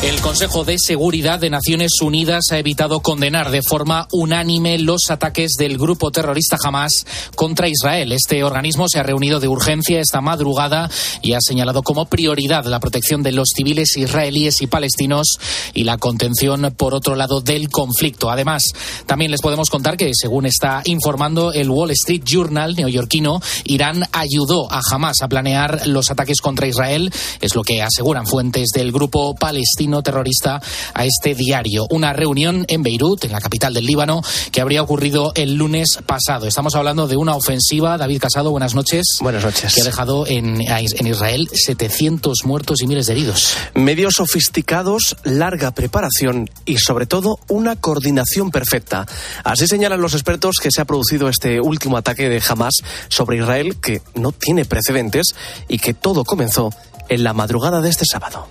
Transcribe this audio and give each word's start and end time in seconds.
El 0.00 0.20
Consejo 0.20 0.64
de 0.64 0.76
Seguridad 0.78 1.40
de 1.40 1.50
Naciones 1.50 1.90
Unidas 2.00 2.44
ha 2.52 2.58
evitado 2.58 3.00
condenar 3.00 3.50
de 3.50 3.62
forma 3.62 4.06
unánime 4.12 4.78
los 4.78 5.10
ataques 5.10 5.54
del 5.58 5.76
grupo 5.76 6.12
terrorista 6.12 6.56
Hamas 6.64 7.04
contra 7.34 7.68
Israel. 7.68 8.12
Este 8.12 8.44
organismo 8.44 8.86
se 8.88 9.00
ha 9.00 9.02
reunido 9.02 9.40
de 9.40 9.48
urgencia 9.48 10.00
esta 10.00 10.20
madrugada 10.20 10.88
y 11.20 11.32
ha 11.32 11.40
señalado 11.40 11.82
como 11.82 12.06
prioridad 12.06 12.64
la 12.66 12.78
protección 12.78 13.24
de 13.24 13.32
los 13.32 13.48
civiles 13.56 13.96
israelíes 13.96 14.62
y 14.62 14.68
palestinos 14.68 15.40
y 15.74 15.82
la 15.82 15.98
contención, 15.98 16.72
por 16.76 16.94
otro 16.94 17.16
lado, 17.16 17.40
del 17.40 17.68
conflicto. 17.68 18.30
Además, 18.30 18.66
también 19.06 19.32
les 19.32 19.40
podemos 19.40 19.68
contar 19.68 19.96
que, 19.96 20.12
según 20.14 20.46
está 20.46 20.80
informando 20.84 21.52
el 21.52 21.70
Wall 21.70 21.90
Street 21.90 22.22
Journal 22.24 22.76
neoyorquino, 22.76 23.40
Irán 23.64 24.04
ayudó 24.12 24.72
a 24.72 24.80
Hamas 24.92 25.22
a 25.22 25.28
planear 25.28 25.88
los 25.88 26.12
ataques 26.12 26.40
contra 26.40 26.68
Israel. 26.68 27.12
Es 27.40 27.56
lo 27.56 27.64
que 27.64 27.82
aseguran 27.82 28.28
fuentes 28.28 28.68
del 28.72 28.92
grupo 28.92 29.34
palestino 29.34 29.87
terrorista 30.02 30.60
a 30.94 31.04
este 31.04 31.34
diario. 31.34 31.86
Una 31.90 32.12
reunión 32.12 32.64
en 32.68 32.82
Beirut, 32.82 33.24
en 33.24 33.32
la 33.32 33.40
capital 33.40 33.74
del 33.74 33.86
Líbano, 33.86 34.22
que 34.52 34.60
habría 34.60 34.82
ocurrido 34.82 35.32
el 35.34 35.54
lunes 35.54 35.98
pasado. 36.06 36.46
Estamos 36.46 36.74
hablando 36.74 37.08
de 37.08 37.16
una 37.16 37.34
ofensiva. 37.34 37.98
David 37.98 38.20
Casado, 38.20 38.50
buenas 38.50 38.74
noches. 38.74 39.18
Buenas 39.20 39.44
noches. 39.44 39.74
Que 39.74 39.82
ha 39.82 39.84
dejado 39.84 40.26
en, 40.26 40.60
en 40.60 41.06
Israel 41.06 41.48
700 41.52 42.44
muertos 42.44 42.82
y 42.82 42.86
miles 42.86 43.06
de 43.06 43.12
heridos. 43.14 43.56
Medios 43.74 44.14
sofisticados, 44.14 45.16
larga 45.24 45.72
preparación 45.72 46.50
y 46.64 46.78
sobre 46.78 47.06
todo 47.06 47.38
una 47.48 47.76
coordinación 47.76 48.50
perfecta. 48.50 49.06
Así 49.44 49.66
señalan 49.66 50.00
los 50.00 50.14
expertos 50.14 50.56
que 50.62 50.70
se 50.70 50.80
ha 50.80 50.84
producido 50.84 51.28
este 51.28 51.60
último 51.60 51.96
ataque 51.96 52.28
de 52.28 52.42
Hamas 52.48 52.74
sobre 53.08 53.38
Israel 53.38 53.76
que 53.80 54.02
no 54.14 54.32
tiene 54.32 54.64
precedentes 54.64 55.34
y 55.68 55.78
que 55.78 55.94
todo 55.94 56.24
comenzó 56.24 56.70
en 57.08 57.24
la 57.24 57.32
madrugada 57.32 57.80
de 57.80 57.90
este 57.90 58.04
sábado. 58.04 58.48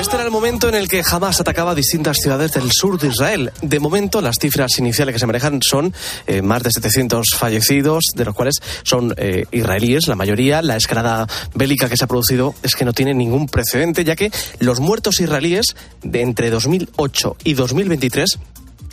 Este 0.00 0.16
era 0.16 0.24
el 0.24 0.30
momento 0.30 0.68
en 0.68 0.74
el 0.74 0.88
que 0.88 1.02
Hamas 1.08 1.40
atacaba 1.40 1.74
distintas 1.74 2.16
ciudades 2.16 2.52
del 2.52 2.72
sur 2.72 2.98
de 2.98 3.08
Israel. 3.08 3.52
De 3.60 3.80
momento, 3.80 4.22
las 4.22 4.36
cifras 4.40 4.78
iniciales 4.78 5.12
que 5.12 5.18
se 5.18 5.26
manejan 5.26 5.60
son 5.62 5.92
eh, 6.26 6.40
más 6.40 6.62
de 6.62 6.70
700 6.70 7.26
fallecidos, 7.36 8.04
de 8.14 8.24
los 8.24 8.34
cuales 8.34 8.56
son 8.82 9.12
eh, 9.18 9.44
israelíes, 9.50 10.08
la 10.08 10.16
mayoría. 10.16 10.62
La 10.62 10.76
escalada 10.76 11.26
bélica 11.54 11.88
que 11.88 11.98
se 11.98 12.04
ha 12.04 12.08
producido 12.08 12.54
es 12.62 12.76
que 12.76 12.86
no 12.86 12.94
tiene 12.94 13.12
ningún 13.12 13.46
precedente, 13.46 14.02
ya 14.02 14.16
que 14.16 14.32
los 14.58 14.80
muertos 14.80 15.20
israelíes 15.20 15.76
de 16.02 16.22
entre 16.22 16.48
2008 16.48 17.36
y 17.44 17.52
2023 17.52 18.38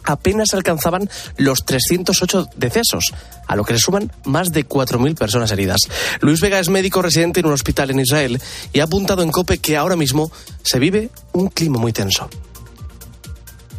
apenas 0.08 0.54
alcanzaban 0.54 1.10
los 1.38 1.66
308 1.66 2.50
decesos, 2.56 3.14
a 3.46 3.56
lo 3.56 3.64
que 3.64 3.74
se 3.74 3.80
suman 3.80 4.12
más 4.26 4.52
de 4.52 4.68
4.000 4.68 5.18
personas 5.18 5.52
heridas. 5.52 5.82
Luis 6.22 6.42
Vega 6.42 6.60
es 6.60 6.70
médico 6.70 7.02
residente 7.02 7.40
en 7.40 7.48
un 7.48 7.54
hospital 7.54 7.92
en 7.92 8.00
Israel 8.00 8.42
y 8.74 8.80
ha 8.80 8.86
apuntado 8.86 9.22
en 9.24 9.32
COPE 9.32 9.60
que 9.60 9.78
ahora 9.78 9.96
mismo 9.96 10.32
se 10.64 10.80
vive 10.80 11.10
un 11.34 11.50
clima 11.50 11.80
muy 11.80 11.94
tenso 11.94 12.30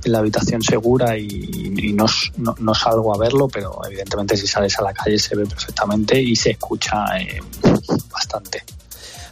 la 0.05 0.19
habitación 0.19 0.63
segura 0.63 1.19
y, 1.19 1.93
no, 1.93 2.07
no, 2.59 2.75
salgo 2.75 3.15
a 3.15 3.19
verlo, 3.19 3.49
pero 3.49 3.79
evidentemente 3.87 4.37
si 4.37 4.47
sales 4.47 4.79
a 4.79 4.83
la 4.83 4.93
calle 4.93 5.19
se 5.19 5.37
ve 5.37 5.45
perfectamente 5.45 6.21
y 6.21 6.35
se 6.35 6.53
escucha 6.53 7.19
eh, 7.19 7.41
bastante. 8.11 8.65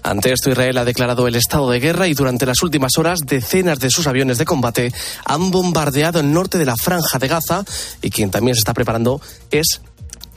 Ante 0.06 0.32
esto, 0.32 0.50
Israel 0.50 0.78
ha 0.78 0.84
declarado 0.84 1.26
el 1.26 1.34
estado 1.34 1.68
de 1.68 1.80
guerra 1.80 2.06
y 2.06 2.14
durante 2.14 2.46
las 2.46 2.62
últimas 2.62 2.96
horas 2.96 3.18
decenas 3.26 3.80
de 3.80 3.90
sus 3.90 4.06
aviones 4.06 4.38
de 4.38 4.44
combate 4.44 4.92
han 5.24 5.50
bombardeado 5.50 6.20
el 6.20 6.32
norte 6.32 6.58
de 6.58 6.64
la 6.64 6.76
franja 6.76 7.18
de 7.18 7.26
Gaza 7.26 7.64
y 8.00 8.10
quien 8.10 8.30
también 8.30 8.54
se 8.54 8.60
está 8.60 8.72
preparando 8.72 9.20
es 9.50 9.80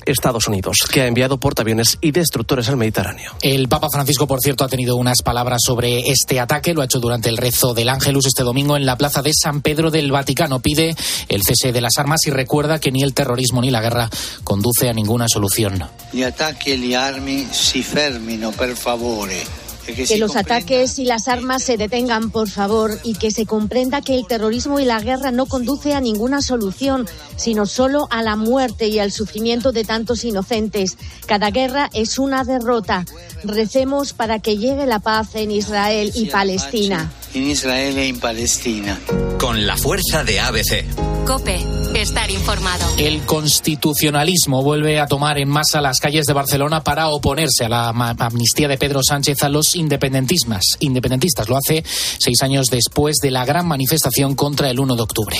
Estados 0.05 0.47
Unidos, 0.47 0.77
que 0.91 1.01
ha 1.01 1.07
enviado 1.07 1.39
portaaviones 1.39 1.97
y 2.01 2.11
destructores 2.11 2.69
al 2.69 2.77
Mediterráneo. 2.77 3.31
El 3.41 3.67
Papa 3.67 3.89
Francisco, 3.91 4.27
por 4.27 4.39
cierto, 4.39 4.63
ha 4.63 4.67
tenido 4.67 4.95
unas 4.95 5.21
palabras 5.21 5.61
sobre 5.65 6.09
este 6.09 6.39
ataque. 6.39 6.73
Lo 6.73 6.81
ha 6.81 6.85
hecho 6.85 6.99
durante 6.99 7.29
el 7.29 7.37
rezo 7.37 7.73
del 7.73 7.89
Ángelus 7.89 8.25
este 8.25 8.43
domingo 8.43 8.75
en 8.75 8.85
la 8.85 8.97
plaza 8.97 9.21
de 9.21 9.31
San 9.33 9.61
Pedro 9.61 9.91
del 9.91 10.11
Vaticano. 10.11 10.59
Pide 10.59 10.95
el 11.27 11.43
cese 11.43 11.71
de 11.71 11.81
las 11.81 11.97
armas 11.97 12.21
y 12.25 12.31
recuerda 12.31 12.79
que 12.79 12.91
ni 12.91 13.03
el 13.03 13.13
terrorismo 13.13 13.61
ni 13.61 13.69
la 13.69 13.81
guerra 13.81 14.09
conduce 14.43 14.89
a 14.89 14.93
ninguna 14.93 15.27
solución. 15.27 15.83
Gli 16.11 16.23
attacchi 16.23 16.71
e 16.71 16.77
le 16.77 16.95
armi 16.95 17.47
si 17.51 17.83
fermino, 17.83 18.51
per 18.51 18.75
favore. 18.75 19.68
Que 19.95 20.17
los 20.17 20.35
ataques 20.35 20.99
y 20.99 21.05
las 21.05 21.27
armas 21.27 21.63
se 21.63 21.77
detengan, 21.77 22.31
por 22.31 22.49
favor, 22.49 22.99
y 23.03 23.13
que 23.15 23.31
se 23.31 23.45
comprenda 23.45 24.01
que 24.01 24.15
el 24.15 24.27
terrorismo 24.27 24.79
y 24.79 24.85
la 24.85 24.99
guerra 24.99 25.31
no 25.31 25.45
conduce 25.45 25.93
a 25.93 26.01
ninguna 26.01 26.41
solución, 26.41 27.07
sino 27.35 27.65
solo 27.65 28.07
a 28.11 28.21
la 28.23 28.35
muerte 28.35 28.87
y 28.87 28.99
al 28.99 29.11
sufrimiento 29.11 29.71
de 29.71 29.83
tantos 29.83 30.23
inocentes. 30.23 30.97
Cada 31.25 31.51
guerra 31.51 31.89
es 31.93 32.19
una 32.19 32.43
derrota. 32.43 33.05
Recemos 33.43 34.13
para 34.13 34.39
que 34.39 34.57
llegue 34.57 34.85
la 34.85 34.99
paz 34.99 35.35
en 35.35 35.51
Israel 35.51 36.11
y 36.13 36.25
Palestina. 36.25 37.11
En 37.33 37.47
Israel 37.47 37.97
y 37.97 38.09
en 38.09 38.19
Palestina. 38.19 38.99
Con 39.39 39.67
la 39.67 39.77
fuerza 39.77 40.23
de 40.23 40.39
ABC. 40.39 40.85
Cope, 41.27 41.63
estar 41.93 42.31
informado. 42.31 42.83
El 42.97 43.21
constitucionalismo 43.21 44.63
vuelve 44.63 44.99
a 44.99 45.05
tomar 45.05 45.37
en 45.37 45.47
masa 45.47 45.79
las 45.79 45.99
calles 45.99 46.25
de 46.25 46.33
Barcelona 46.33 46.83
para 46.83 47.09
oponerse 47.09 47.65
a 47.65 47.69
la 47.69 47.89
amnistía 47.89 48.67
de 48.67 48.79
Pedro 48.79 49.01
Sánchez 49.03 49.43
a 49.43 49.49
los 49.49 49.75
independentistas. 49.75 50.63
Independentistas 50.79 51.47
lo 51.47 51.57
hace 51.57 51.83
seis 51.85 52.41
años 52.41 52.67
después 52.71 53.17
de 53.21 53.29
la 53.29 53.45
gran 53.45 53.67
manifestación 53.67 54.33
contra 54.33 54.71
el 54.71 54.79
1 54.79 54.95
de 54.95 55.01
octubre. 55.01 55.37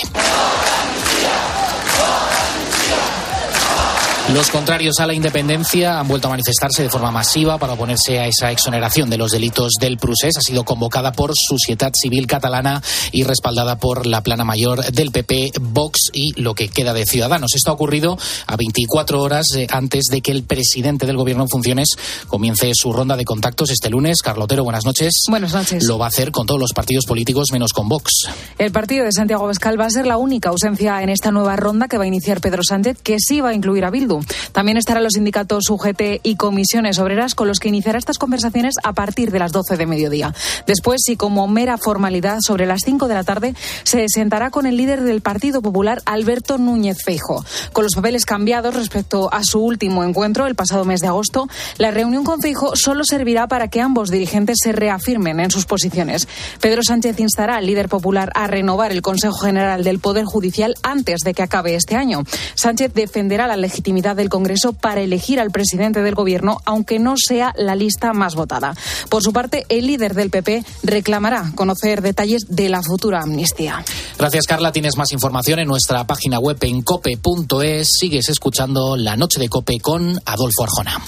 Los 4.34 4.48
contrarios 4.48 5.00
a 5.00 5.08
la 5.08 5.12
independencia 5.12 5.98
han 5.98 6.06
vuelto 6.06 6.28
a 6.28 6.30
manifestarse 6.30 6.84
de 6.84 6.88
forma 6.88 7.10
masiva 7.10 7.58
para 7.58 7.72
oponerse 7.72 8.20
a 8.20 8.28
esa 8.28 8.52
exoneración 8.52 9.10
de 9.10 9.18
los 9.18 9.32
delitos 9.32 9.72
del 9.80 9.98
Prusés. 9.98 10.36
Ha 10.36 10.40
sido 10.40 10.62
convocada 10.64 11.10
por 11.10 11.32
Sociedad 11.34 11.90
Civil 12.00 12.28
Catalana 12.28 12.80
y 13.10 13.24
respaldada 13.24 13.78
por 13.78 14.06
la 14.06 14.22
plana 14.22 14.44
mayor 14.44 14.84
del 14.92 15.10
PP, 15.10 15.54
Vox 15.60 16.10
y 16.12 16.40
lo 16.40 16.54
que 16.54 16.68
queda 16.68 16.94
de 16.94 17.06
Ciudadanos. 17.06 17.56
Esto 17.56 17.72
ha 17.72 17.74
ocurrido 17.74 18.16
a 18.46 18.56
24 18.56 19.20
horas 19.20 19.46
antes 19.68 20.04
de 20.04 20.20
que 20.20 20.30
el 20.30 20.44
presidente 20.44 21.06
del 21.06 21.16
Gobierno 21.16 21.42
en 21.42 21.48
funciones 21.48 21.96
comience 22.28 22.70
su 22.74 22.92
ronda 22.92 23.16
de 23.16 23.24
contactos 23.24 23.70
este 23.70 23.90
lunes. 23.90 24.22
Carlotero, 24.22 24.62
buenas 24.62 24.84
noches. 24.84 25.24
Buenas 25.28 25.52
noches. 25.52 25.82
Lo 25.88 25.98
va 25.98 26.04
a 26.04 26.08
hacer 26.08 26.30
con 26.30 26.46
todos 26.46 26.60
los 26.60 26.72
partidos 26.72 27.04
políticos 27.04 27.48
menos 27.50 27.72
con 27.72 27.88
Vox. 27.88 28.28
El 28.58 28.70
partido 28.70 29.04
de 29.04 29.10
Santiago 29.10 29.42
Abascal 29.42 29.78
va 29.78 29.86
a 29.86 29.90
ser 29.90 30.06
la 30.06 30.18
única 30.18 30.50
ausencia 30.50 31.02
en 31.02 31.08
esta 31.08 31.32
nueva 31.32 31.56
ronda 31.56 31.88
que 31.88 31.98
va 31.98 32.04
a 32.04 32.06
iniciar 32.06 32.40
Pedro 32.40 32.62
Sánchez, 32.62 32.98
que 33.02 33.16
sí 33.18 33.40
va 33.40 33.48
a 33.48 33.54
incluir 33.54 33.84
a 33.84 33.90
Bildu. 33.90 34.19
También 34.52 34.76
estarán 34.76 35.04
los 35.04 35.14
sindicatos 35.14 35.68
UGT 35.70 36.20
y 36.22 36.36
comisiones 36.36 36.98
obreras 36.98 37.34
con 37.34 37.48
los 37.48 37.58
que 37.58 37.68
iniciará 37.68 37.98
estas 37.98 38.18
conversaciones 38.18 38.74
a 38.82 38.92
partir 38.92 39.30
de 39.30 39.38
las 39.38 39.52
12 39.52 39.76
de 39.76 39.86
mediodía. 39.86 40.34
Después, 40.66 41.00
y 41.08 41.16
como 41.16 41.46
mera 41.48 41.78
formalidad, 41.78 42.38
sobre 42.40 42.66
las 42.66 42.80
5 42.84 43.08
de 43.08 43.14
la 43.14 43.24
tarde 43.24 43.54
se 43.84 44.06
sentará 44.08 44.50
con 44.50 44.66
el 44.66 44.76
líder 44.76 45.02
del 45.02 45.20
Partido 45.20 45.62
Popular, 45.62 46.02
Alberto 46.04 46.58
Núñez 46.58 46.98
Feijo. 47.04 47.44
Con 47.72 47.84
los 47.84 47.94
papeles 47.94 48.24
cambiados 48.24 48.74
respecto 48.74 49.32
a 49.32 49.42
su 49.44 49.60
último 49.60 50.04
encuentro 50.04 50.46
el 50.46 50.54
pasado 50.54 50.84
mes 50.84 51.00
de 51.00 51.08
agosto, 51.08 51.48
la 51.78 51.90
reunión 51.90 52.24
con 52.24 52.40
Feijo 52.40 52.76
solo 52.76 53.04
servirá 53.04 53.46
para 53.46 53.68
que 53.68 53.80
ambos 53.80 54.10
dirigentes 54.10 54.58
se 54.62 54.72
reafirmen 54.72 55.40
en 55.40 55.50
sus 55.50 55.66
posiciones. 55.66 56.28
Pedro 56.60 56.82
Sánchez 56.82 57.18
instará 57.20 57.56
al 57.56 57.66
líder 57.66 57.88
popular 57.88 58.30
a 58.34 58.46
renovar 58.46 58.92
el 58.92 59.02
Consejo 59.02 59.38
General 59.38 59.84
del 59.84 59.98
Poder 59.98 60.24
Judicial 60.24 60.74
antes 60.82 61.20
de 61.20 61.34
que 61.34 61.42
acabe 61.42 61.74
este 61.74 61.96
año. 61.96 62.24
Sánchez 62.54 62.92
defenderá 62.94 63.46
la 63.46 63.56
legitimidad 63.56 64.09
del 64.14 64.28
Congreso 64.28 64.72
para 64.72 65.00
elegir 65.00 65.40
al 65.40 65.50
presidente 65.50 66.02
del 66.02 66.14
Gobierno, 66.14 66.58
aunque 66.64 66.98
no 66.98 67.14
sea 67.16 67.52
la 67.56 67.74
lista 67.74 68.12
más 68.12 68.34
votada. 68.34 68.74
Por 69.08 69.22
su 69.22 69.32
parte, 69.32 69.66
el 69.68 69.86
líder 69.86 70.14
del 70.14 70.30
PP 70.30 70.64
reclamará 70.82 71.52
conocer 71.54 72.02
detalles 72.02 72.42
de 72.48 72.68
la 72.68 72.82
futura 72.82 73.20
amnistía. 73.22 73.84
Gracias, 74.18 74.46
Carla. 74.46 74.72
Tienes 74.72 74.96
más 74.96 75.12
información 75.12 75.58
en 75.58 75.68
nuestra 75.68 76.04
página 76.06 76.38
web 76.38 76.58
en 76.62 76.82
cope.es. 76.82 77.88
Sigues 77.98 78.28
escuchando 78.28 78.96
La 78.96 79.16
Noche 79.16 79.40
de 79.40 79.48
Cope 79.48 79.78
con 79.80 80.20
Adolfo 80.24 80.64
Arjona. 80.64 80.98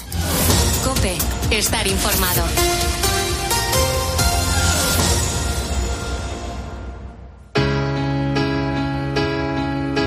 Cope, 0.85 1.17
estar 1.51 1.87
informado. 1.87 2.43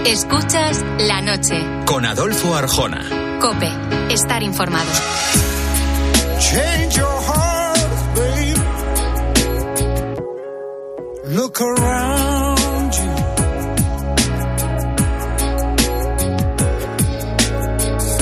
Escuchas 0.06 0.86
la 1.00 1.20
noche. 1.22 1.66
Con 1.86 2.06
Adolfo 2.06 2.54
Arjona. 2.54 3.40
Cope, 3.42 3.72
estar 4.12 4.44
informado. 4.44 4.92
Change 6.40 6.96
your 6.96 7.22
heart, 7.28 7.80
babe. 8.16 8.58
Look 11.36 11.60
around 11.60 12.94
you. 12.94 13.16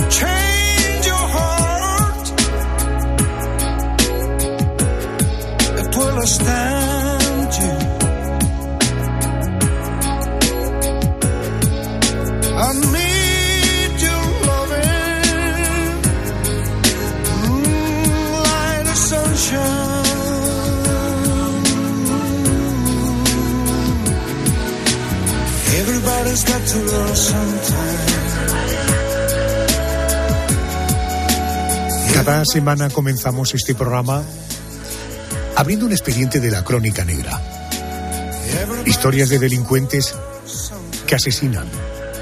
Change 0.10 1.06
your 1.06 1.28
heart. 1.36 2.32
It 5.80 5.96
will 5.98 6.18
astound 6.20 6.73
Everybody's 26.34 26.46
got 26.46 26.66
to 26.66 26.80
learn 26.80 27.16
sometime. 27.16 28.24
Cada 32.14 32.46
semana 32.46 32.90
comenzamos 32.90 33.54
este 33.54 33.76
programa 33.76 34.24
abriendo 35.56 35.86
un 35.86 35.92
expediente 35.92 36.40
de 36.40 36.50
la 36.50 36.64
crónica 36.64 37.06
negra. 37.06 37.40
Historias 38.86 39.30
de 39.30 39.38
delincuentes 39.38 40.16
que 41.06 41.16
asesinan, 41.16 41.68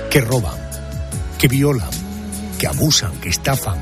que 0.10 0.20
roban, 0.20 0.58
que 1.38 1.48
violan, 1.48 1.90
que 2.60 2.68
abusan, 2.68 3.14
que 3.22 3.30
estafan 3.30 3.78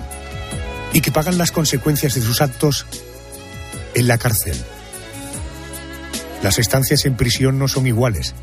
y 0.93 1.01
que 1.01 1.11
pagan 1.11 1.39
las 1.39 1.51
consecuencias 1.51 2.13
de 2.13 2.21
sus 2.21 2.41
actos 2.41 2.85
en 3.95 4.07
la 4.07 4.19
cárcel. 4.19 4.57
Las 6.43 6.59
estancias 6.59 7.05
en 7.05 7.17
prisión 7.17 7.57
no 7.57 7.67
son 7.67 7.87
iguales, 7.87 8.35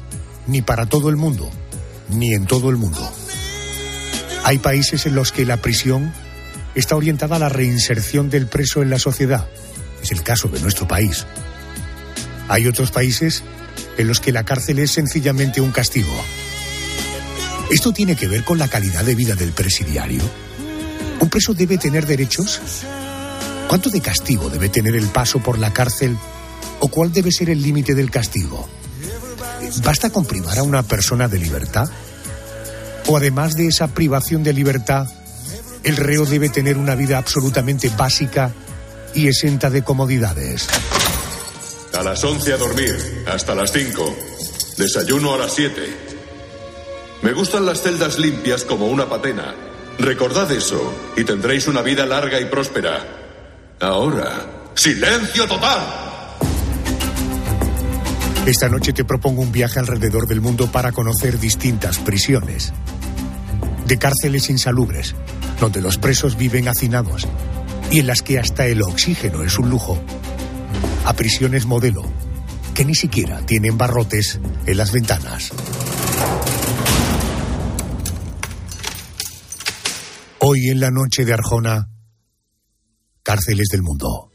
ni 0.48 0.62
para 0.62 0.86
todo 0.86 1.10
el 1.10 1.16
mundo, 1.16 1.48
ni 2.08 2.34
en 2.34 2.46
todo 2.46 2.70
el 2.70 2.76
mundo. 2.76 3.10
Hay 4.44 4.58
países 4.58 5.06
en 5.06 5.14
los 5.14 5.32
que 5.32 5.44
la 5.44 5.56
prisión 5.56 6.12
está 6.74 6.94
orientada 6.96 7.36
a 7.36 7.38
la 7.40 7.48
reinserción 7.48 8.30
del 8.30 8.46
preso 8.46 8.82
en 8.82 8.90
la 8.90 8.98
sociedad. 8.98 9.48
Es 10.02 10.12
el 10.12 10.22
caso 10.22 10.48
de 10.48 10.60
nuestro 10.60 10.86
país. 10.86 11.26
Hay 12.48 12.66
otros 12.66 12.90
países 12.90 13.42
en 13.98 14.06
los 14.06 14.20
que 14.20 14.32
la 14.32 14.44
cárcel 14.44 14.78
es 14.78 14.92
sencillamente 14.92 15.60
un 15.60 15.72
castigo. 15.72 16.14
¿Esto 17.70 17.92
tiene 17.92 18.14
que 18.14 18.28
ver 18.28 18.44
con 18.44 18.58
la 18.58 18.68
calidad 18.68 19.04
de 19.04 19.16
vida 19.16 19.34
del 19.34 19.52
presidiario? 19.52 20.22
¿Un 21.18 21.28
preso 21.28 21.54
debe 21.54 21.78
tener 21.78 22.06
derechos? 22.06 22.60
¿Cuánto 23.68 23.90
de 23.90 24.00
castigo 24.00 24.48
debe 24.48 24.68
tener 24.68 24.94
el 24.94 25.08
paso 25.08 25.40
por 25.40 25.58
la 25.58 25.72
cárcel? 25.72 26.16
¿O 26.78 26.88
cuál 26.88 27.12
debe 27.12 27.32
ser 27.32 27.50
el 27.50 27.62
límite 27.62 27.94
del 27.94 28.10
castigo? 28.10 28.68
¿Basta 29.84 30.10
con 30.10 30.24
privar 30.24 30.58
a 30.58 30.62
una 30.62 30.82
persona 30.82 31.28
de 31.28 31.38
libertad? 31.38 31.88
¿O 33.06 33.16
además 33.16 33.54
de 33.54 33.68
esa 33.68 33.88
privación 33.88 34.42
de 34.42 34.52
libertad, 34.52 35.06
el 35.84 35.96
reo 35.96 36.24
debe 36.24 36.48
tener 36.48 36.76
una 36.76 36.94
vida 36.94 37.18
absolutamente 37.18 37.90
básica 37.96 38.52
y 39.14 39.28
exenta 39.28 39.70
de 39.70 39.82
comodidades? 39.82 40.68
A 41.96 42.02
las 42.02 42.22
11 42.22 42.52
a 42.52 42.56
dormir, 42.56 43.24
hasta 43.26 43.54
las 43.54 43.72
5. 43.72 44.16
Desayuno 44.76 45.34
a 45.34 45.38
las 45.38 45.52
7. 45.52 46.06
Me 47.22 47.32
gustan 47.32 47.64
las 47.64 47.82
celdas 47.82 48.18
limpias 48.18 48.64
como 48.64 48.86
una 48.86 49.08
patena. 49.08 49.54
Recordad 49.98 50.50
eso 50.52 50.92
y 51.16 51.24
tendréis 51.24 51.66
una 51.68 51.82
vida 51.82 52.04
larga 52.04 52.38
y 52.40 52.44
próspera. 52.46 53.02
Ahora, 53.80 54.70
silencio 54.74 55.46
total. 55.46 56.05
Esta 58.46 58.68
noche 58.68 58.92
te 58.92 59.04
propongo 59.04 59.42
un 59.42 59.50
viaje 59.50 59.80
alrededor 59.80 60.28
del 60.28 60.40
mundo 60.40 60.70
para 60.70 60.92
conocer 60.92 61.40
distintas 61.40 61.98
prisiones. 61.98 62.72
De 63.88 63.98
cárceles 63.98 64.50
insalubres, 64.50 65.16
donde 65.58 65.80
los 65.80 65.98
presos 65.98 66.36
viven 66.36 66.68
hacinados 66.68 67.26
y 67.90 67.98
en 67.98 68.06
las 68.06 68.22
que 68.22 68.38
hasta 68.38 68.66
el 68.66 68.82
oxígeno 68.82 69.42
es 69.42 69.58
un 69.58 69.68
lujo, 69.68 69.98
a 71.04 71.12
prisiones 71.14 71.66
modelo, 71.66 72.04
que 72.72 72.84
ni 72.84 72.94
siquiera 72.94 73.44
tienen 73.44 73.76
barrotes 73.76 74.38
en 74.64 74.76
las 74.76 74.92
ventanas. 74.92 75.50
Hoy 80.38 80.68
en 80.68 80.78
la 80.78 80.92
noche 80.92 81.24
de 81.24 81.32
Arjona, 81.32 81.88
cárceles 83.24 83.66
del 83.72 83.82
mundo. 83.82 84.30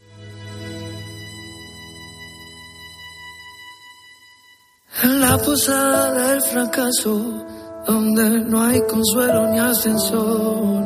La 5.32 5.38
posada 5.38 6.34
del 6.34 6.42
fracaso, 6.42 7.46
donde 7.88 8.42
no 8.42 8.64
hay 8.64 8.82
consuelo 8.82 9.48
ni 9.50 9.60
ascensor, 9.60 10.84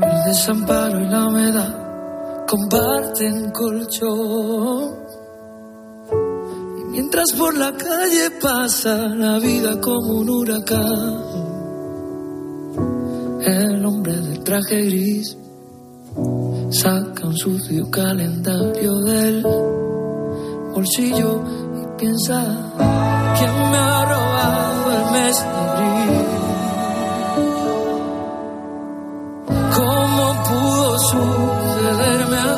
el 0.00 0.24
desamparo 0.24 0.98
y 0.98 1.06
la 1.06 1.28
humedad 1.28 2.46
comparten 2.48 3.50
colchón. 3.50 4.90
Y 6.80 6.84
mientras 6.92 7.32
por 7.32 7.54
la 7.58 7.72
calle 7.72 8.30
pasa 8.40 8.96
la 9.06 9.38
vida 9.38 9.78
como 9.78 10.20
un 10.20 10.30
huracán, 10.30 11.24
el 13.42 13.84
hombre 13.84 14.16
del 14.16 14.42
traje 14.44 14.80
gris 14.86 15.36
saca 16.70 17.26
un 17.26 17.36
sucio 17.36 17.90
calendario 17.90 18.94
del 19.00 19.42
bolsillo 20.72 21.71
piensa 22.02 22.42
quién 23.38 23.70
me 23.70 23.78
ha 23.78 24.04
robado 24.04 24.92
el 24.92 25.04
mes 25.12 25.36
de 25.38 25.44
abril. 25.44 26.24
¿Cómo 29.72 30.42
pudo 30.48 30.98
sucederme 30.98 32.36
a? 32.36 32.54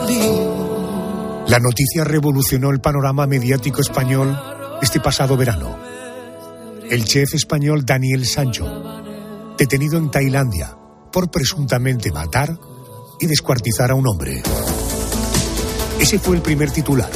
La 1.48 1.58
noticia 1.58 2.04
revolucionó 2.04 2.70
el 2.70 2.80
panorama 2.80 3.26
mediático 3.26 3.82
español 3.82 4.34
este 4.80 4.98
pasado 5.00 5.36
verano. 5.36 5.76
El 6.88 7.04
chef 7.04 7.34
español 7.34 7.84
Daniel 7.84 8.24
Sancho, 8.24 8.64
detenido 9.58 9.98
en 9.98 10.10
Tailandia 10.10 10.74
por 11.12 11.30
presuntamente 11.30 12.10
matar 12.10 12.58
y 13.20 13.26
descuartizar 13.26 13.90
a 13.90 13.94
un 13.94 14.08
hombre. 14.08 14.42
Ese 16.00 16.18
fue 16.18 16.36
el 16.36 16.42
primer 16.42 16.70
titular, 16.70 17.10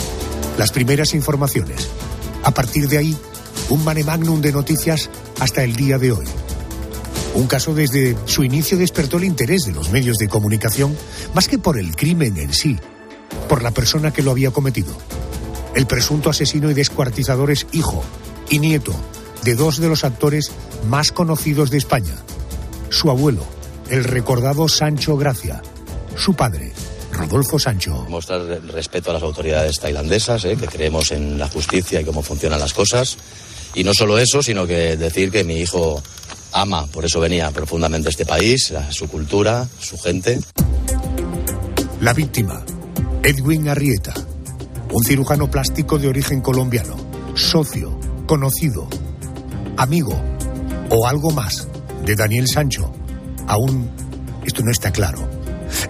las 0.58 0.70
primeras 0.72 1.14
informaciones. 1.14 1.88
A 2.48 2.50
partir 2.50 2.88
de 2.88 2.96
ahí, 2.96 3.14
un 3.68 3.84
mare 3.84 4.02
magnum 4.04 4.40
de 4.40 4.52
noticias 4.52 5.10
hasta 5.38 5.62
el 5.64 5.76
día 5.76 5.98
de 5.98 6.12
hoy. 6.12 6.24
Un 7.34 7.46
caso 7.46 7.74
desde 7.74 8.16
su 8.24 8.42
inicio 8.42 8.78
despertó 8.78 9.18
el 9.18 9.24
interés 9.24 9.66
de 9.66 9.72
los 9.72 9.90
medios 9.90 10.16
de 10.16 10.28
comunicación, 10.28 10.96
más 11.34 11.46
que 11.46 11.58
por 11.58 11.78
el 11.78 11.94
crimen 11.94 12.38
en 12.38 12.54
sí, 12.54 12.78
por 13.50 13.62
la 13.62 13.70
persona 13.70 14.14
que 14.14 14.22
lo 14.22 14.30
había 14.30 14.50
cometido. 14.50 14.96
El 15.74 15.86
presunto 15.86 16.30
asesino 16.30 16.70
y 16.70 16.74
descuartizador 16.74 17.50
es 17.50 17.66
hijo 17.72 18.02
y 18.48 18.60
nieto 18.60 18.94
de 19.44 19.54
dos 19.54 19.78
de 19.78 19.90
los 19.90 20.04
actores 20.04 20.50
más 20.88 21.12
conocidos 21.12 21.68
de 21.70 21.76
España. 21.76 22.14
Su 22.88 23.10
abuelo, 23.10 23.44
el 23.90 24.04
recordado 24.04 24.68
Sancho 24.68 25.18
Gracia. 25.18 25.60
Su 26.16 26.32
padre, 26.32 26.72
Rodolfo 27.18 27.58
Sancho. 27.58 28.06
Mostrar 28.08 28.42
respeto 28.72 29.10
a 29.10 29.14
las 29.14 29.22
autoridades 29.24 29.80
tailandesas, 29.80 30.44
¿eh? 30.44 30.56
que 30.56 30.68
creemos 30.68 31.10
en 31.10 31.36
la 31.36 31.48
justicia 31.48 32.00
y 32.00 32.04
cómo 32.04 32.22
funcionan 32.22 32.60
las 32.60 32.72
cosas. 32.72 33.18
Y 33.74 33.82
no 33.82 33.92
solo 33.92 34.18
eso, 34.18 34.40
sino 34.40 34.66
que 34.66 34.96
decir 34.96 35.32
que 35.32 35.42
mi 35.42 35.56
hijo 35.56 36.00
ama, 36.52 36.86
por 36.86 37.04
eso 37.04 37.18
venía 37.18 37.50
profundamente 37.50 38.08
a 38.08 38.10
este 38.10 38.24
país, 38.24 38.70
a 38.70 38.92
su 38.92 39.08
cultura, 39.08 39.66
su 39.80 39.98
gente. 39.98 40.38
La 42.00 42.12
víctima, 42.12 42.64
Edwin 43.24 43.68
Arrieta, 43.68 44.14
un 44.92 45.02
cirujano 45.02 45.50
plástico 45.50 45.98
de 45.98 46.06
origen 46.06 46.40
colombiano, 46.40 46.96
socio, 47.34 47.98
conocido, 48.26 48.88
amigo 49.76 50.14
o 50.90 51.06
algo 51.08 51.32
más 51.32 51.66
de 52.04 52.14
Daniel 52.14 52.46
Sancho. 52.46 52.92
Aún 53.48 53.90
esto 54.46 54.62
no 54.62 54.70
está 54.70 54.92
claro. 54.92 55.28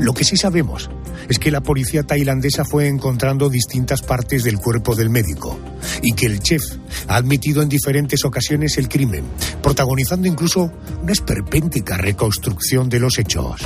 Lo 0.00 0.14
que 0.14 0.24
sí 0.24 0.36
sabemos 0.36 0.88
es 1.28 1.38
que 1.38 1.50
la 1.50 1.60
policía 1.60 2.02
tailandesa 2.02 2.64
fue 2.64 2.88
encontrando 2.88 3.48
distintas 3.48 4.02
partes 4.02 4.44
del 4.44 4.58
cuerpo 4.58 4.94
del 4.94 5.10
médico 5.10 5.58
y 6.02 6.14
que 6.14 6.26
el 6.26 6.40
chef 6.40 6.62
ha 7.06 7.16
admitido 7.16 7.62
en 7.62 7.68
diferentes 7.68 8.24
ocasiones 8.24 8.78
el 8.78 8.88
crimen, 8.88 9.24
protagonizando 9.62 10.26
incluso 10.26 10.72
una 11.02 11.12
esperpéntica 11.12 11.96
reconstrucción 11.96 12.88
de 12.88 13.00
los 13.00 13.18
hechos. 13.18 13.62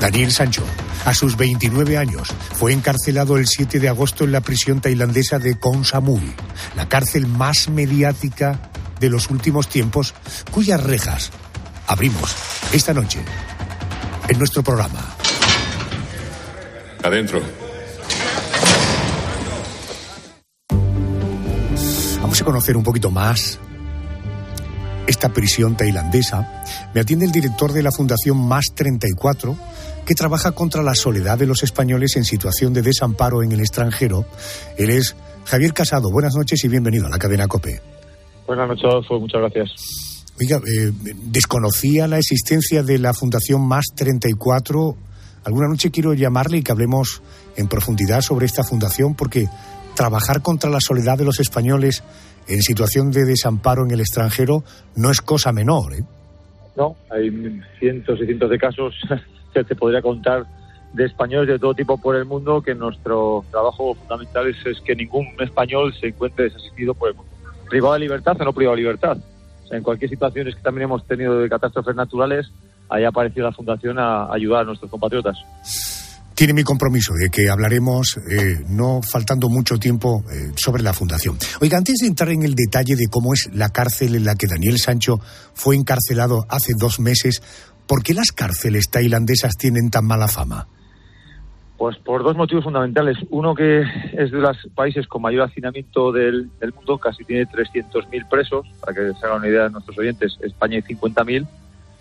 Daniel 0.00 0.30
Sancho, 0.30 0.62
a 1.04 1.14
sus 1.14 1.36
29 1.36 1.96
años, 1.96 2.28
fue 2.54 2.72
encarcelado 2.72 3.38
el 3.38 3.46
7 3.46 3.80
de 3.80 3.88
agosto 3.88 4.24
en 4.24 4.32
la 4.32 4.42
prisión 4.42 4.80
tailandesa 4.80 5.38
de 5.38 5.58
Koh 5.58 5.84
Samui, 5.84 6.34
la 6.76 6.88
cárcel 6.88 7.26
más 7.26 7.68
mediática 7.68 8.70
de 9.00 9.10
los 9.10 9.30
últimos 9.30 9.68
tiempos, 9.68 10.14
cuyas 10.50 10.82
rejas 10.82 11.30
abrimos 11.86 12.34
esta 12.72 12.92
noche 12.92 13.20
en 14.28 14.38
nuestro 14.38 14.62
programa. 14.62 15.15
Adentro. 17.06 17.40
Vamos 22.20 22.40
a 22.40 22.44
conocer 22.44 22.76
un 22.76 22.82
poquito 22.82 23.10
más 23.10 23.60
esta 25.06 25.28
prisión 25.32 25.76
tailandesa. 25.76 26.64
Me 26.94 27.00
atiende 27.00 27.24
el 27.24 27.30
director 27.30 27.72
de 27.72 27.84
la 27.84 27.92
Fundación 27.92 28.36
Más 28.38 28.66
34, 28.74 29.56
que 30.04 30.14
trabaja 30.14 30.50
contra 30.50 30.82
la 30.82 30.96
soledad 30.96 31.38
de 31.38 31.46
los 31.46 31.62
españoles 31.62 32.16
en 32.16 32.24
situación 32.24 32.72
de 32.72 32.82
desamparo 32.82 33.44
en 33.44 33.52
el 33.52 33.60
extranjero. 33.60 34.26
Él 34.76 34.90
es 34.90 35.14
Javier 35.44 35.72
Casado. 35.72 36.10
Buenas 36.10 36.34
noches 36.34 36.64
y 36.64 36.68
bienvenido 36.68 37.06
a 37.06 37.10
la 37.10 37.18
cadena 37.18 37.46
COPE. 37.46 37.80
Buenas 38.48 38.68
noches, 38.68 38.84
Adolfo. 38.84 39.20
Muchas 39.20 39.40
gracias. 39.40 39.70
Oiga, 40.40 40.56
eh, 40.66 40.92
desconocía 41.22 42.08
la 42.08 42.18
existencia 42.18 42.82
de 42.82 42.98
la 42.98 43.14
Fundación 43.14 43.66
Más 43.66 43.84
34. 43.94 44.96
Alguna 45.46 45.68
noche 45.68 45.92
quiero 45.92 46.12
llamarle 46.12 46.58
y 46.58 46.62
que 46.64 46.72
hablemos 46.72 47.22
en 47.56 47.68
profundidad 47.68 48.20
sobre 48.20 48.46
esta 48.46 48.64
fundación, 48.64 49.14
porque 49.14 49.46
trabajar 49.94 50.42
contra 50.42 50.68
la 50.68 50.80
soledad 50.80 51.16
de 51.16 51.24
los 51.24 51.38
españoles 51.38 52.02
en 52.48 52.62
situación 52.62 53.12
de 53.12 53.24
desamparo 53.24 53.84
en 53.84 53.92
el 53.92 54.00
extranjero 54.00 54.64
no 54.96 55.08
es 55.08 55.20
cosa 55.20 55.52
menor. 55.52 55.94
¿eh? 55.94 56.02
No, 56.76 56.96
hay 57.10 57.30
cientos 57.78 58.18
y 58.20 58.26
cientos 58.26 58.50
de 58.50 58.58
casos, 58.58 58.92
se 59.54 59.62
te 59.62 59.76
podría 59.76 60.02
contar, 60.02 60.46
de 60.94 61.04
españoles 61.04 61.46
de 61.46 61.60
todo 61.60 61.74
tipo 61.74 61.96
por 61.96 62.16
el 62.16 62.24
mundo, 62.24 62.60
que 62.60 62.74
nuestro 62.74 63.44
trabajo 63.52 63.94
fundamental 63.94 64.48
es, 64.48 64.80
que 64.80 64.96
ningún 64.96 65.28
español 65.38 65.94
se 65.94 66.08
encuentre 66.08 66.46
desasistido. 66.46 66.96
Privado 67.70 67.94
de 67.94 68.00
libertad 68.00 68.36
o 68.40 68.44
no 68.44 68.52
privado 68.52 68.74
de 68.74 68.82
libertad 68.82 69.16
en 69.70 69.82
cualquier 69.82 70.10
situación 70.10 70.48
es 70.48 70.56
que 70.56 70.62
también 70.62 70.84
hemos 70.84 71.06
tenido 71.06 71.38
de 71.38 71.48
catástrofes 71.48 71.96
naturales, 71.96 72.50
ahí 72.88 73.04
ha 73.04 73.08
aparecido 73.08 73.46
la 73.46 73.52
Fundación 73.52 73.98
a 73.98 74.32
ayudar 74.32 74.62
a 74.62 74.64
nuestros 74.64 74.90
compatriotas. 74.90 75.36
Tiene 76.36 76.52
mi 76.52 76.64
compromiso 76.64 77.14
de 77.14 77.30
que 77.30 77.48
hablaremos, 77.48 78.18
eh, 78.30 78.62
no 78.68 79.00
faltando 79.00 79.48
mucho 79.48 79.78
tiempo, 79.78 80.22
eh, 80.30 80.52
sobre 80.54 80.82
la 80.82 80.92
Fundación. 80.92 81.38
Oiga, 81.62 81.78
antes 81.78 81.96
de 82.02 82.08
entrar 82.08 82.28
en 82.28 82.42
el 82.42 82.54
detalle 82.54 82.94
de 82.94 83.06
cómo 83.10 83.32
es 83.32 83.48
la 83.54 83.70
cárcel 83.70 84.14
en 84.14 84.26
la 84.26 84.34
que 84.34 84.46
Daniel 84.46 84.76
Sancho 84.76 85.18
fue 85.54 85.76
encarcelado 85.76 86.44
hace 86.50 86.74
dos 86.78 87.00
meses, 87.00 87.42
¿por 87.86 88.02
qué 88.02 88.12
las 88.12 88.32
cárceles 88.32 88.90
tailandesas 88.90 89.56
tienen 89.56 89.88
tan 89.88 90.04
mala 90.04 90.28
fama? 90.28 90.68
Pues 91.78 91.96
por 91.98 92.22
dos 92.22 92.36
motivos 92.36 92.64
fundamentales. 92.64 93.16
Uno 93.30 93.54
que 93.54 93.80
es 93.80 94.30
de 94.30 94.38
los 94.38 94.56
países 94.74 95.06
con 95.06 95.22
mayor 95.22 95.42
hacinamiento 95.42 96.10
del, 96.10 96.50
mundo, 96.74 96.98
casi 96.98 97.24
tiene 97.24 97.46
300.000 97.46 98.28
presos, 98.28 98.66
para 98.80 98.94
que 98.94 99.12
se 99.18 99.26
hagan 99.26 99.38
una 99.38 99.48
idea 99.48 99.64
de 99.64 99.70
nuestros 99.70 99.98
oyentes, 99.98 100.36
España 100.42 100.76
hay 100.76 100.82
50.000, 100.82 101.46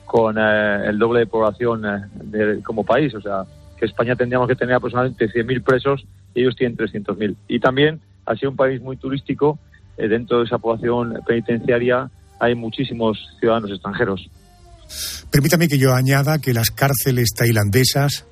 con 0.05 0.37
eh, 0.37 0.87
el 0.87 0.97
doble 0.97 1.21
de 1.21 1.27
población 1.27 1.83
eh, 1.85 2.59
como 2.63 2.83
país. 2.83 3.13
O 3.15 3.21
sea, 3.21 3.43
que 3.77 3.85
España 3.85 4.15
tendríamos 4.15 4.47
que 4.47 4.55
tener 4.55 4.75
aproximadamente 4.75 5.27
100.000 5.27 5.63
presos 5.63 6.05
y 6.33 6.41
ellos 6.41 6.55
tienen 6.55 6.77
300.000. 6.77 7.35
Y 7.47 7.59
también, 7.59 7.99
al 8.25 8.39
ser 8.39 8.49
un 8.49 8.55
país 8.55 8.81
muy 8.81 8.97
turístico, 8.97 9.59
eh, 9.97 10.07
dentro 10.07 10.39
de 10.39 10.45
esa 10.45 10.57
población 10.57 11.19
penitenciaria 11.25 12.09
hay 12.39 12.55
muchísimos 12.55 13.17
ciudadanos 13.39 13.71
extranjeros. 13.71 14.29
Permítame 15.31 15.67
que 15.67 15.77
yo 15.77 15.93
añada 15.93 16.39
que 16.39 16.53
las 16.53 16.69
cárceles 16.69 17.29
tailandesas 17.35 18.25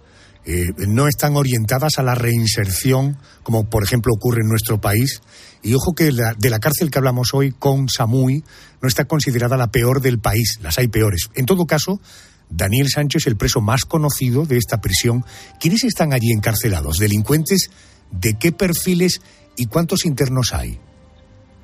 eh, 0.46 0.74
no 0.88 1.08
están 1.08 1.36
orientadas 1.36 1.98
a 1.98 2.04
la 2.04 2.16
reinserción, 2.16 3.18
como 3.44 3.70
por 3.70 3.84
ejemplo 3.84 4.12
ocurre 4.14 4.42
en 4.42 4.50
nuestro 4.50 4.82
país. 4.82 5.22
Y 5.62 5.74
ojo 5.76 5.94
que 5.96 6.12
de 6.12 6.50
la 6.50 6.60
cárcel 6.60 6.92
que 6.92 6.98
hablamos 6.98 7.34
hoy, 7.34 7.52
con 7.52 7.88
Samui, 7.88 8.44
no 8.82 8.88
está 8.88 9.06
considerada 9.06 9.56
la 9.56 9.68
peor 9.68 10.02
del 10.02 10.20
país, 10.20 10.60
las 10.62 10.78
hay 10.78 10.90
peores. 10.90 11.30
En 11.36 11.46
todo 11.46 11.66
caso, 11.66 12.02
Daniel 12.50 12.90
Sancho 12.90 13.18
es 13.18 13.28
el 13.28 13.38
preso 13.38 13.62
más 13.62 13.86
conocido 13.86 14.46
de 14.46 14.58
esta 14.58 14.82
prisión. 14.82 15.24
¿Quiénes 15.60 15.86
están 15.86 16.12
allí 16.12 16.32
encarcelados? 16.36 16.98
¿Delincuentes? 16.98 17.70
¿De 18.12 18.38
qué 18.38 18.52
perfiles 18.52 19.22
y 19.56 19.68
cuántos 19.68 20.06
internos 20.06 20.54
hay? 20.54 20.78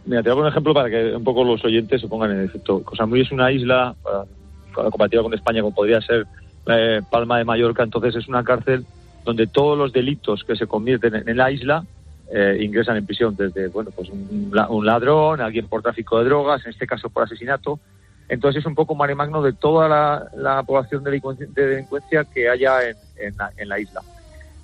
Mira, 0.06 0.24
te 0.24 0.30
hago 0.30 0.42
un 0.42 0.48
ejemplo 0.48 0.74
para 0.74 0.90
que 0.90 1.16
un 1.16 1.24
poco 1.24 1.44
los 1.44 1.64
oyentes 1.66 2.02
se 2.02 2.08
pongan 2.08 2.32
en 2.32 2.46
efecto. 2.46 2.84
Samui 2.98 3.22
es 3.22 3.32
una 3.32 3.52
isla, 3.52 3.96
comparativa 4.74 5.22
con 5.22 5.34
España, 5.34 5.62
como 5.62 5.76
podría 5.76 6.02
ser 6.02 6.26
eh, 6.70 7.02
Palma 7.10 7.38
de 7.38 7.46
Mallorca, 7.46 7.84
entonces 7.84 8.16
es 8.16 8.28
una 8.28 8.44
cárcel 8.44 8.86
donde 9.26 9.48
todos 9.48 9.78
los 9.78 9.92
delitos 9.92 10.44
que 10.44 10.56
se 10.56 10.68
convierten 10.68 11.28
en, 11.28 11.38
la 11.38 11.52
isla 11.52 11.86
eh, 12.34 12.58
ingresan 12.62 12.98
en 12.98 13.06
prisión, 13.06 13.36
desde 13.36 13.68
bueno 13.68 13.92
pues 13.92 14.10
un, 14.10 14.86
ladrón, 14.86 15.42
alguien 15.42 15.68
por 15.68 15.82
tráfico 15.82 16.20
de 16.20 16.26
drogas, 16.26 16.64
en 16.66 16.72
este 16.72 16.88
caso 16.88 17.10
por 17.10 17.24
asesinato. 17.24 17.80
Entonces 18.28 18.62
es 18.62 18.66
un 18.68 18.76
poco 18.76 18.96
mare 18.96 19.16
magno 19.16 19.42
de 19.42 19.54
toda 19.54 19.90
la, 19.90 20.64
población 20.64 21.04
de 21.04 21.20
delincuencia, 21.56 22.26
que 22.26 22.48
haya 22.48 22.82
en, 22.88 23.68
la, 23.68 23.80
isla. 23.80 24.02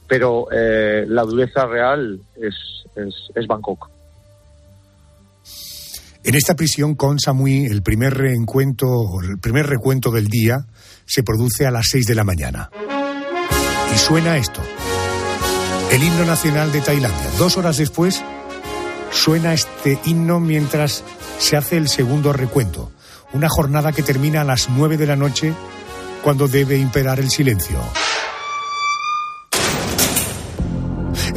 Pero 0.07 0.47
eh, 0.51 1.05
la 1.07 1.23
dureza 1.23 1.65
real 1.65 2.19
es, 2.35 3.47
Bangkok. 3.47 3.89
En 6.23 6.35
esta 6.35 6.55
prisión 6.55 6.95
con 6.95 7.19
Samui, 7.19 7.65
el 7.65 7.81
primer 7.81 8.13
reencuentro, 8.13 8.87
el 9.23 9.39
primer 9.39 9.65
recuento 9.65 10.11
del 10.11 10.27
día 10.27 10.57
se 11.05 11.23
produce 11.23 11.65
a 11.65 11.71
las 11.71 11.87
6 11.91 12.05
de 12.05 12.15
la 12.15 12.23
mañana. 12.23 12.69
Y 13.93 13.97
suena 13.97 14.37
esto. 14.37 14.61
El 15.91 16.03
himno 16.03 16.25
nacional 16.25 16.71
de 16.71 16.81
Tailandia. 16.81 17.29
Dos 17.37 17.57
horas 17.57 17.77
después 17.77 18.23
suena 19.11 19.53
este 19.53 19.99
himno 20.05 20.39
mientras 20.39 21.03
se 21.39 21.57
hace 21.57 21.77
el 21.77 21.87
segundo 21.87 22.33
recuento. 22.33 22.91
Una 23.33 23.49
jornada 23.49 23.91
que 23.91 24.03
termina 24.03 24.41
a 24.41 24.45
las 24.45 24.69
9 24.69 24.97
de 24.97 25.07
la 25.07 25.15
noche 25.15 25.53
cuando 26.23 26.47
debe 26.47 26.77
imperar 26.77 27.19
el 27.19 27.29
silencio. 27.29 27.77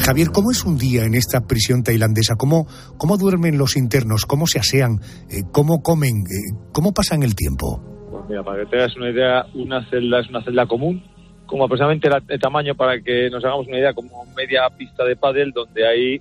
Javier, 0.00 0.30
¿cómo 0.30 0.50
es 0.50 0.64
un 0.64 0.78
día 0.78 1.04
en 1.04 1.14
esta 1.14 1.42
prisión 1.42 1.82
tailandesa? 1.82 2.36
¿Cómo, 2.36 2.66
cómo 2.96 3.18
duermen 3.18 3.58
los 3.58 3.76
internos? 3.76 4.24
¿Cómo 4.24 4.46
se 4.46 4.58
asean? 4.58 5.02
Eh, 5.28 5.42
¿Cómo 5.52 5.82
comen? 5.82 6.24
Eh, 6.30 6.54
¿Cómo 6.72 6.94
pasan 6.94 7.22
el 7.22 7.34
tiempo? 7.34 7.97
Mira, 8.28 8.42
para 8.42 8.58
que 8.58 8.66
te 8.66 8.76
hagas 8.76 8.96
una 8.96 9.10
idea, 9.10 9.46
una 9.54 9.84
celda 9.86 10.20
es 10.20 10.28
una 10.28 10.42
celda 10.42 10.66
común, 10.66 11.02
como 11.46 11.64
aproximadamente 11.64 12.08
el 12.28 12.40
tamaño 12.40 12.74
para 12.74 13.00
que 13.00 13.30
nos 13.30 13.44
hagamos 13.44 13.66
una 13.66 13.78
idea, 13.78 13.94
como 13.94 14.26
media 14.36 14.68
pista 14.76 15.04
de 15.04 15.16
pádel, 15.16 15.52
donde 15.52 15.86
hay 15.86 16.20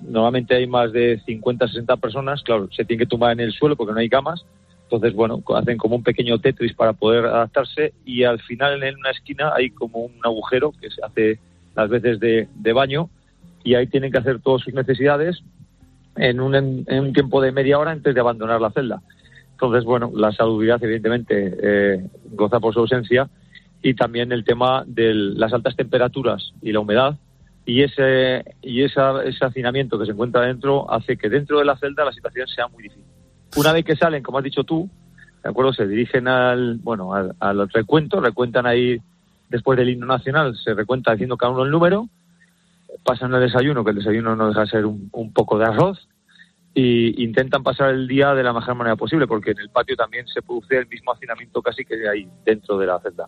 normalmente 0.00 0.54
hay 0.54 0.66
más 0.66 0.92
de 0.92 1.20
50, 1.24 1.68
60 1.68 1.96
personas, 1.96 2.42
claro, 2.42 2.68
se 2.70 2.84
tienen 2.84 3.06
que 3.06 3.08
tumbar 3.08 3.32
en 3.32 3.40
el 3.40 3.52
suelo 3.52 3.76
porque 3.76 3.92
no 3.92 4.00
hay 4.00 4.08
camas, 4.08 4.44
entonces, 4.82 5.14
bueno, 5.14 5.42
hacen 5.56 5.78
como 5.78 5.96
un 5.96 6.02
pequeño 6.02 6.38
Tetris 6.38 6.74
para 6.74 6.92
poder 6.92 7.26
adaptarse 7.26 7.92
y 8.04 8.22
al 8.22 8.40
final 8.40 8.82
en 8.82 8.96
una 8.96 9.10
esquina 9.10 9.52
hay 9.54 9.70
como 9.70 10.00
un 10.00 10.14
agujero 10.22 10.72
que 10.80 10.90
se 10.90 11.02
hace 11.02 11.40
las 11.74 11.88
veces 11.88 12.20
de, 12.20 12.72
baño 12.72 13.10
y 13.64 13.74
ahí 13.74 13.88
tienen 13.88 14.12
que 14.12 14.18
hacer 14.18 14.40
todas 14.40 14.62
sus 14.62 14.74
necesidades 14.74 15.42
en 16.16 16.40
un, 16.40 16.54
en 16.54 17.00
un 17.00 17.12
tiempo 17.12 17.40
de 17.40 17.50
media 17.50 17.78
hora 17.78 17.90
antes 17.90 18.14
de 18.14 18.20
abandonar 18.20 18.60
la 18.60 18.70
celda. 18.70 19.02
Entonces, 19.56 19.84
bueno, 19.84 20.12
la 20.14 20.32
salubridad 20.32 20.84
evidentemente 20.84 21.56
eh, 21.62 22.06
goza 22.32 22.60
por 22.60 22.74
su 22.74 22.80
ausencia. 22.80 23.30
Y 23.82 23.94
también 23.94 24.30
el 24.30 24.44
tema 24.44 24.84
de 24.86 25.14
las 25.14 25.54
altas 25.54 25.74
temperaturas 25.76 26.52
y 26.60 26.72
la 26.72 26.80
humedad. 26.80 27.16
Y 27.64 27.82
ese 27.82 28.44
y 28.60 28.82
esa, 28.82 29.24
ese 29.24 29.46
hacinamiento 29.46 29.98
que 29.98 30.04
se 30.04 30.12
encuentra 30.12 30.42
dentro 30.42 30.92
hace 30.92 31.16
que 31.16 31.30
dentro 31.30 31.58
de 31.58 31.64
la 31.64 31.78
celda 31.78 32.04
la 32.04 32.12
situación 32.12 32.46
sea 32.48 32.68
muy 32.68 32.82
difícil. 32.82 33.06
Una 33.56 33.72
vez 33.72 33.84
que 33.86 33.96
salen, 33.96 34.22
como 34.22 34.38
has 34.38 34.44
dicho 34.44 34.64
tú, 34.64 34.90
de 35.42 35.48
acuerdo, 35.48 35.72
se 35.72 35.86
dirigen 35.86 36.28
al 36.28 36.76
bueno 36.76 37.14
al, 37.14 37.34
al 37.40 37.68
recuento, 37.70 38.20
recuentan 38.20 38.66
ahí 38.66 39.00
después 39.48 39.78
del 39.78 39.88
himno 39.88 40.06
nacional, 40.06 40.54
se 40.62 40.74
recuenta 40.74 41.12
diciendo 41.12 41.38
cada 41.38 41.52
uno 41.52 41.64
el 41.64 41.70
número, 41.70 42.08
pasan 43.04 43.32
el 43.32 43.40
desayuno, 43.40 43.84
que 43.84 43.90
el 43.90 43.96
desayuno 43.96 44.36
no 44.36 44.48
deja 44.48 44.60
de 44.60 44.66
ser 44.66 44.84
un, 44.84 45.08
un 45.12 45.32
poco 45.32 45.58
de 45.58 45.64
arroz, 45.64 46.08
y 46.78 47.24
intentan 47.24 47.62
pasar 47.62 47.88
el 47.94 48.06
día 48.06 48.34
de 48.34 48.42
la 48.42 48.52
mejor 48.52 48.74
manera 48.74 48.96
posible, 48.96 49.26
porque 49.26 49.52
en 49.52 49.60
el 49.60 49.70
patio 49.70 49.96
también 49.96 50.26
se 50.28 50.42
produce 50.42 50.76
el 50.76 50.86
mismo 50.86 51.10
hacinamiento 51.10 51.62
casi 51.62 51.86
que 51.86 51.94
hay 52.06 52.28
dentro 52.44 52.76
de 52.76 52.86
la 52.86 53.00
celda. 53.00 53.26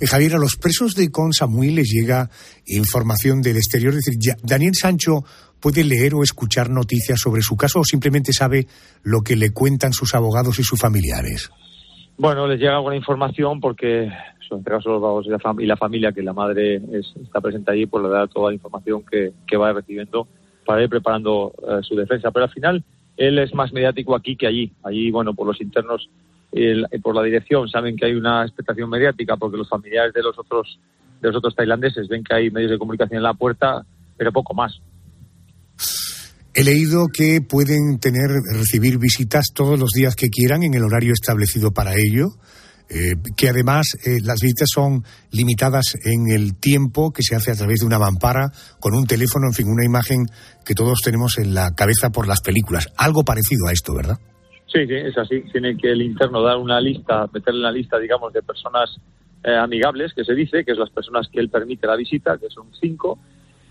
Eh, 0.00 0.06
Javier, 0.06 0.36
a 0.36 0.38
los 0.38 0.56
presos 0.56 0.94
de 0.94 1.10
Con 1.10 1.34
Samuel 1.34 1.74
les 1.74 1.90
llega 1.92 2.30
información 2.66 3.42
del 3.42 3.58
exterior. 3.58 3.92
Es 3.92 4.06
decir, 4.06 4.36
¿Daniel 4.42 4.74
Sancho 4.74 5.22
puede 5.60 5.84
leer 5.84 6.14
o 6.14 6.22
escuchar 6.22 6.70
noticias 6.70 7.20
sobre 7.20 7.42
su 7.42 7.58
caso 7.58 7.80
o 7.80 7.84
simplemente 7.84 8.32
sabe 8.32 8.66
lo 9.02 9.20
que 9.20 9.36
le 9.36 9.52
cuentan 9.52 9.92
sus 9.92 10.14
abogados 10.14 10.58
y 10.58 10.62
sus 10.62 10.80
familiares? 10.80 11.50
Bueno, 12.16 12.46
les 12.46 12.58
llega 12.58 12.76
alguna 12.76 12.96
información 12.96 13.60
porque, 13.60 14.04
en 14.04 14.12
este 14.40 14.70
caso, 14.70 14.88
los 14.88 14.96
abogados 14.96 15.26
y 15.26 15.66
la, 15.66 15.76
familia, 15.76 16.10
que 16.10 16.22
la 16.22 16.32
madre 16.32 16.80
está 17.22 17.42
presente 17.42 17.70
allí, 17.70 17.84
pues 17.84 18.02
le 18.02 18.08
da 18.08 18.26
toda 18.28 18.48
la 18.48 18.54
información 18.54 19.04
que, 19.04 19.32
que 19.46 19.58
va 19.58 19.74
recibiendo 19.74 20.26
para 20.68 20.82
ir 20.82 20.90
preparando 20.90 21.54
eh, 21.66 21.78
su 21.80 21.96
defensa. 21.96 22.30
Pero 22.30 22.44
al 22.44 22.52
final 22.52 22.84
él 23.16 23.38
es 23.38 23.54
más 23.54 23.72
mediático 23.72 24.14
aquí 24.14 24.36
que 24.36 24.46
allí. 24.46 24.70
Allí, 24.84 25.10
bueno, 25.10 25.32
por 25.32 25.46
los 25.46 25.58
internos 25.62 26.10
y 26.52 26.98
por 26.98 27.14
la 27.14 27.22
dirección 27.22 27.68
saben 27.70 27.96
que 27.96 28.04
hay 28.04 28.12
una 28.12 28.44
expectación 28.44 28.90
mediática 28.90 29.38
porque 29.38 29.56
los 29.56 29.68
familiares 29.68 30.12
de 30.12 30.22
los 30.22 30.38
otros 30.38 30.78
de 31.22 31.28
los 31.28 31.36
otros 31.38 31.54
tailandeses 31.54 32.06
ven 32.08 32.22
que 32.22 32.34
hay 32.34 32.50
medios 32.50 32.70
de 32.70 32.78
comunicación 32.78 33.16
en 33.16 33.22
la 33.22 33.32
puerta, 33.32 33.86
pero 34.18 34.30
poco 34.30 34.52
más. 34.52 34.78
He 36.52 36.64
leído 36.64 37.06
que 37.12 37.40
pueden 37.40 37.98
tener 37.98 38.28
recibir 38.52 38.98
visitas 38.98 39.52
todos 39.54 39.80
los 39.80 39.90
días 39.90 40.14
que 40.16 40.28
quieran 40.28 40.62
en 40.62 40.74
el 40.74 40.84
horario 40.84 41.14
establecido 41.14 41.70
para 41.70 41.94
ello. 41.94 42.28
Eh, 42.90 43.16
que 43.36 43.50
además 43.50 43.84
eh, 44.06 44.16
las 44.24 44.40
visitas 44.40 44.68
son 44.72 45.04
limitadas 45.30 45.94
en 46.04 46.32
el 46.32 46.58
tiempo 46.58 47.12
que 47.12 47.22
se 47.22 47.36
hace 47.36 47.52
a 47.52 47.54
través 47.54 47.80
de 47.80 47.86
una 47.86 47.98
mampara, 47.98 48.48
con 48.80 48.94
un 48.94 49.04
teléfono, 49.06 49.46
en 49.46 49.52
fin, 49.52 49.66
una 49.68 49.84
imagen 49.84 50.24
que 50.64 50.72
todos 50.72 51.00
tenemos 51.04 51.36
en 51.36 51.52
la 51.52 51.74
cabeza 51.76 52.08
por 52.08 52.26
las 52.26 52.40
películas. 52.40 52.88
Algo 52.96 53.24
parecido 53.24 53.66
a 53.68 53.72
esto, 53.72 53.94
¿verdad? 53.94 54.16
Sí, 54.72 54.86
sí, 54.86 54.94
es 54.94 55.18
así. 55.18 55.42
Tiene 55.52 55.76
que 55.76 55.92
el 55.92 56.00
interno 56.00 56.42
dar 56.42 56.56
una 56.56 56.80
lista, 56.80 57.26
meterle 57.32 57.60
una 57.60 57.72
lista, 57.72 57.98
digamos, 57.98 58.32
de 58.32 58.40
personas 58.40 58.96
eh, 59.44 59.54
amigables, 59.54 60.14
que 60.14 60.24
se 60.24 60.34
dice, 60.34 60.64
que 60.64 60.72
es 60.72 60.78
las 60.78 60.90
personas 60.90 61.28
que 61.30 61.40
él 61.40 61.50
permite 61.50 61.86
la 61.86 61.96
visita, 61.96 62.38
que 62.38 62.48
son 62.48 62.68
cinco, 62.80 63.18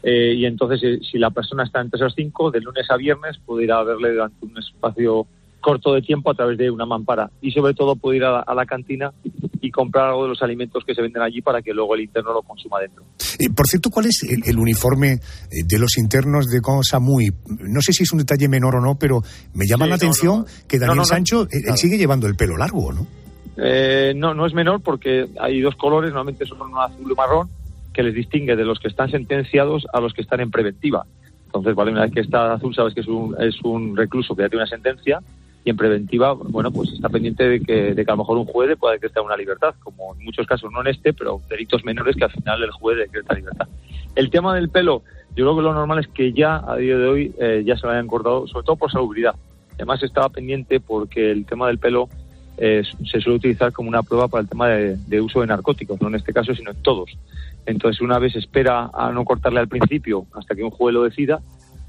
y 0.04 0.46
entonces 0.46 0.80
si 1.12 1.18
la 1.18 1.32
persona 1.32 1.64
está 1.64 1.82
entre 1.82 1.98
esas 1.98 2.14
cinco, 2.16 2.50
de 2.50 2.62
lunes 2.62 2.90
a 2.90 2.96
viernes 2.96 3.38
puede 3.46 3.66
ir 3.66 3.74
a 3.74 3.84
verle 3.84 4.14
durante 4.14 4.46
un 4.46 4.58
espacio 4.58 5.28
corto 5.62 5.94
de 5.94 6.02
tiempo 6.02 6.32
a 6.32 6.34
través 6.34 6.58
de 6.58 6.70
una 6.72 6.86
mampara. 6.86 7.30
Y 7.42 7.52
sobre 7.52 7.74
todo 7.74 7.96
puede 7.96 8.18
ir 8.18 8.24
a 8.24 8.32
la, 8.32 8.40
a 8.42 8.54
la 8.56 8.66
cantina 8.66 9.12
y 9.60 9.72
comprar 9.72 10.10
algo 10.10 10.24
de 10.24 10.30
los 10.30 10.42
alimentos 10.42 10.84
que 10.86 10.94
se 10.94 11.02
venden 11.02 11.22
allí 11.22 11.42
para 11.42 11.62
que 11.62 11.74
luego 11.74 11.96
el 11.96 12.02
interno 12.02 12.32
lo 12.34 12.42
consuma 12.44 12.80
dentro. 12.80 13.04
Eh, 13.40 13.50
por 13.56 13.66
cierto, 13.68 13.90
¿cuál 13.90 14.06
es 14.06 14.24
el, 14.24 14.42
el 14.46 14.58
uniforme 14.60 15.14
eh, 15.14 15.20
de 15.68 15.80
los 15.80 15.98
internos 15.98 16.46
de 16.48 16.62
Cosa 16.62 17.00
Muy? 17.00 17.30
No 17.48 17.82
sé 17.82 17.92
si 17.94 18.04
es 18.04 18.12
un 18.14 18.20
detalle 18.20 18.48
menor 18.48 18.76
o 18.76 18.82
no, 18.82 18.96
pero 19.00 19.22
me 19.54 19.66
llama 19.66 19.86
Sí, 19.86 19.90
la 19.90 19.96
no, 19.96 19.96
atención 19.96 20.40
no. 20.40 20.46
que 20.68 20.80
Daniel 20.80 20.98
No. 20.98 21.06
Sancho, 21.06 21.44
eh, 21.44 21.48
él 21.52 21.62
Claro. 21.64 21.78
sigue 21.78 21.98
llevando 21.98 22.28
el 22.28 22.36
pelo 22.36 22.56
largo, 22.58 22.94
¿no? 22.94 23.08
Eh, 23.58 24.14
no, 24.16 24.34
no 24.36 24.46
es 24.46 24.54
menor 24.54 24.82
porque 24.82 25.26
hay 25.40 25.60
dos 25.62 25.76
colores, 25.76 26.12
normalmente 26.12 26.46
son 26.46 26.62
un 26.62 26.78
azul 26.78 27.12
y 27.12 27.16
marrón, 27.16 27.50
que 27.94 28.04
les 28.04 28.14
distingue 28.14 28.56
de 28.56 28.64
los 28.64 28.80
que 28.80 28.88
están 28.88 29.10
sentenciados 29.10 29.86
a 29.92 30.00
los 30.00 30.14
que 30.14 30.22
están 30.22 30.40
en 30.42 30.52
preventiva. 30.52 31.04
Entonces, 31.48 31.74
vale, 31.74 31.92
una 31.92 32.02
vez 32.04 32.12
que 32.14 32.20
está 32.20 32.54
azul, 32.54 32.76
sabes 32.76 32.94
que 32.94 33.02
es 33.02 33.08
un, 33.08 33.36
es 33.42 33.56
un 33.64 33.96
recluso 33.98 34.36
que 34.36 34.44
ya 34.44 34.50
tiene 34.50 34.62
una 34.64 34.70
sentencia 34.70 35.20
y 35.68 35.70
en 35.70 35.78
preventiva, 35.78 36.34
bueno, 36.34 36.72
pues 36.72 36.94
está 36.94 37.10
pendiente 37.10 37.44
de 37.44 37.60
que, 37.60 37.94
de 37.94 38.06
que 38.06 38.12
a 38.12 38.14
lo 38.14 38.20
mejor 38.20 38.38
un 38.38 38.46
juez 38.46 38.78
pueda 38.78 38.94
decretar 38.94 39.22
una 39.22 39.36
libertad, 39.36 39.76
como 39.84 40.16
en 40.16 40.24
muchos 40.24 40.48
casos, 40.48 40.72
no 40.72 40.80
en 40.80 40.88
este, 40.88 41.12
pero 41.12 41.42
delitos 41.50 41.84
menores 41.84 42.16
que 42.16 42.24
al 42.24 42.32
final 42.32 42.64
el 42.64 42.72
juez 42.72 42.98
decreta 42.98 43.36
libertad. 43.36 43.68
El 44.16 44.30
tema 44.30 44.56
del 44.56 44.70
pelo, 44.70 45.04
yo 45.36 45.44
creo 45.44 45.58
que 45.58 45.62
lo 45.62 45.74
normal 45.74 46.00
es 46.00 46.08
que 46.08 46.32
ya 46.32 46.64
a 46.66 46.78
día 46.78 46.98
de 46.98 47.06
hoy 47.06 47.36
eh, 47.38 47.64
ya 47.66 47.76
se 47.76 47.86
lo 47.86 47.92
hayan 47.92 48.08
cortado, 48.08 48.48
sobre 48.48 48.66
todo 48.66 48.78
por 48.78 48.92
salubridad. 48.92 49.36
Además 49.76 50.02
estaba 50.02 50.30
pendiente 50.30 50.80
porque 50.80 51.32
el 51.32 51.46
tema 51.46 51.68
del 51.68 51.80
pelo 51.80 52.08
eh, 52.58 52.84
se 53.06 53.20
suele 53.20 53.38
utilizar 53.38 53.74
como 53.74 53.90
una 53.90 54.04
prueba 54.04 54.30
para 54.30 54.44
el 54.44 54.50
tema 54.50 54.70
de, 54.70 55.22
uso 55.22 55.42
de 55.42 55.48
narcóticos, 55.48 56.02
no 56.02 56.08
en 56.08 56.16
este 56.16 56.32
caso, 56.32 56.56
sino 56.56 56.72
en 56.72 56.82
todos. 56.82 57.12
Entonces, 57.66 58.02
una 58.02 58.20
vez 58.20 58.36
espera 58.38 58.90
a 58.94 59.12
no 59.12 59.26
cortarle 59.26 59.60
al 59.60 59.68
principio 59.68 60.26
hasta 60.34 60.56
que 60.56 60.64
un 60.64 60.72
juez 60.72 60.94
lo 60.94 61.04
decida, 61.04 61.42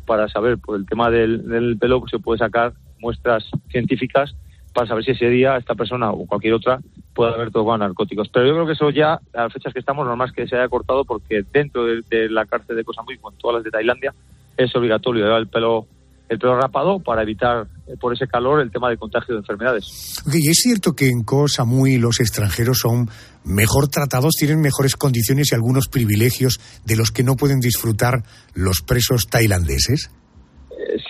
para 0.05 0.29
saber 0.29 0.59
por 0.59 0.77
el 0.77 0.87
tema 0.87 1.11
del, 1.11 1.77
pelo, 1.79 2.03
se 2.11 2.19
puede 2.19 2.39
sacar 2.39 2.73
muestras 3.01 3.51
científicas 3.71 4.35
para 4.73 4.87
saber 4.87 5.05
si 5.05 5.11
ese 5.13 5.29
día 5.29 5.57
esta 5.57 5.75
persona 5.75 6.11
o 6.11 6.27
cualquier 6.27 6.55
otra 6.55 6.81
puede 7.15 7.35
haber 7.35 7.51
tomado 7.51 7.79
narcóticos. 7.79 8.29
Pero 8.29 8.47
yo 8.47 8.53
creo 8.55 8.67
que 8.67 8.73
eso 8.75 8.91
ya, 8.91 9.15
a 9.35 9.43
las 9.45 9.53
fechas 9.53 9.73
que 9.73 9.81
estamos, 9.81 10.07
normal 10.07 10.33
que 10.33 10.47
se 10.47 10.57
haya 10.57 10.69
cortado 10.69 11.05
porque 11.05 11.43
dentro 11.53 11.85
de, 11.85 12.29
la 12.29 12.47
cárcel 12.47 12.77
de 12.77 12.85
Koh 12.85 12.93
Samui, 12.93 13.19
con 13.19 13.37
todas 13.37 13.57
las 13.57 13.65
de 13.65 13.71
Tailandia, 13.71 14.15
es 14.57 14.75
obligatorio 14.77 15.25
llevar 15.25 15.41
el 15.41 15.49
pelo 15.49 15.87
el 16.29 16.39
pelo 16.39 16.61
rapado 16.61 16.99
para 17.01 17.23
evitar 17.23 17.67
eh, 17.87 17.97
por 17.99 18.13
ese 18.13 18.27
calor 18.27 18.61
el 18.61 18.71
tema 18.71 18.91
de 18.91 18.99
contagio 18.99 19.35
de 19.35 19.41
enfermedades. 19.41 20.23
Y 20.31 20.49
es 20.49 20.59
cierto 20.63 20.95
que 20.95 21.09
en 21.09 21.23
Koh 21.23 21.49
Samui 21.49 21.97
los 21.97 22.21
extranjeros 22.21 22.79
son 22.81 23.09
mejor 23.45 23.89
tratados, 23.89 24.35
tienen 24.39 24.61
mejores 24.61 24.95
condiciones 24.95 25.51
y 25.51 25.55
algunos 25.55 25.89
privilegios 25.89 26.61
de 26.85 26.97
los 26.97 27.11
que 27.11 27.23
no 27.23 27.37
pueden 27.37 27.61
disfrutar 27.61 28.23
los 28.55 28.83
presos 28.83 29.27
tailandeses. 29.29 30.11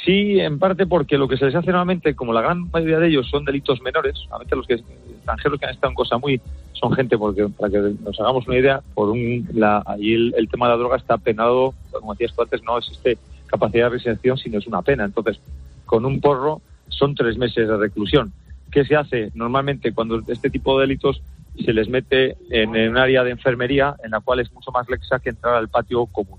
Sí, 0.05 0.41
en 0.41 0.59
parte 0.59 0.87
porque 0.87 1.19
lo 1.19 1.29
que 1.29 1.37
se 1.37 1.45
les 1.45 1.55
hace 1.55 1.71
normalmente, 1.71 2.15
como 2.15 2.33
la 2.33 2.41
gran 2.41 2.71
mayoría 2.71 2.99
de 2.99 3.09
ellos 3.09 3.29
son 3.29 3.45
delitos 3.45 3.83
menores, 3.83 4.15
normalmente 4.31 4.57
los 4.57 4.67
que 4.67 4.75
extranjeros 4.75 5.61
que 5.61 5.67
han 5.67 5.73
estado 5.73 5.91
en 5.91 5.95
Cosa 5.95 6.19
Muy 6.19 6.41
son 6.73 6.93
gente, 6.93 7.19
porque 7.19 7.49
para 7.49 7.71
que 7.71 7.79
nos 8.03 8.19
hagamos 8.19 8.47
una 8.47 8.57
idea, 8.57 8.81
por 8.95 9.11
un, 9.11 9.47
la, 9.53 9.83
allí 9.85 10.15
el, 10.15 10.35
el 10.39 10.49
tema 10.49 10.67
de 10.67 10.73
la 10.73 10.79
droga 10.79 10.97
está 10.97 11.19
penado, 11.19 11.75
como 11.91 12.15
decías 12.15 12.35
tú 12.35 12.43
antes, 12.43 12.63
no 12.63 12.79
existe 12.79 13.19
capacidad 13.47 13.87
de 13.87 13.91
residencia, 13.91 14.37
sino 14.37 14.59
es 14.59 14.67
una 14.67 14.83
pena. 14.83 15.05
Entonces, 15.05 15.39
con 15.85 16.07
un 16.07 16.21
porro 16.21 16.63
son 16.89 17.15
tres 17.15 17.37
meses 17.37 17.69
de 17.69 17.77
reclusión. 17.77 18.33
¿Qué 18.71 18.85
se 18.85 18.97
hace? 18.97 19.31
Normalmente 19.35 19.93
cuando 19.93 20.21
este 20.29 20.51
tipo 20.51 20.79
de 20.79 20.87
delitos 20.87 21.21
se 21.65 21.73
les 21.73 21.89
mete 21.89 22.37
en, 22.51 22.77
en 22.77 22.91
un 22.91 22.99
área 22.99 23.25
de 23.25 23.33
enfermería 23.33 23.97
en 24.05 24.13
la 24.13 24.21
cual 24.21 24.41
es 24.41 24.53
mucho 24.53 24.71
más 24.71 24.89
lexa 24.89 25.19
que 25.19 25.31
entrar 25.31 25.55
al 25.55 25.69
patio 25.69 26.07
común. 26.07 26.39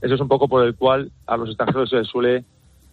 Eso 0.00 0.14
es 0.14 0.20
un 0.20 0.28
poco 0.28 0.48
por 0.48 0.64
el 0.64 0.74
cual 0.76 1.10
a 1.26 1.36
los 1.36 1.48
extranjeros 1.48 1.90
se 1.90 1.96
les 1.96 2.06
suele, 2.06 2.44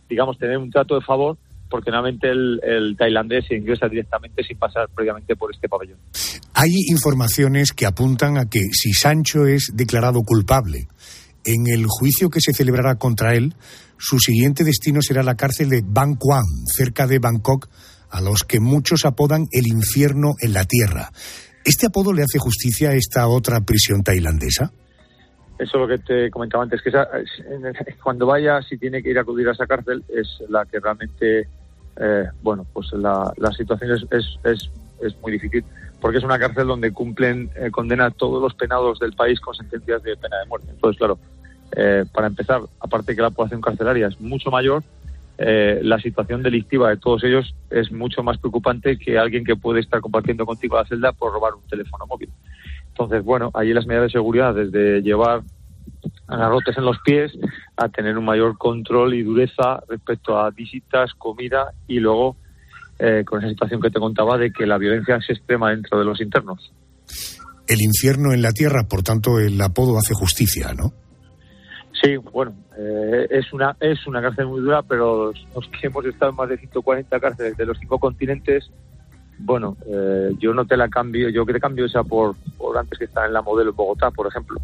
digamos, 0.10 0.38
tener 0.38 0.58
un 0.58 0.70
trato 0.70 0.96
de 0.96 1.02
favor 1.02 1.38
porque 1.70 1.92
normalmente 1.92 2.30
el, 2.30 2.96
tailandés 2.98 3.46
se 3.48 3.56
ingresa 3.56 3.88
directamente 3.88 4.44
sin 4.44 4.58
pasar 4.58 4.88
previamente 4.96 5.36
por 5.36 5.54
este 5.54 5.68
pabellón. 5.68 5.98
Hay 6.54 6.72
informaciones 6.90 7.74
que 7.74 7.86
apuntan 7.86 8.38
a 8.38 8.46
que 8.50 8.62
si 8.72 8.94
Sancho 8.94 9.46
es 9.46 9.72
declarado 9.74 10.22
culpable 10.24 10.88
en 11.44 11.68
el 11.68 11.86
juicio 11.88 12.30
que 12.30 12.42
se 12.42 12.54
celebrará 12.54 12.96
contra 12.96 13.36
él, 13.36 13.54
su 13.98 14.20
siguiente 14.20 14.64
destino 14.64 15.02
será 15.02 15.24
la 15.24 15.36
cárcel 15.36 15.70
de 15.70 15.82
Ban 15.86 16.16
Quang, 16.16 16.46
cerca 16.68 17.08
de 17.08 17.20
Bangkok, 17.20 17.68
a 18.10 18.22
los 18.22 18.44
que 18.44 18.60
muchos 18.60 19.06
apodan 19.06 19.48
el 19.52 19.68
infierno 19.68 20.36
en 20.40 20.54
la 20.54 20.66
tierra. 20.66 21.12
¿Este 21.66 21.88
apodo 21.88 22.14
le 22.14 22.24
hace 22.24 22.40
justicia 22.40 22.90
a 22.90 22.96
esta 22.96 23.28
otra 23.28 23.62
prisión 23.62 24.04
tailandesa? 24.04 24.72
Eso 25.60 25.78
es 25.78 25.82
lo 25.82 25.88
que 25.88 25.98
te 25.98 26.30
comentaba 26.32 26.64
antes, 26.64 26.82
que 26.82 26.90
esa- 26.90 27.08
es- 27.20 27.44
cuando 28.04 28.26
vaya, 28.28 28.62
si 28.62 28.78
tiene 28.78 29.02
que 29.02 29.10
ir 29.10 29.18
a 29.18 29.22
acudir 29.22 29.48
a 29.48 29.52
esa 29.52 29.66
cárcel, 29.68 30.04
es 30.10 30.42
la 30.50 30.66
que 30.66 30.80
realmente, 30.80 31.48
eh, 32.00 32.26
bueno, 32.42 32.66
pues 32.74 32.92
la, 32.94 33.34
la 33.38 33.52
situación 33.52 33.92
es, 33.92 34.06
es, 34.12 34.38
es, 34.44 34.70
es 35.02 35.22
muy 35.22 35.32
difícil, 35.32 35.66
porque 36.00 36.20
es 36.20 36.24
una 36.24 36.38
cárcel 36.40 36.68
donde 36.68 36.92
cumplen 36.92 37.50
eh, 37.56 37.72
condena 37.72 38.06
a 38.06 38.12
todos 38.12 38.42
los 38.42 38.54
penados 38.54 39.00
del 39.00 39.14
país 39.14 39.40
con 39.40 39.56
sentencias 39.56 40.04
de 40.04 40.16
pena 40.18 40.38
de 40.40 40.46
muerte. 40.48 40.68
Entonces, 40.72 40.98
claro, 40.98 41.18
eh, 41.76 42.06
para 42.14 42.28
empezar, 42.28 42.62
aparte 42.80 43.16
que 43.16 43.22
la 43.22 43.32
población 43.32 43.62
carcelaria 43.62 44.08
es 44.08 44.20
mucho 44.22 44.52
mayor, 44.52 44.84
eh, 45.40 45.82
la 45.84 46.00
situación 46.00 46.42
delictiva 46.42 46.90
de 46.90 46.98
todos 46.98 47.24
ellos 47.24 47.54
es 47.70 47.92
mucho 47.92 48.24
más 48.24 48.38
preocupante 48.40 48.98
que 48.98 49.20
alguien 49.20 49.44
que 49.44 49.56
puede 49.56 49.82
estar 49.82 50.02
compartiendo 50.02 50.46
contigo 50.48 50.78
la 50.78 50.86
celda 50.86 51.12
por 51.14 51.32
robar 51.32 51.54
un 51.54 51.62
teléfono 51.68 52.06
móvil. 52.08 52.32
Entonces, 53.00 53.24
bueno, 53.24 53.52
allí 53.54 53.74
las 53.74 53.86
medidas 53.86 54.08
de 54.08 54.18
seguridad, 54.18 54.56
desde 54.56 55.02
llevar 55.02 55.42
agarrotes 56.28 56.76
en 56.78 56.86
los 56.86 56.98
pies 57.06 57.32
a 57.78 57.90
tener 57.90 58.18
un 58.18 58.26
mayor 58.26 58.58
control 58.58 59.14
y 59.14 59.22
dureza 59.22 59.82
respecto 59.88 60.38
a 60.38 60.50
visitas, 60.50 61.14
comida 61.14 61.74
y 61.88 62.00
luego 62.00 62.38
eh, 62.98 63.24
con 63.24 63.40
esa 63.40 63.50
situación 63.50 63.82
que 63.82 63.92
te 63.92 64.00
contaba 64.00 64.38
de 64.40 64.52
que 64.52 64.66
la 64.66 64.80
violencia 64.80 65.18
es 65.18 65.30
extrema 65.30 65.70
dentro 65.70 66.00
de 66.00 66.06
los 66.06 66.20
internos. 66.20 66.74
El 67.68 67.82
infierno 67.82 68.34
en 68.34 68.42
la 68.42 68.52
tierra, 68.52 68.88
por 68.90 69.04
tanto, 69.04 69.40
el 69.40 69.62
apodo 69.62 69.96
hace 70.00 70.16
justicia, 70.16 70.74
¿no? 70.74 70.92
Sí, 72.02 72.16
bueno, 72.18 72.56
eh, 72.78 73.28
es 73.30 73.54
una 73.54 73.76
es 73.80 74.06
una 74.08 74.22
cárcel 74.22 74.48
muy 74.48 74.62
dura, 74.62 74.82
pero 74.82 75.28
los, 75.28 75.48
los 75.54 75.68
que 75.70 75.88
hemos 75.88 76.04
estado 76.06 76.32
en 76.32 76.38
más 76.38 76.50
de 76.50 76.58
140 76.58 77.20
cárceles 77.20 77.58
de 77.58 77.66
los 77.66 77.78
cinco 77.78 78.00
continentes, 78.00 78.72
bueno, 79.40 79.78
eh, 79.86 80.32
yo 80.40 80.54
no 80.54 80.66
te 80.66 80.78
la 80.78 80.88
cambio, 80.90 81.30
yo 81.30 81.46
que 81.46 81.54
te 81.54 81.60
cambio 81.60 81.86
esa 81.86 82.04
por, 82.04 82.36
por 82.58 82.78
antes 82.78 82.98
que 82.98 83.06
está 83.06 83.26
en 83.26 83.34
la 83.34 83.42
modelo 83.42 83.72
en 83.72 83.76
Bogotá, 83.76 84.12
por 84.12 84.28
ejemplo. 84.28 84.60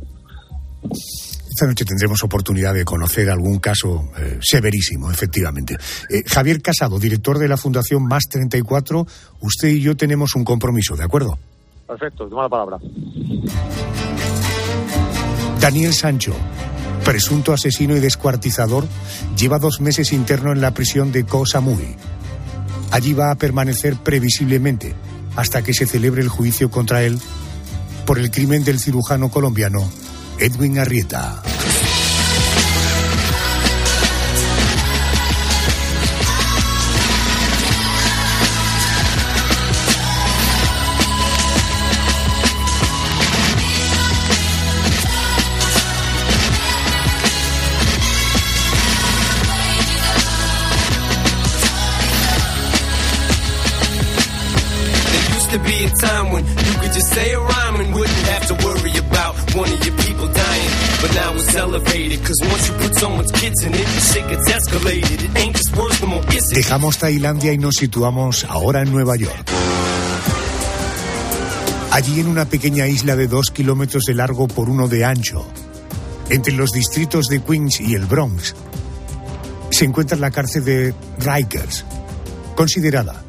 Esta 1.53 1.67
noche 1.67 1.85
tendremos 1.85 2.23
oportunidad 2.23 2.73
de 2.73 2.83
conocer 2.83 3.29
algún 3.29 3.59
caso 3.59 4.09
eh, 4.17 4.39
severísimo, 4.41 5.11
efectivamente. 5.11 5.77
Eh, 6.09 6.23
Javier 6.25 6.61
Casado, 6.61 6.97
director 6.97 7.37
de 7.37 7.47
la 7.47 7.57
Fundación 7.57 8.03
Más 8.07 8.23
34, 8.29 9.05
usted 9.41 9.67
y 9.67 9.81
yo 9.81 9.95
tenemos 9.95 10.35
un 10.35 10.43
compromiso, 10.43 10.95
¿de 10.95 11.03
acuerdo? 11.03 11.37
Perfecto, 11.87 12.27
toma 12.27 12.43
la 12.43 12.49
palabra. 12.49 12.77
Daniel 15.59 15.93
Sancho, 15.93 16.35
presunto 17.05 17.53
asesino 17.53 17.95
y 17.95 17.99
descuartizador, 17.99 18.85
lleva 19.37 19.59
dos 19.59 19.79
meses 19.79 20.11
interno 20.11 20.51
en 20.53 20.59
la 20.59 20.73
prisión 20.73 21.11
de 21.11 21.23
Koh 21.23 21.45
Samui. 21.45 21.95
Allí 22.93 23.13
va 23.13 23.31
a 23.31 23.35
permanecer 23.35 23.95
previsiblemente 23.95 24.93
hasta 25.35 25.63
que 25.63 25.73
se 25.73 25.87
celebre 25.87 26.21
el 26.21 26.29
juicio 26.29 26.69
contra 26.69 27.01
él 27.01 27.19
por 28.05 28.19
el 28.19 28.29
crimen 28.29 28.63
del 28.63 28.79
cirujano 28.79 29.29
colombiano 29.31 29.89
Edwin 30.37 30.77
Arrieta. 30.77 31.41
To 55.53 55.59
be 55.59 55.85
a 55.85 55.89
time 56.01 56.31
when 56.33 56.43
you 56.45 56.73
could 56.81 56.93
just 56.97 57.09
say 57.13 57.31
a 57.31 57.39
rhyme 57.39 57.75
and 57.81 57.93
wouldn't 57.93 58.25
have 58.33 58.45
to 58.47 58.55
worry 58.65 58.97
about 58.97 59.35
one 59.53 59.69
of 59.71 59.85
your 59.85 59.95
people 59.97 60.27
dying. 60.27 60.71
But 61.01 61.13
now 61.13 61.35
it's 61.35 61.53
elevated, 61.55 62.19
cause 62.25 62.39
once 62.41 62.67
you 62.67 62.73
put 62.81 62.95
someone's 62.97 63.31
kids 63.31 63.63
in 63.63 63.73
it, 63.73 63.87
shit 64.09 64.25
gets 64.29 64.49
escalated. 64.49 65.17
It 65.25 65.37
ain't 65.37 65.55
just 65.55 65.75
words 65.77 66.01
no 66.01 66.07
more, 66.07 66.25
is 66.33 66.51
it? 66.51 66.57
Dejamos 66.57 66.97
Tailandia 66.97 67.53
y 67.53 67.59
nos 67.59 67.75
situamos 67.75 68.45
ahora 68.45 68.81
en 68.81 68.91
Nueva 68.91 69.15
York. 69.15 69.47
Allí 71.91 72.19
en 72.19 72.27
una 72.27 72.45
pequeña 72.45 72.87
isla 72.87 73.15
de 73.15 73.27
dos 73.27 73.51
kilómetros 73.51 74.05
de 74.05 74.15
largo 74.15 74.47
por 74.47 74.69
uno 74.69 74.87
de 74.87 75.05
ancho, 75.05 75.45
entre 76.29 76.53
los 76.53 76.71
distritos 76.71 77.27
de 77.27 77.43
Queens 77.43 77.79
y 77.79 77.93
el 77.93 78.05
Bronx, 78.05 78.55
se 79.69 79.85
encuentra 79.85 80.17
la 80.17 80.31
cárcel 80.31 80.65
de 80.65 80.95
Rikers, 81.19 81.85
considerada 82.55 83.23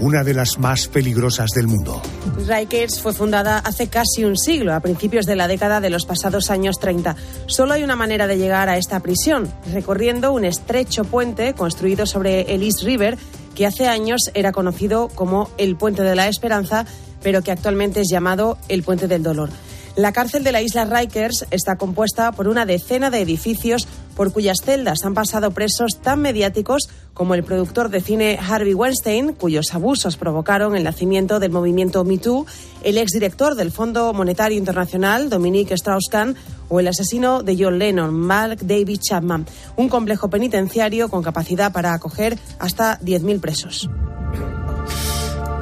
una 0.00 0.22
de 0.24 0.34
las 0.34 0.58
más 0.58 0.88
peligrosas 0.88 1.50
del 1.50 1.66
mundo. 1.66 2.00
Rikers 2.46 3.00
fue 3.00 3.12
fundada 3.12 3.58
hace 3.58 3.88
casi 3.88 4.24
un 4.24 4.36
siglo, 4.36 4.74
a 4.74 4.80
principios 4.80 5.26
de 5.26 5.36
la 5.36 5.48
década 5.48 5.80
de 5.80 5.90
los 5.90 6.06
pasados 6.06 6.50
años 6.50 6.78
30. 6.78 7.16
Solo 7.46 7.74
hay 7.74 7.82
una 7.82 7.96
manera 7.96 8.26
de 8.26 8.38
llegar 8.38 8.68
a 8.68 8.76
esta 8.76 9.00
prisión, 9.00 9.52
recorriendo 9.72 10.32
un 10.32 10.44
estrecho 10.44 11.04
puente 11.04 11.54
construido 11.54 12.06
sobre 12.06 12.54
el 12.54 12.62
East 12.62 12.82
River 12.82 13.18
que 13.54 13.66
hace 13.66 13.88
años 13.88 14.30
era 14.34 14.52
conocido 14.52 15.08
como 15.08 15.50
el 15.58 15.74
Puente 15.74 16.04
de 16.04 16.14
la 16.14 16.28
Esperanza, 16.28 16.86
pero 17.22 17.42
que 17.42 17.50
actualmente 17.50 18.02
es 18.02 18.08
llamado 18.08 18.56
el 18.68 18.84
Puente 18.84 19.08
del 19.08 19.24
Dolor. 19.24 19.50
La 19.98 20.12
cárcel 20.12 20.44
de 20.44 20.52
la 20.52 20.62
isla 20.62 20.84
Rikers 20.84 21.44
está 21.50 21.74
compuesta 21.74 22.30
por 22.30 22.46
una 22.46 22.64
decena 22.64 23.10
de 23.10 23.20
edificios 23.20 23.88
por 24.14 24.32
cuyas 24.32 24.58
celdas 24.64 25.04
han 25.04 25.12
pasado 25.12 25.50
presos 25.50 25.98
tan 26.00 26.20
mediáticos 26.20 26.88
como 27.14 27.34
el 27.34 27.42
productor 27.42 27.88
de 27.88 28.00
cine 28.00 28.38
Harvey 28.40 28.74
Weinstein, 28.74 29.32
cuyos 29.32 29.74
abusos 29.74 30.16
provocaron 30.16 30.76
el 30.76 30.84
nacimiento 30.84 31.40
del 31.40 31.50
movimiento 31.50 32.04
MeToo, 32.04 32.46
el 32.84 32.96
exdirector 32.96 33.56
del 33.56 33.72
Fondo 33.72 34.12
Monetario 34.12 34.56
Internacional, 34.56 35.30
Dominique 35.30 35.74
Strauss-Kahn, 35.74 36.36
o 36.68 36.78
el 36.78 36.86
asesino 36.86 37.42
de 37.42 37.56
John 37.58 37.80
Lennon, 37.80 38.14
Mark 38.14 38.58
David 38.62 39.00
Chapman, 39.00 39.46
un 39.74 39.88
complejo 39.88 40.30
penitenciario 40.30 41.08
con 41.08 41.24
capacidad 41.24 41.72
para 41.72 41.92
acoger 41.92 42.38
hasta 42.60 43.00
10.000 43.00 43.40
presos. 43.40 43.90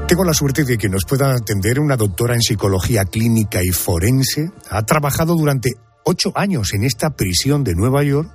Tengo 0.09 0.23
la 0.23 0.35
suerte 0.35 0.63
de 0.63 0.79
que 0.79 0.89
nos 0.89 1.05
pueda 1.05 1.35
atender 1.35 1.81
una 1.81 1.97
doctora 1.97 2.35
en 2.35 2.41
psicología 2.41 3.05
clínica 3.07 3.59
y 3.61 3.73
forense. 3.73 4.53
Ha 4.71 4.83
trabajado 4.83 5.35
durante 5.35 5.73
ocho 6.05 6.31
años 6.37 6.75
en 6.75 6.85
esta 6.85 7.11
prisión 7.11 7.65
de 7.65 7.75
Nueva 7.75 8.05
York. 8.05 8.31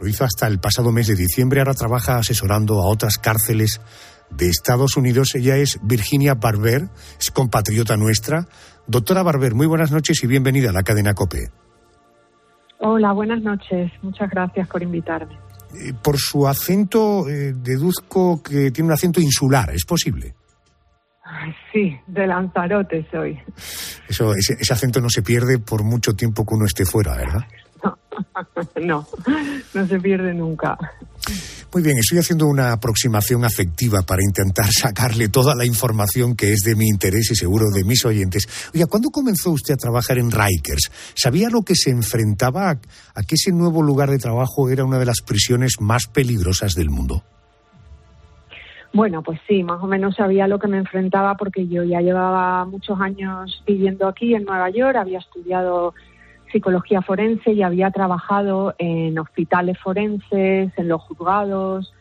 Lo 0.00 0.08
hizo 0.08 0.24
hasta 0.24 0.46
el 0.46 0.58
pasado 0.58 0.92
mes 0.92 1.06
de 1.08 1.14
diciembre. 1.14 1.60
Ahora 1.60 1.74
trabaja 1.74 2.16
asesorando 2.16 2.80
a 2.80 2.86
otras 2.86 3.18
cárceles 3.18 3.82
de 4.30 4.48
Estados 4.48 4.96
Unidos. 4.96 5.34
Ella 5.34 5.58
es 5.58 5.78
Virginia 5.82 6.32
Barber, 6.32 6.88
es 7.20 7.30
compatriota 7.30 7.98
nuestra. 7.98 8.48
Doctora 8.86 9.22
Barber, 9.22 9.54
muy 9.54 9.66
buenas 9.66 9.92
noches 9.92 10.24
y 10.24 10.26
bienvenida 10.26 10.70
a 10.70 10.72
la 10.72 10.82
cadena 10.82 11.12
COPE. 11.12 11.50
Hola, 12.80 13.12
buenas 13.12 13.42
noches. 13.42 13.92
Muchas 14.00 14.30
gracias 14.30 14.66
por 14.68 14.82
invitarme. 14.82 15.38
Eh, 15.74 15.92
por 16.02 16.16
su 16.16 16.48
acento, 16.48 17.28
eh, 17.28 17.52
deduzco 17.54 18.42
que 18.42 18.70
tiene 18.70 18.88
un 18.88 18.94
acento 18.94 19.20
insular. 19.20 19.68
¿Es 19.74 19.84
posible? 19.84 20.34
Sí, 21.72 21.96
de 22.06 22.26
Lanzarote 22.26 23.06
soy. 23.10 23.38
Eso, 24.08 24.32
ese, 24.34 24.72
acento 24.72 25.00
no 25.00 25.08
se 25.10 25.22
pierde 25.22 25.58
por 25.58 25.84
mucho 25.84 26.14
tiempo 26.14 26.44
que 26.44 26.54
uno 26.54 26.66
esté 26.66 26.84
fuera, 26.84 27.16
¿verdad? 27.16 27.46
No, 28.80 29.06
no, 29.74 29.86
se 29.86 30.00
pierde 30.00 30.32
nunca. 30.32 30.76
Muy 31.72 31.82
bien, 31.82 31.98
estoy 31.98 32.18
haciendo 32.18 32.46
una 32.46 32.72
aproximación 32.72 33.44
afectiva 33.44 34.02
para 34.02 34.22
intentar 34.22 34.66
sacarle 34.72 35.28
toda 35.28 35.54
la 35.54 35.66
información 35.66 36.34
que 36.34 36.52
es 36.52 36.60
de 36.60 36.74
mi 36.74 36.86
interés 36.86 37.30
y 37.30 37.34
seguro 37.34 37.66
de 37.70 37.84
mis 37.84 38.04
oyentes. 38.06 38.48
Oiga, 38.74 38.86
¿cuándo 38.86 39.10
comenzó 39.10 39.50
usted 39.50 39.74
a 39.74 39.76
trabajar 39.76 40.18
en 40.18 40.30
Rikers? 40.30 40.90
¿Sabía 41.14 41.50
lo 41.50 41.62
que 41.62 41.74
se 41.74 41.90
enfrentaba 41.90 42.70
a 42.70 43.22
que 43.22 43.34
ese 43.34 43.52
nuevo 43.52 43.82
lugar 43.82 44.10
de 44.10 44.18
trabajo 44.18 44.70
era 44.70 44.84
una 44.84 44.98
de 44.98 45.06
las 45.06 45.20
prisiones 45.20 45.74
más 45.80 46.06
peligrosas 46.06 46.72
del 46.72 46.88
mundo? 46.88 47.22
Bueno, 48.96 49.22
pues 49.22 49.38
sí, 49.46 49.62
más 49.62 49.82
o 49.82 49.86
menos 49.86 50.14
sabía 50.14 50.48
lo 50.48 50.58
que 50.58 50.68
me 50.68 50.78
enfrentaba 50.78 51.36
porque 51.36 51.68
yo 51.68 51.84
ya 51.84 52.00
llevaba 52.00 52.64
muchos 52.64 52.98
años 52.98 53.62
viviendo 53.66 54.08
aquí 54.08 54.34
en 54.34 54.46
Nueva 54.46 54.70
York, 54.70 54.96
había 54.96 55.18
estudiado 55.18 55.92
psicología 56.50 57.02
forense 57.02 57.52
y 57.52 57.62
había 57.62 57.90
trabajado 57.90 58.74
en 58.78 59.18
hospitales 59.18 59.78
forenses, 59.78 60.72
en 60.78 60.88
los 60.88 61.02
juzgados 61.02 61.92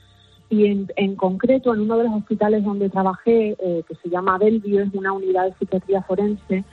y 0.49 0.67
en, 0.67 1.15
concreto 1.17 1.73
en 1.73 1.81
uno 1.81 1.97
de 1.97 2.05
los 2.05 2.13
hospitales 2.13 2.63
donde 2.63 2.89
trabajé, 2.89 3.57
eh, 3.59 3.83
que 3.85 3.95
se 3.95 4.07
llama 4.07 4.37
Bellevue, 4.37 4.83
es 4.83 4.93
una 4.93 5.11
unidad 5.11 5.47
de 5.47 5.53
psiquiatría 5.59 6.01
forense, 6.03 6.63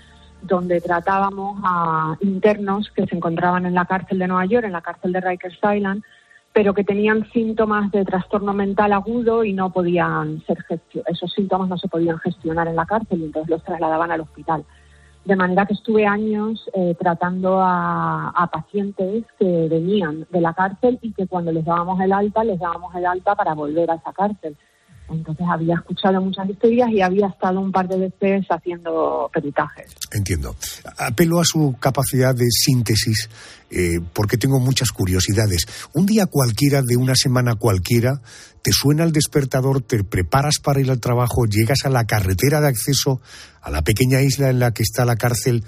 donde 0.40 0.80
tratábamos 0.80 1.61
a 1.64 2.16
internos 2.20 2.92
que 2.94 3.06
se 3.06 3.16
encontraban 3.16 3.66
en 3.66 3.74
la 3.74 3.87
cárcel 3.87 4.20
de 4.20 4.28
Nueva 4.28 4.46
York, 4.46 4.66
en 4.66 4.72
la 4.72 4.82
cárcel 4.82 5.11
de 5.11 5.20
Rikers 5.20 5.58
Island, 5.74 6.04
pero 6.52 6.74
que 6.74 6.84
tenían 6.84 7.30
síntomas 7.32 7.90
de 7.92 8.04
trastorno 8.04 8.52
mental 8.52 8.92
agudo 8.92 9.44
y 9.44 9.52
no 9.52 9.70
podían 9.70 10.42
ser. 10.46 10.58
Esos 11.06 11.32
síntomas 11.32 11.68
no 11.68 11.78
se 11.78 11.88
podían 11.88 12.18
gestionar 12.18 12.68
en 12.68 12.76
la 12.76 12.86
cárcel 12.86 13.20
y 13.20 13.24
entonces 13.24 13.50
los 13.50 13.64
trasladaban 13.64 14.10
al 14.10 14.20
hospital. 14.20 14.64
De 15.24 15.36
manera 15.36 15.66
que 15.66 15.74
estuve 15.74 16.04
años 16.04 16.68
eh, 16.74 16.96
tratando 16.98 17.60
a, 17.62 18.48
pacientes 18.52 19.24
que 19.38 19.68
venían 19.70 20.26
de 20.30 20.40
la 20.40 20.52
cárcel 20.52 20.98
y 21.00 21.12
que 21.12 21.26
cuando 21.26 21.52
les 21.52 21.64
dábamos 21.64 22.00
el 22.00 22.12
alta, 22.12 22.44
les 22.44 22.58
dábamos 22.58 22.94
el 22.94 23.06
alta 23.06 23.34
para 23.34 23.54
volver 23.54 23.90
a 23.90 23.94
esa 23.94 24.12
cárcel. 24.12 24.56
Entonces 25.12 25.46
había 25.48 25.75
escuchado 25.75 26.20
muchas 26.20 26.48
historias 26.48 26.90
y 26.90 27.01
había 27.01 27.27
estado 27.29 27.61
un 27.61 27.70
par 27.70 27.88
de 27.88 27.98
veces 27.98 28.46
haciendo 28.48 29.31
peritajes. 29.33 29.94
Entiendo. 30.12 30.57
Apelo 30.98 31.40
a 31.40 31.44
su 31.44 31.77
capacidad 31.79 32.35
de 32.35 32.46
síntesis 32.51 33.29
eh, 33.70 34.01
porque 34.12 34.37
tengo 34.37 34.61
muchas 34.61 34.90
curiosidades. 34.90 35.66
Un 35.94 36.07
día 36.07 36.27
cualquiera 36.27 36.83
de 36.83 36.96
una 36.96 37.14
semana 37.14 37.55
cualquiera, 37.55 38.20
te 38.62 38.70
suena 38.72 39.05
el 39.05 39.12
despertador, 39.12 39.83
te 39.83 40.05
preparas 40.05 40.59
para 40.62 40.81
ir 40.81 40.90
al 40.90 41.01
trabajo, 41.01 41.46
llegas 41.46 41.85
a 41.85 41.90
la 41.90 42.05
carretera 42.05 42.61
de 42.61 42.68
acceso 42.68 43.20
a 43.61 43.70
la 43.70 43.83
pequeña 43.83 44.20
isla 44.20 44.51
en 44.51 44.59
la 44.59 44.72
que 44.72 44.83
está 44.83 45.05
la 45.05 45.16
cárcel. 45.16 45.64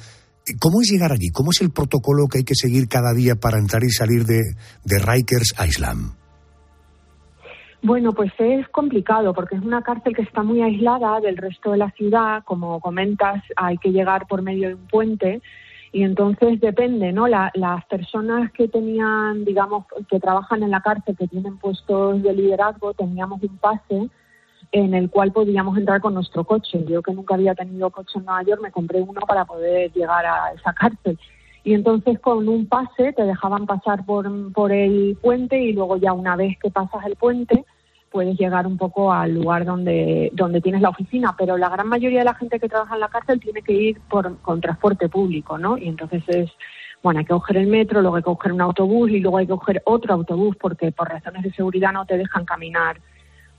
¿Cómo 0.59 0.83
es 0.83 0.91
llegar 0.91 1.13
allí? 1.13 1.31
¿Cómo 1.31 1.51
es 1.53 1.63
el 1.63 1.71
protocolo 1.71 2.29
que 2.29 2.39
hay 2.39 2.45
que 2.45 2.55
seguir 2.55 2.89
cada 2.89 3.15
día 3.15 3.37
para 3.37 3.59
entrar 3.59 3.83
y 3.85 3.91
salir 3.91 4.27
de, 4.27 4.43
de 4.85 4.99
Rikers 4.99 5.55
Island? 5.67 6.24
Bueno, 7.85 8.15
pues 8.15 8.33
es 8.39 8.67
complicado 8.71 9.35
porque 9.35 9.57
es 9.57 9.63
una 9.63 9.83
cárcel 9.83 10.17
que 10.17 10.23
está 10.23 10.43
muy 10.43 10.63
aislada 10.63 11.21
del 11.21 11.37
resto 11.37 11.73
de 11.73 11.77
la 11.77 11.91
ciudad. 11.91 12.43
Como 12.45 12.81
comentas, 12.81 13.43
hay 13.57 13.77
que 13.77 13.93
llegar 13.93 14.27
por 14.27 14.41
medio 14.41 14.69
de 14.69 14.77
un 14.77 14.87
puente 14.87 15.43
y 15.93 16.03
entonces 16.03 16.63
depende, 16.63 17.13
¿no? 17.13 17.27
las 17.27 17.85
personas 17.91 18.51
que 18.53 18.69
tenían, 18.69 19.45
digamos, 19.45 19.85
que 20.09 20.19
trabajan 20.19 20.63
en 20.63 20.71
la 20.71 20.81
cárcel, 20.81 21.15
que 21.15 21.29
tienen 21.29 21.59
puestos 21.59 22.23
de 22.23 22.33
liderazgo, 22.33 22.95
teníamos 22.95 23.43
un 23.43 23.59
pase 23.59 24.09
en 24.73 24.95
el 24.95 25.11
cual 25.11 25.33
podíamos 25.33 25.77
entrar 25.77 26.01
con 26.01 26.15
nuestro 26.15 26.43
coche. 26.45 26.83
Yo 26.89 27.03
que 27.03 27.13
nunca 27.13 27.35
había 27.35 27.55
tenido 27.55 27.91
coche 27.91 28.19
en 28.19 28.25
Nueva 28.25 28.45
York, 28.45 28.63
me 28.63 28.73
compré 28.73 29.03
uno 29.03 29.21
para 29.29 29.45
poder 29.45 29.93
llegar 29.93 30.25
a 30.25 30.55
esa 30.55 30.73
cárcel. 30.73 31.19
Y 31.65 31.75
entonces 31.75 32.19
con 32.19 32.49
un 32.49 32.67
pase 32.67 33.13
te 33.13 33.25
dejaban 33.25 33.67
pasar 33.67 34.07
por, 34.07 34.27
por 34.55 34.73
el 34.73 35.19
puente 35.21 35.61
y 35.61 35.75
luego 35.75 35.99
ya 35.99 36.15
una 36.15 36.35
vez 36.35 36.59
que 36.59 36.71
pasas 36.71 37.05
el 37.05 37.17
puente 37.17 37.67
puedes 38.15 38.39
llegar 38.39 38.65
un 38.65 38.79
poco 38.79 39.13
al 39.13 39.35
lugar 39.35 39.65
donde, 39.65 40.31
donde 40.35 40.61
tienes 40.61 40.81
la 40.81 40.91
oficina, 40.91 41.35
pero 41.37 41.57
la 41.57 41.69
gran 41.69 41.89
mayoría 41.89 42.21
de 42.21 42.27
la 42.27 42.35
gente 42.37 42.61
que 42.61 42.69
trabaja 42.69 42.95
en 42.95 43.01
la 43.01 43.09
cárcel 43.09 43.41
tiene 43.41 43.61
que 43.61 43.73
ir 43.73 44.01
por, 44.09 44.39
con 44.39 44.61
transporte 44.61 45.09
público, 45.09 45.59
¿no? 45.59 45.77
Y 45.77 45.89
entonces 45.89 46.23
es, 46.29 46.49
bueno, 47.03 47.19
hay 47.19 47.25
que 47.25 47.33
coger 47.33 47.57
el 47.57 47.67
metro, 47.67 48.01
luego 48.01 48.15
hay 48.15 48.23
que 48.23 48.27
coger 48.27 48.53
un 48.53 48.61
autobús 48.61 49.11
y 49.11 49.19
luego 49.19 49.39
hay 49.39 49.47
que 49.47 49.55
coger 49.55 49.83
otro 49.85 50.15
autobús 50.15 50.55
porque 50.61 50.93
por 50.93 51.09
razones 51.09 51.43
de 51.43 51.53
seguridad 51.55 51.93
no 51.93 52.07
te 52.07 52.17
dejan 52.17 52.45
caminar 52.45 53.01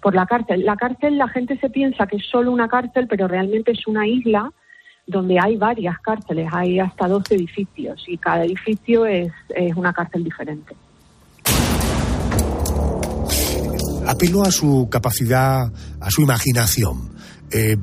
por 0.02 0.16
la 0.16 0.26
cárcel. 0.26 0.64
La 0.64 0.78
cárcel, 0.78 1.18
la 1.18 1.28
gente 1.28 1.58
se 1.58 1.70
piensa 1.70 2.08
que 2.08 2.16
es 2.16 2.26
solo 2.26 2.54
una 2.54 2.70
cárcel, 2.70 3.08
pero 3.10 3.28
realmente 3.28 3.74
es 3.74 3.86
una 3.88 4.08
isla 4.08 4.54
donde 5.06 5.38
hay 5.38 5.58
varias 5.58 6.00
cárceles, 6.00 6.48
hay 6.54 6.80
hasta 6.80 7.10
12 7.10 7.36
edificios 7.36 8.06
y 8.08 8.18
cada 8.18 8.46
edificio 8.46 9.06
es, 9.06 9.34
es 9.50 9.76
una 9.76 9.92
cárcel 9.92 10.24
diferente. 10.24 10.78
Apelo 14.06 14.44
a 14.44 14.52
su 14.52 14.88
capacidad, 14.90 15.72
a 16.00 16.12
su 16.12 16.22
imaginación. 16.22 17.16
Eh, 17.52 17.78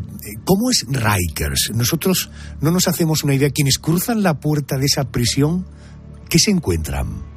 ¿Cómo 0.44 0.70
es 0.70 0.84
Rikers? 0.88 1.72
Nosotros 1.74 2.30
no 2.60 2.70
nos 2.70 2.88
hacemos 2.88 3.24
una 3.24 3.34
idea. 3.34 3.50
Quienes 3.50 3.78
cruzan 3.78 4.22
la 4.22 4.40
puerta 4.40 4.76
de 4.76 4.86
esa 4.86 5.10
prisión, 5.10 5.66
¿qué 6.28 6.38
se 6.38 6.50
encuentran? 6.50 7.32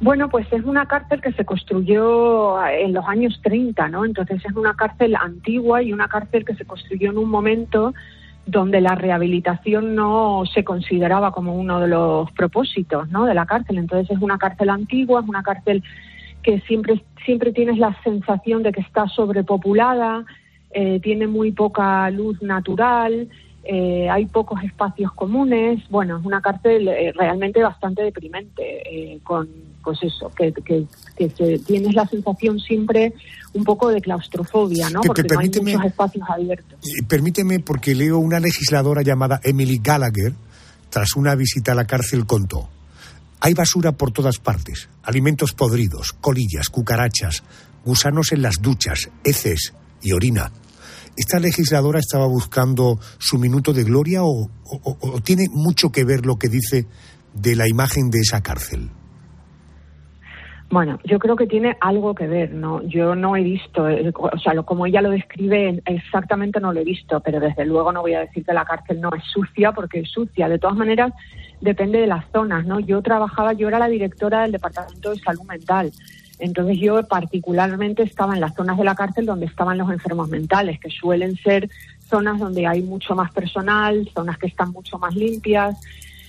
Bueno, 0.00 0.28
pues 0.28 0.46
es 0.52 0.64
una 0.64 0.86
cárcel 0.86 1.20
que 1.22 1.32
se 1.32 1.44
construyó 1.44 2.62
en 2.66 2.92
los 2.92 3.06
años 3.06 3.40
30, 3.42 3.88
¿no? 3.88 4.04
Entonces 4.04 4.42
es 4.44 4.54
una 4.54 4.74
cárcel 4.74 5.14
antigua 5.16 5.82
y 5.82 5.92
una 5.92 6.08
cárcel 6.08 6.44
que 6.44 6.54
se 6.54 6.64
construyó 6.64 7.10
en 7.10 7.18
un 7.18 7.30
momento 7.30 7.94
donde 8.46 8.80
la 8.80 8.94
rehabilitación 8.94 9.94
no 9.94 10.42
se 10.52 10.64
consideraba 10.64 11.32
como 11.32 11.54
uno 11.54 11.80
de 11.80 11.88
los 11.88 12.30
propósitos, 12.32 13.08
¿no? 13.08 13.24
De 13.24 13.34
la 13.34 13.46
cárcel. 13.46 13.78
Entonces 13.78 14.14
es 14.14 14.22
una 14.22 14.36
cárcel 14.36 14.68
antigua, 14.68 15.22
es 15.22 15.28
una 15.28 15.42
cárcel 15.42 15.82
que 16.44 16.60
siempre, 16.60 17.02
siempre 17.24 17.52
tienes 17.52 17.78
la 17.78 17.96
sensación 18.04 18.62
de 18.62 18.70
que 18.70 18.82
está 18.82 19.08
sobrepopulada, 19.08 20.24
eh, 20.70 21.00
tiene 21.00 21.26
muy 21.26 21.52
poca 21.52 22.08
luz 22.10 22.40
natural, 22.42 23.28
eh, 23.64 24.08
hay 24.10 24.26
pocos 24.26 24.62
espacios 24.62 25.12
comunes. 25.12 25.80
Bueno, 25.88 26.18
es 26.18 26.24
una 26.24 26.42
cárcel 26.42 26.86
eh, 26.88 27.12
realmente 27.16 27.62
bastante 27.62 28.02
deprimente, 28.02 29.20
con 29.24 29.48
pues 29.82 29.98
eso, 30.02 30.30
que, 30.30 30.52
que, 30.52 30.86
tienes 31.66 31.94
la 31.94 32.06
sensación 32.06 32.58
siempre 32.58 33.12
un 33.52 33.64
poco 33.64 33.90
de 33.90 34.00
claustrofobia, 34.00 34.88
¿no? 34.90 35.02
Porque 35.02 35.22
no 35.22 35.38
hay 35.38 35.48
muchos 35.48 35.84
espacios 35.84 36.26
abiertos. 36.28 36.78
Permíteme, 37.06 37.60
porque 37.60 37.94
leo 37.94 38.18
una 38.18 38.40
legisladora 38.40 39.02
llamada 39.02 39.40
Emily 39.42 39.78
Gallagher, 39.82 40.32
tras 40.88 41.16
una 41.16 41.34
visita 41.34 41.72
a 41.72 41.74
la 41.74 41.86
cárcel, 41.86 42.24
contó. 42.24 42.68
Hay 43.44 43.52
basura 43.52 43.92
por 43.92 44.10
todas 44.10 44.38
partes, 44.38 44.88
alimentos 45.02 45.52
podridos, 45.52 46.14
colillas, 46.14 46.70
cucarachas, 46.70 47.44
gusanos 47.84 48.32
en 48.32 48.40
las 48.40 48.62
duchas, 48.62 49.10
heces 49.22 49.74
y 50.00 50.12
orina. 50.12 50.50
¿Esta 51.14 51.38
legisladora 51.40 51.98
estaba 51.98 52.26
buscando 52.26 52.98
su 53.18 53.38
minuto 53.38 53.74
de 53.74 53.84
gloria 53.84 54.20
o, 54.24 54.48
tiene 55.22 55.48
mucho 55.52 55.92
que 55.92 56.06
ver 56.06 56.24
lo 56.24 56.36
que 56.36 56.48
dice 56.48 56.86
de 57.34 57.54
la 57.54 57.68
imagen 57.68 58.08
de 58.08 58.20
esa 58.20 58.42
cárcel? 58.42 58.88
Bueno, 60.70 60.98
yo 61.04 61.18
creo 61.18 61.36
que 61.36 61.46
tiene 61.46 61.76
algo 61.82 62.14
que 62.14 62.26
ver, 62.26 62.50
¿no? 62.54 62.82
Yo 62.88 63.14
no 63.14 63.36
he 63.36 63.42
visto, 63.42 63.86
eh, 63.90 64.10
o 64.14 64.38
sea, 64.38 64.54
como 64.62 64.86
ella 64.86 65.02
lo 65.02 65.10
describe, 65.10 65.82
exactamente 65.84 66.60
no 66.60 66.72
lo 66.72 66.80
he 66.80 66.84
visto, 66.84 67.20
pero 67.20 67.40
desde 67.40 67.66
luego 67.66 67.92
no 67.92 68.00
voy 68.00 68.14
a 68.14 68.20
decir 68.20 68.42
que 68.42 68.54
la 68.54 68.64
cárcel 68.64 69.02
no 69.02 69.10
es 69.14 69.22
sucia, 69.24 69.72
porque 69.72 70.00
es 70.00 70.10
sucia. 70.10 70.48
De 70.48 70.58
todas 70.58 70.78
maneras, 70.78 71.12
depende 71.60 71.98
de 71.98 72.06
las 72.06 72.24
zonas, 72.32 72.66
¿no? 72.66 72.80
Yo 72.80 73.02
trabajaba, 73.02 73.52
yo 73.52 73.68
era 73.68 73.78
la 73.78 73.88
directora 73.88 74.42
del 74.42 74.52
Departamento 74.52 75.10
de 75.10 75.18
Salud 75.18 75.44
Mental. 75.44 75.92
Entonces 76.38 76.78
yo 76.78 77.06
particularmente 77.06 78.02
estaba 78.02 78.34
en 78.34 78.40
las 78.40 78.54
zonas 78.54 78.76
de 78.76 78.84
la 78.84 78.94
cárcel 78.94 79.26
donde 79.26 79.46
estaban 79.46 79.78
los 79.78 79.90
enfermos 79.90 80.28
mentales, 80.28 80.80
que 80.80 80.90
suelen 80.90 81.36
ser 81.36 81.70
zonas 82.08 82.38
donde 82.38 82.66
hay 82.66 82.82
mucho 82.82 83.14
más 83.14 83.32
personal, 83.32 84.08
zonas 84.14 84.38
que 84.38 84.48
están 84.48 84.72
mucho 84.72 84.98
más 84.98 85.14
limpias. 85.14 85.76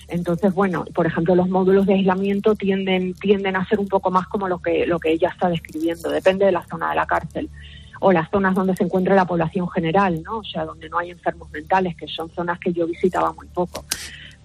Entonces, 0.08 0.54
bueno, 0.54 0.84
por 0.94 1.06
ejemplo, 1.06 1.34
los 1.34 1.48
módulos 1.48 1.86
de 1.86 1.94
aislamiento 1.94 2.54
tienden, 2.54 3.14
tienden 3.14 3.56
a 3.56 3.66
ser 3.66 3.80
un 3.80 3.88
poco 3.88 4.10
más 4.10 4.28
como 4.28 4.46
lo 4.46 4.58
que, 4.60 4.86
lo 4.86 5.00
que 5.00 5.10
ella 5.10 5.30
está 5.30 5.48
describiendo, 5.48 6.10
depende 6.10 6.46
de 6.46 6.52
la 6.52 6.64
zona 6.66 6.90
de 6.90 6.96
la 6.96 7.06
cárcel. 7.06 7.50
O 7.98 8.12
las 8.12 8.30
zonas 8.30 8.54
donde 8.54 8.76
se 8.76 8.84
encuentra 8.84 9.14
la 9.14 9.24
población 9.24 9.68
general, 9.70 10.22
¿no? 10.22 10.38
O 10.38 10.44
sea, 10.44 10.64
donde 10.64 10.88
no 10.88 10.98
hay 10.98 11.10
enfermos 11.10 11.50
mentales, 11.50 11.96
que 11.96 12.06
son 12.06 12.30
zonas 12.30 12.60
que 12.60 12.72
yo 12.72 12.86
visitaba 12.86 13.32
muy 13.32 13.46
poco 13.48 13.84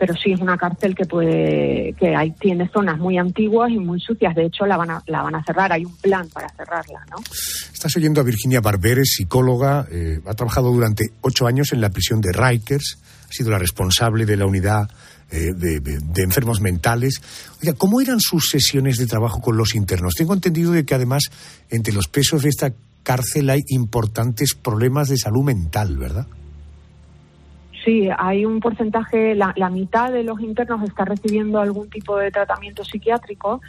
pero 0.02 0.16
sí 0.16 0.32
es 0.32 0.42
una 0.42 0.58
cárcel 0.58 0.96
que 0.96 1.06
puede 1.06 1.94
que 1.94 2.16
hay 2.16 2.32
tiene 2.32 2.68
zonas 2.74 2.98
muy 2.98 3.20
antiguas 3.20 3.70
y 3.70 3.78
muy 3.78 4.00
sucias 4.00 4.34
de 4.34 4.46
hecho 4.46 4.66
la 4.66 4.76
van 4.76 4.90
a, 4.90 5.04
la 5.06 5.22
van 5.22 5.36
a 5.36 5.44
cerrar 5.44 5.72
hay 5.72 5.86
un 5.86 5.96
plan 5.98 6.28
para 6.30 6.50
cerrarla 6.50 7.06
no 7.12 7.18
estás 7.72 7.96
oyendo 7.96 8.20
a 8.20 8.24
Virginia 8.24 8.62
Barberes 8.62 9.14
psicóloga 9.16 9.86
eh, 9.92 10.20
ha 10.26 10.34
trabajado 10.34 10.72
durante 10.74 11.12
ocho 11.22 11.46
años 11.46 11.72
en 11.72 11.82
la 11.82 11.92
prisión 11.92 12.20
de 12.20 12.32
Rikers 12.32 12.98
ha 13.30 13.32
sido 13.32 13.52
la 13.52 13.60
responsable 13.60 14.26
de 14.26 14.38
la 14.38 14.48
unidad 14.48 14.90
eh, 15.30 15.54
de, 15.56 16.24
enfermos 16.24 16.60
mentales. 16.60 17.22
Oiga, 17.62 17.74
¿cómo 17.78 18.02
eran 18.02 18.20
sus 18.20 18.50
sesiones 18.50 18.98
de 18.98 19.08
trabajo 19.08 19.40
con 19.40 19.56
los 19.56 19.76
internos? 19.76 20.16
Tengo 20.16 20.34
entendido 20.34 20.74
de 20.74 20.84
que 20.84 20.94
además 20.94 21.24
entre 21.70 21.94
los 21.94 22.10
pesos 22.10 22.44
de 22.44 22.50
esta 22.50 22.74
cárcel 23.04 23.50
hay 23.50 23.62
importantes 23.70 24.56
problemas 24.56 25.08
de 25.08 25.18
salud 25.18 25.44
mental, 25.44 25.96
¿verdad? 25.96 26.28
Sí, 27.84 28.10
hay 28.16 28.46
un 28.46 28.60
porcentaje, 28.60 29.34
la, 29.34 29.70
mitad 29.72 30.12
de 30.12 30.24
los 30.24 30.40
internos 30.42 30.84
está 30.84 31.04
recibiendo 31.04 31.60
algún 31.60 31.90
tipo 31.90 32.16
de 32.18 32.30
tratamiento 32.30 32.84
psiquiátrico 32.84 33.62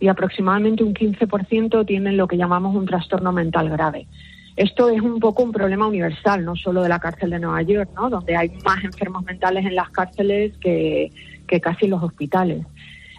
y 0.00 0.08
aproximadamente 0.08 0.82
un 0.82 0.94
15% 0.94 1.84
tienen 1.84 2.16
lo 2.16 2.26
que 2.26 2.38
llamamos 2.38 2.74
un 2.74 2.86
trastorno 2.86 3.30
mental 3.30 3.68
grave. 3.68 4.06
Esto 4.56 4.88
es 4.88 5.02
un 5.02 5.20
poco 5.20 5.42
un 5.42 5.52
problema 5.52 5.86
universal, 5.86 6.44
no 6.44 6.56
solo 6.56 6.82
de 6.82 6.88
la 6.88 6.98
cárcel 6.98 7.30
de 7.30 7.38
Nueva 7.38 7.62
York, 7.62 7.90
¿no? 7.94 8.08
donde 8.08 8.36
hay 8.36 8.50
más 8.64 8.82
enfermos 8.82 9.22
mentales 9.24 9.66
en 9.66 9.74
las 9.74 9.90
cárceles 9.90 10.56
que, 10.58 11.12
que 11.46 11.60
casi 11.60 11.84
en 11.84 11.92
los 11.92 12.02
hospitales. 12.02 12.64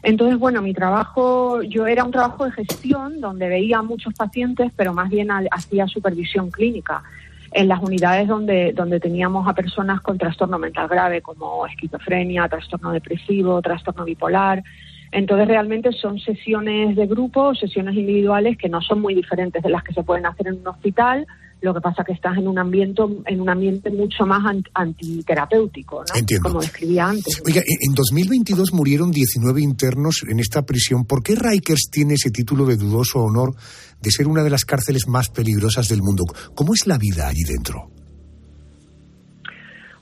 Entonces, 0.01 0.39
bueno, 0.39 0.61
mi 0.61 0.73
trabajo, 0.73 1.61
yo 1.61 1.85
era 1.85 2.03
un 2.03 2.11
trabajo 2.11 2.45
de 2.45 2.51
gestión 2.51 3.21
donde 3.21 3.49
veía 3.49 3.79
a 3.79 3.83
muchos 3.83 4.13
pacientes, 4.13 4.71
pero 4.75 4.93
más 4.93 5.09
bien 5.09 5.29
hacía 5.51 5.87
supervisión 5.87 6.49
clínica 6.49 7.03
en 7.51 7.67
las 7.67 7.81
unidades 7.81 8.27
donde, 8.27 8.73
donde 8.73 8.99
teníamos 8.99 9.47
a 9.47 9.53
personas 9.53 10.01
con 10.01 10.17
trastorno 10.17 10.59
mental 10.59 10.87
grave 10.87 11.21
como 11.21 11.65
esquizofrenia, 11.65 12.47
trastorno 12.47 12.91
depresivo, 12.91 13.61
trastorno 13.61 14.05
bipolar. 14.05 14.63
Entonces 15.11 15.47
realmente 15.47 15.91
son 15.91 16.19
sesiones 16.19 16.95
de 16.95 17.07
grupo, 17.07 17.55
sesiones 17.55 17.95
individuales 17.95 18.57
que 18.57 18.69
no 18.69 18.81
son 18.81 19.01
muy 19.01 19.15
diferentes 19.15 19.63
de 19.63 19.69
las 19.69 19.83
que 19.83 19.93
se 19.93 20.03
pueden 20.03 20.25
hacer 20.25 20.47
en 20.47 20.59
un 20.59 20.67
hospital 20.67 21.25
lo 21.61 21.73
que 21.73 21.81
pasa 21.81 22.03
que 22.05 22.13
estás 22.13 22.37
en 22.37 22.47
un 22.47 22.57
ambiente, 22.57 23.01
en 23.25 23.41
un 23.41 23.49
ambiente 23.49 23.89
mucho 23.89 24.25
más 24.25 24.41
antiterapéutico, 24.73 26.03
¿no? 26.07 26.19
Entiendo. 26.19 26.49
Como 26.49 26.61
describía 26.61 27.07
antes. 27.07 27.41
Oiga, 27.45 27.61
en 27.61 27.93
2022 27.93 28.73
murieron 28.73 29.11
19 29.11 29.61
internos 29.61 30.23
en 30.29 30.39
esta 30.39 30.61
prisión. 30.61 31.05
¿Por 31.05 31.21
qué 31.21 31.35
Rikers 31.35 31.89
tiene 31.91 32.13
ese 32.13 32.31
título 32.31 32.65
de 32.65 32.77
dudoso 32.77 33.19
honor 33.19 33.55
de 34.01 34.11
ser 34.11 34.27
una 34.27 34.43
de 34.43 34.49
las 34.49 34.65
cárceles 34.65 35.07
más 35.07 35.29
peligrosas 35.29 35.87
del 35.87 36.01
mundo? 36.01 36.25
¿Cómo 36.55 36.73
es 36.73 36.87
la 36.87 36.97
vida 36.97 37.27
allí 37.27 37.43
dentro? 37.43 37.89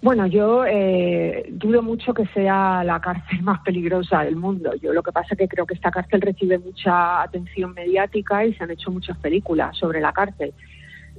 Bueno, 0.02 0.28
yo 0.28 0.64
eh, 0.66 1.48
dudo 1.50 1.82
mucho 1.82 2.14
que 2.14 2.26
sea 2.28 2.84
la 2.84 3.02
cárcel 3.02 3.42
más 3.42 3.60
peligrosa 3.62 4.22
del 4.24 4.36
mundo. 4.36 4.72
Yo 4.76 4.94
lo 4.94 5.02
que 5.02 5.12
pasa 5.12 5.30
es 5.32 5.38
que 5.38 5.48
creo 5.48 5.66
que 5.66 5.74
esta 5.74 5.90
cárcel 5.90 6.22
recibe 6.22 6.60
mucha 6.60 7.24
atención 7.24 7.74
mediática 7.74 8.46
y 8.46 8.54
se 8.54 8.64
han 8.64 8.72
hecho 8.72 8.92
muchas 8.92 9.18
películas 9.18 9.76
sobre 9.76 10.00
la 10.00 10.14
cárcel. 10.14 10.54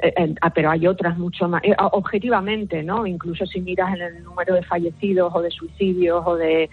Eh, 0.01 0.35
ah, 0.41 0.51
pero 0.51 0.71
hay 0.71 0.87
otras 0.87 1.19
mucho 1.19 1.49
más, 1.49 1.63
eh, 1.65 1.75
objetivamente, 1.93 2.85
¿no? 2.85 3.05
Incluso 3.05 3.47
si 3.47 3.61
miras 3.61 3.95
en 3.97 4.03
el 4.03 4.23
número 4.23 4.55
de 4.55 4.63
fallecidos 4.63 5.33
o 5.35 5.43
de 5.43 5.51
suicidios 5.51 6.23
o 6.25 6.37
de, 6.37 6.71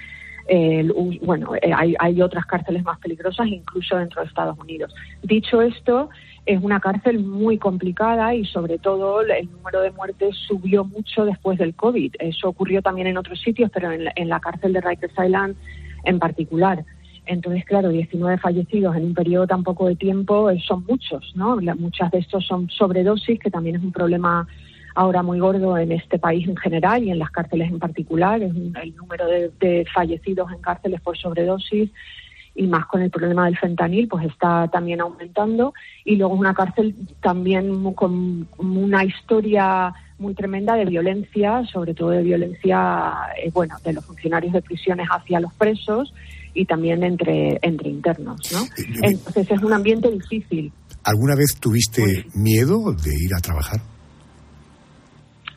bueno, 1.22 1.56
eh, 1.56 1.72
hay, 1.76 1.96
hay 2.00 2.22
otras 2.22 2.46
cárceles 2.46 2.84
más 2.84 3.00
peligrosas 3.00 3.48
incluso 3.48 3.98
dentro 3.98 4.22
de 4.22 4.28
Estados 4.28 4.58
Unidos. 4.60 4.94
Dicho 5.24 5.62
esto, 5.62 6.10
es 6.46 6.62
una 6.62 6.80
cárcel 6.80 7.20
muy 7.20 7.58
complicada 7.58 8.36
y 8.36 8.46
sobre 8.46 8.78
todo 8.78 9.22
el 9.22 9.50
número 9.52 9.82
de 9.82 9.92
muertes 9.92 10.36
subió 10.48 10.84
mucho 10.84 11.26
después 11.26 11.58
del 11.58 11.74
COVID. 11.74 12.16
Eso 12.20 12.50
ocurrió 12.50 12.82
también 12.82 13.08
en 13.08 13.18
otros 13.18 13.42
sitios, 13.42 13.72
pero 13.74 13.92
en 13.92 14.06
la, 14.06 14.14
en 14.16 14.30
la 14.30 14.40
cárcel 14.40 14.74
de 14.74 14.82
Rikers 14.82 15.14
Island 15.18 15.56
en 16.04 16.20
particular. 16.20 16.86
Entonces, 17.26 17.66
claro, 17.66 17.90
19 17.90 18.38
fallecidos 18.38 18.96
en 18.96 19.06
un 19.06 19.14
periodo 19.14 19.48
tan 19.48 19.64
poco 19.64 19.88
de 19.88 19.96
tiempo 19.96 20.50
eh, 20.50 20.62
son 20.66 20.86
muchos, 20.88 21.34
¿no? 21.36 21.58
Muchas 21.78 22.12
de 22.12 22.20
estos 22.20 22.46
son 22.46 22.70
sobredosis, 22.70 23.40
que 23.40 23.50
también 23.50 23.78
es 23.78 23.84
un 23.84 23.92
problema 23.92 24.48
ahora 24.96 25.22
muy 25.22 25.40
gordo 25.40 25.78
en 25.78 25.92
este 25.92 26.18
país 26.18 26.48
en 26.48 26.56
general 26.56 27.04
y 27.04 27.12
en 27.12 27.20
las 27.20 27.30
cárceles 27.30 27.70
en 27.70 27.80
particular. 27.80 28.42
Es 28.42 28.54
el 28.56 28.96
número 28.96 29.28
de, 29.28 29.86
fallecidos 29.94 30.52
en 30.52 30.62
cárceles 30.62 31.02
por 31.02 31.18
sobredosis 31.18 31.92
y 32.56 32.68
más 32.68 32.86
con 32.86 33.02
el 33.02 33.12
problema 33.12 33.46
del 33.46 33.58
fentanil, 33.58 34.08
pues 34.08 34.26
está 34.26 34.70
también 34.70 35.02
aumentando. 35.02 35.74
Y 36.06 36.16
luego 36.16 36.36
es 36.36 36.40
una 36.40 36.54
cárcel 36.54 36.96
también 37.22 37.94
con 37.94 38.48
una 38.58 39.04
historia 39.04 39.94
muy 40.18 40.34
tremenda 40.34 40.76
de 40.76 40.86
violencia, 40.86 41.64
sobre 41.66 41.94
todo 41.94 42.12
de 42.12 42.24
violencia, 42.24 43.14
eh, 43.38 43.52
bueno, 43.54 43.76
de 43.84 43.92
los 43.92 44.06
funcionarios 44.06 44.54
de 44.54 44.62
prisiones 44.62 45.08
hacia 45.10 45.42
los 45.42 45.54
presos 45.56 46.14
y 46.54 46.64
también 46.64 47.04
entre, 47.04 47.60
entre 47.62 47.90
internos, 47.90 48.40
¿no? 48.54 48.62
Entonces 49.04 49.52
es 49.52 49.62
un 49.62 49.74
ambiente 49.74 50.10
difícil. 50.10 50.72
¿Alguna 51.04 51.36
vez 51.36 51.58
tuviste 51.60 52.26
miedo 52.34 52.94
de 52.94 53.14
ir 53.14 53.36
a 53.38 53.42
trabajar? 53.42 53.95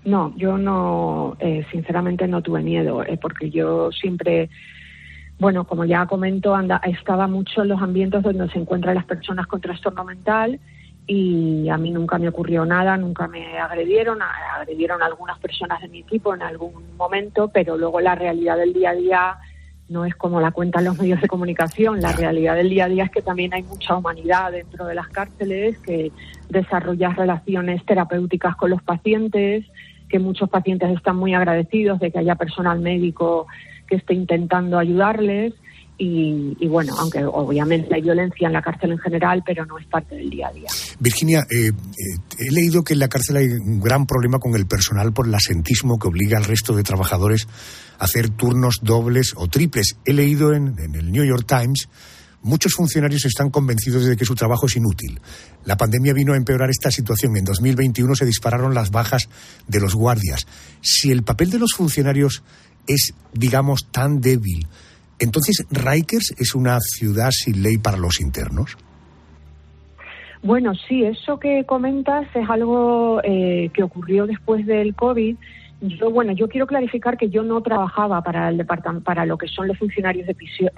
No, 0.09 0.33
yo 0.37 0.57
no, 0.57 1.37
eh, 1.39 1.67
sinceramente 1.71 2.27
no 2.27 2.41
tuve 2.41 2.63
miedo, 2.63 3.05
eh, 3.05 3.19
porque 3.21 3.51
yo 3.51 3.93
siempre, 3.93 4.49
bueno, 5.39 5.65
como 5.65 5.85
ya 5.85 6.07
comento, 6.07 6.55
anda, 6.55 6.81
estaba 6.83 7.27
mucho 7.27 7.61
en 7.61 7.69
los 7.69 7.83
ambientes 7.83 8.23
donde 8.23 8.49
se 8.49 8.59
encuentran 8.59 8.95
las 8.95 9.05
personas 9.05 9.47
con 9.47 9.61
trastorno 9.61 10.05
mental 10.05 10.59
y 11.07 11.69
a 11.69 11.77
mí 11.77 11.91
nunca 11.91 12.17
me 12.17 12.29
ocurrió 12.29 12.65
nada, 12.65 12.97
nunca 12.97 13.29
me 13.29 13.59
agredieron, 13.59 14.21
agredieron 14.57 15.03
a 15.03 15.07
algunas 15.07 15.39
personas 15.41 15.83
de 15.83 15.89
mi 15.89 15.99
equipo 15.99 16.35
en 16.35 16.41
algún 16.41 16.97
momento, 16.97 17.49
pero 17.49 17.77
luego 17.77 18.01
la 18.01 18.15
realidad 18.15 18.57
del 18.57 18.73
día 18.73 18.91
a 18.91 18.95
día 18.95 19.39
no 19.91 20.07
es 20.07 20.15
como 20.15 20.41
la 20.41 20.53
cuentan 20.53 20.85
los 20.85 20.99
medios 20.99 21.21
de 21.21 21.29
comunicación. 21.29 22.01
La 22.01 22.13
realidad 22.13 22.57
del 22.57 22.71
día 22.71 22.87
a 22.87 22.89
día 22.89 23.05
es 23.05 23.11
que 23.11 23.23
también 23.23 23.53
hay 23.53 23.63
mucha 23.63 23.95
humanidad 23.97 24.53
dentro 24.53 24.87
de 24.87 24.95
las 24.95 25.09
cárceles, 25.09 25.79
que 25.79 26.13
desarrollas 26.49 27.17
relaciones 27.17 27.85
terapéuticas 27.85 28.57
con 28.57 28.71
los 28.71 28.83
pacientes, 28.83 29.67
que 30.09 30.19
muchos 30.19 30.49
pacientes 30.49 30.91
están 30.97 31.17
muy 31.17 31.35
agradecidos 31.35 32.01
de 32.01 32.11
que 32.11 32.19
haya 32.19 32.35
personal 32.35 32.81
médico 32.81 33.47
que 33.87 33.97
esté 33.97 34.15
intentando 34.15 34.79
ayudarles. 34.79 35.55
Y, 36.01 36.55
bueno, 36.69 36.95
aunque 36.97 37.25
obviamente 37.25 37.93
hay 37.93 38.03
violencia 38.03 38.47
en 38.47 38.53
la 38.53 38.63
cárcel 38.63 38.93
en 38.93 38.99
general, 38.99 39.43
pero 39.45 39.67
no 39.67 39.79
es 39.79 39.87
parte 39.87 40.15
del 40.15 40.31
día 40.31 40.47
a 40.47 40.53
día. 40.53 40.69
Virginia, 41.01 41.41
eh, 41.51 41.71
eh, 41.71 42.37
he 42.39 42.53
leído 42.53 42.85
que 42.85 42.93
en 42.93 43.01
la 43.01 43.09
cárcel 43.09 43.39
hay 43.39 43.47
un 43.47 43.81
gran 43.81 44.07
problema 44.07 44.39
con 44.39 44.55
el 44.55 44.67
personal 44.67 45.13
por 45.13 45.27
el 45.27 45.35
asentismo 45.35 45.99
que 45.99 46.07
obliga 46.07 46.39
al 46.39 46.45
resto 46.45 46.77
de 46.77 46.85
trabajadores 46.85 47.49
a 47.99 48.05
hacer 48.05 48.29
turnos 48.31 48.77
dobles 48.81 49.35
o 49.37 49.49
triples. 49.49 49.97
He 50.05 50.13
leído 50.13 50.55
en 50.55 50.77
el 50.79 51.11
New 51.11 51.25
York 51.25 51.47
Times 51.49 51.89
Muchos 52.43 52.75
funcionarios 52.75 53.25
están 53.25 53.51
convencidos 53.51 54.05
de 54.05 54.17
que 54.17 54.25
su 54.25 54.35
trabajo 54.35 54.67
es 54.67 54.77
inútil. 54.77 55.21
La 55.65 55.77
pandemia 55.77 56.13
vino 56.13 56.35
a 56.35 56.37
empeorar 56.37 56.71
esta 56.71 56.91
situación. 56.91 57.37
En 57.37 57.45
2021 57.45 58.15
se 58.15 58.25
dispararon 58.25 58.75
las 58.75 58.91
bajas 58.91 59.29
de 59.67 59.81
los 59.81 59.95
guardias. 59.95 60.47
Si 60.81 61.11
el 61.11 61.25
papel 61.25 61.51
de 61.51 61.59
los 61.59 61.73
funcionarios 61.73 62.43
es, 62.87 63.13
digamos, 63.33 63.89
tan 63.91 64.21
débil, 64.21 64.67
entonces, 65.19 65.67
¿Rikers 65.71 66.35
es 66.39 66.55
una 66.55 66.79
ciudad 66.81 67.31
sin 67.31 67.63
ley 67.63 67.79
para 67.79 67.97
los 67.97 68.21
internos? 68.21 68.77
Bueno, 70.43 70.73
sí, 70.87 71.03
eso 71.03 71.41
que 71.41 71.65
comentas 71.65 72.27
es 72.35 72.49
algo 72.49 73.21
eh, 73.25 73.71
que 73.75 73.83
ocurrió 73.83 74.27
después 74.27 74.65
del 74.67 74.95
COVID. 74.95 75.37
Yo, 75.81 76.11
bueno, 76.11 76.33
yo 76.33 76.49
quiero 76.49 76.67
clarificar 76.67 77.17
que 77.17 77.31
yo 77.31 77.45
no 77.45 77.61
trabajaba 77.63 78.21
para 78.23 78.49
el 78.49 78.57
departamento, 78.57 79.05
para 79.05 79.25
lo 79.25 79.39
que 79.39 79.47
son 79.47 79.69
los 79.69 79.79
funcionarios 79.79 80.27
de, 80.27 80.35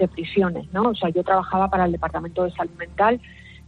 prisiones, 0.09 0.71
¿no? 0.73 0.83
O 0.83 0.95
sea, 0.95 1.09
yo 1.09 1.25
trabajaba 1.25 1.71
para 1.71 1.87
el 1.87 1.93
departamento 1.93 2.45
de 2.45 2.51
salud 2.51 2.75
mental, 2.79 3.19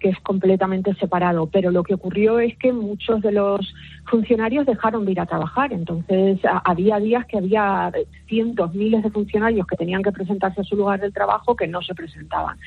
que 0.02 0.08
es 0.08 0.18
completamente 0.20 0.92
separado. 0.94 1.46
Pero 1.46 1.70
lo 1.70 1.84
que 1.84 1.94
ocurrió 1.94 2.40
es 2.40 2.58
que 2.58 2.72
muchos 2.72 3.22
de 3.22 3.30
los 3.30 3.72
funcionarios 4.06 4.66
dejaron 4.66 5.04
de 5.04 5.12
ir 5.12 5.20
a 5.20 5.26
trabajar. 5.26 5.72
Entonces, 5.72 6.40
había 6.64 6.98
días 6.98 7.24
que 7.26 7.38
había 7.38 7.92
cientos, 8.26 8.74
miles 8.74 9.04
de 9.04 9.10
funcionarios 9.10 9.64
que 9.66 9.76
tenían 9.76 10.02
que 10.02 10.10
presentarse 10.10 10.60
a 10.60 10.64
su 10.64 10.74
lugar 10.74 11.00
del 11.00 11.12
trabajo 11.12 11.54
que 11.54 11.68
no 11.68 11.80
se 11.82 11.94
presentaban. 11.94 12.58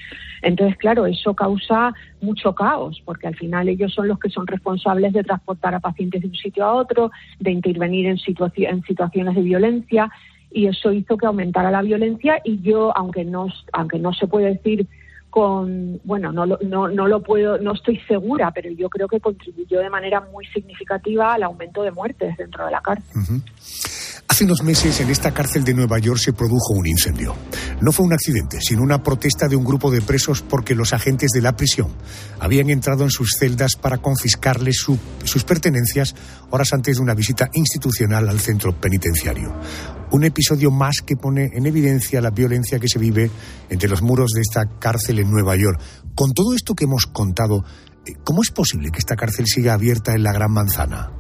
Entonces, 0.41 0.77
claro, 0.77 1.05
eso 1.05 1.33
causa 1.33 1.93
mucho 2.21 2.55
caos, 2.55 3.01
porque 3.03 3.27
al 3.27 3.35
final 3.35 3.67
ellos 3.67 3.93
son 3.93 4.07
los 4.07 4.17
que 4.17 4.29
son 4.29 4.47
responsables 4.47 5.11
de 5.11 5.23
transportar 5.23 5.75
a 5.75 5.81
pacientes 5.81 6.21
de 6.21 6.29
un 6.29 6.35
sitio 6.35 6.63
a 6.63 6.73
otro, 6.73 7.11
de 7.39 7.51
intervenir 7.51 8.05
en, 8.05 8.17
en 8.17 8.81
situaciones 8.83 9.35
de 9.35 9.41
violencia 9.41 10.09
y 10.51 10.67
eso 10.67 10.93
hizo 10.93 11.17
que 11.17 11.25
aumentara 11.25 11.69
la 11.69 11.81
violencia 11.81 12.39
y 12.45 12.61
yo 12.61 12.95
aunque 12.95 13.25
no 13.25 13.47
aunque 13.73 13.99
no 13.99 14.13
se 14.13 14.25
puede 14.25 14.53
decir 14.53 14.87
con, 15.35 15.99
bueno, 16.05 16.31
no, 16.31 16.45
no, 16.45 16.87
no 16.87 17.07
lo 17.09 17.21
puedo, 17.21 17.57
no 17.57 17.73
estoy 17.73 17.99
segura, 18.07 18.51
pero 18.51 18.69
yo 18.69 18.87
creo 18.87 19.05
que 19.09 19.19
contribuyó 19.19 19.81
de 19.81 19.89
manera 19.89 20.21
muy 20.21 20.45
significativa 20.45 21.33
al 21.33 21.43
aumento 21.43 21.83
de 21.83 21.91
muertes 21.91 22.37
dentro 22.37 22.63
de 22.63 22.71
la 22.71 22.79
cárcel. 22.79 23.41
Hace 24.27 24.43
unos 24.43 24.63
meses 24.63 24.99
en 24.99 25.09
esta 25.11 25.33
cárcel 25.33 25.63
de 25.63 25.73
Nueva 25.73 25.99
York 25.99 26.19
se 26.19 26.33
produjo 26.33 26.73
un 26.73 26.87
incendio. 26.87 27.35
No 27.79 27.91
fue 27.91 28.05
un 28.05 28.13
accidente, 28.13 28.59
sino 28.59 28.81
una 28.81 29.03
protesta 29.03 29.47
de 29.47 29.55
un 29.55 29.63
grupo 29.63 29.91
de 29.91 30.01
presos 30.01 30.41
porque 30.41 30.73
los 30.75 30.93
agentes 30.93 31.29
de 31.31 31.41
la 31.41 31.55
prisión 31.55 31.89
habían 32.39 32.69
entrado 32.69 33.03
en 33.03 33.11
sus 33.11 33.37
celdas 33.39 33.75
para 33.75 33.99
confiscarles 33.99 34.77
sus 34.77 35.43
pertenencias 35.43 36.15
horas 36.49 36.73
antes 36.73 36.97
de 36.97 37.03
una 37.03 37.13
visita 37.13 37.49
institucional 37.53 38.27
al 38.27 38.39
centro 38.39 38.73
penitenciario. 38.73 39.53
Un 40.11 40.23
episodio 40.23 40.71
más 40.71 41.01
que 41.05 41.15
pone 41.15 41.51
en 41.53 41.65
evidencia 41.67 42.19
la 42.19 42.31
violencia 42.31 42.79
que 42.79 42.89
se 42.89 42.99
vive 42.99 43.29
entre 43.69 43.89
los 43.89 44.01
muros 44.01 44.31
de 44.31 44.41
esta 44.41 44.79
cárcel 44.79 45.19
en 45.19 45.29
Nueva 45.29 45.55
York. 45.55 45.79
Con 46.15 46.33
todo 46.33 46.55
esto 46.55 46.73
que 46.73 46.85
hemos 46.85 47.05
contado, 47.05 47.63
¿cómo 48.23 48.41
es 48.41 48.49
posible 48.49 48.89
que 48.89 48.99
esta 48.99 49.15
cárcel 49.15 49.45
siga 49.45 49.73
abierta 49.73 50.13
en 50.13 50.23
la 50.23 50.33
Gran 50.33 50.51
Manzana? 50.51 51.11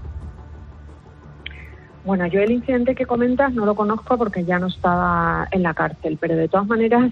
Bueno, 2.05 2.27
yo 2.27 2.39
el 2.39 2.51
incidente 2.51 2.93
que 2.93 3.07
comentas 3.07 3.51
no 3.51 3.65
lo 3.65 3.73
conozco 3.73 4.15
porque 4.15 4.45
ya 4.45 4.59
no 4.59 4.67
estaba 4.67 5.47
en 5.49 5.63
la 5.63 5.73
cárcel, 5.73 6.19
pero 6.21 6.35
de 6.35 6.47
todas 6.47 6.67
maneras 6.67 7.11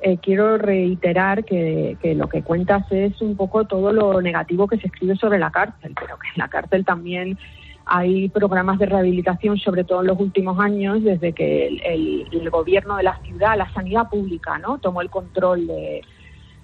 eh, 0.00 0.18
quiero 0.20 0.58
reiterar 0.58 1.44
que, 1.44 1.96
lo 2.16 2.28
que 2.28 2.42
cuentas 2.42 2.84
es 2.90 3.22
un 3.22 3.36
poco 3.36 3.66
todo 3.66 3.92
lo 3.92 4.20
negativo 4.20 4.66
que 4.66 4.78
se 4.78 4.88
escribe 4.88 5.14
sobre 5.14 5.38
la 5.38 5.52
cárcel, 5.52 5.94
pero 5.94 6.18
que 6.18 6.26
en 6.26 6.38
la 6.38 6.48
cárcel 6.48 6.84
también 6.84 7.38
hay 7.86 8.28
programas 8.30 8.80
de 8.80 8.86
rehabilitación, 8.86 9.58
sobre 9.58 9.84
todo 9.84 10.00
en 10.00 10.08
los 10.08 10.18
últimos 10.18 10.58
años, 10.58 11.04
desde 11.04 11.32
que 11.32 11.68
el, 11.68 12.50
gobierno 12.50 12.96
de 12.96 13.04
la 13.04 13.18
ciudad, 13.18 13.56
la 13.56 13.72
sanidad 13.72 14.08
pública, 14.10 14.58
¿no? 14.58 14.78
tomó 14.78 15.02
el 15.02 15.10
control 15.10 15.68
de, 15.68 16.02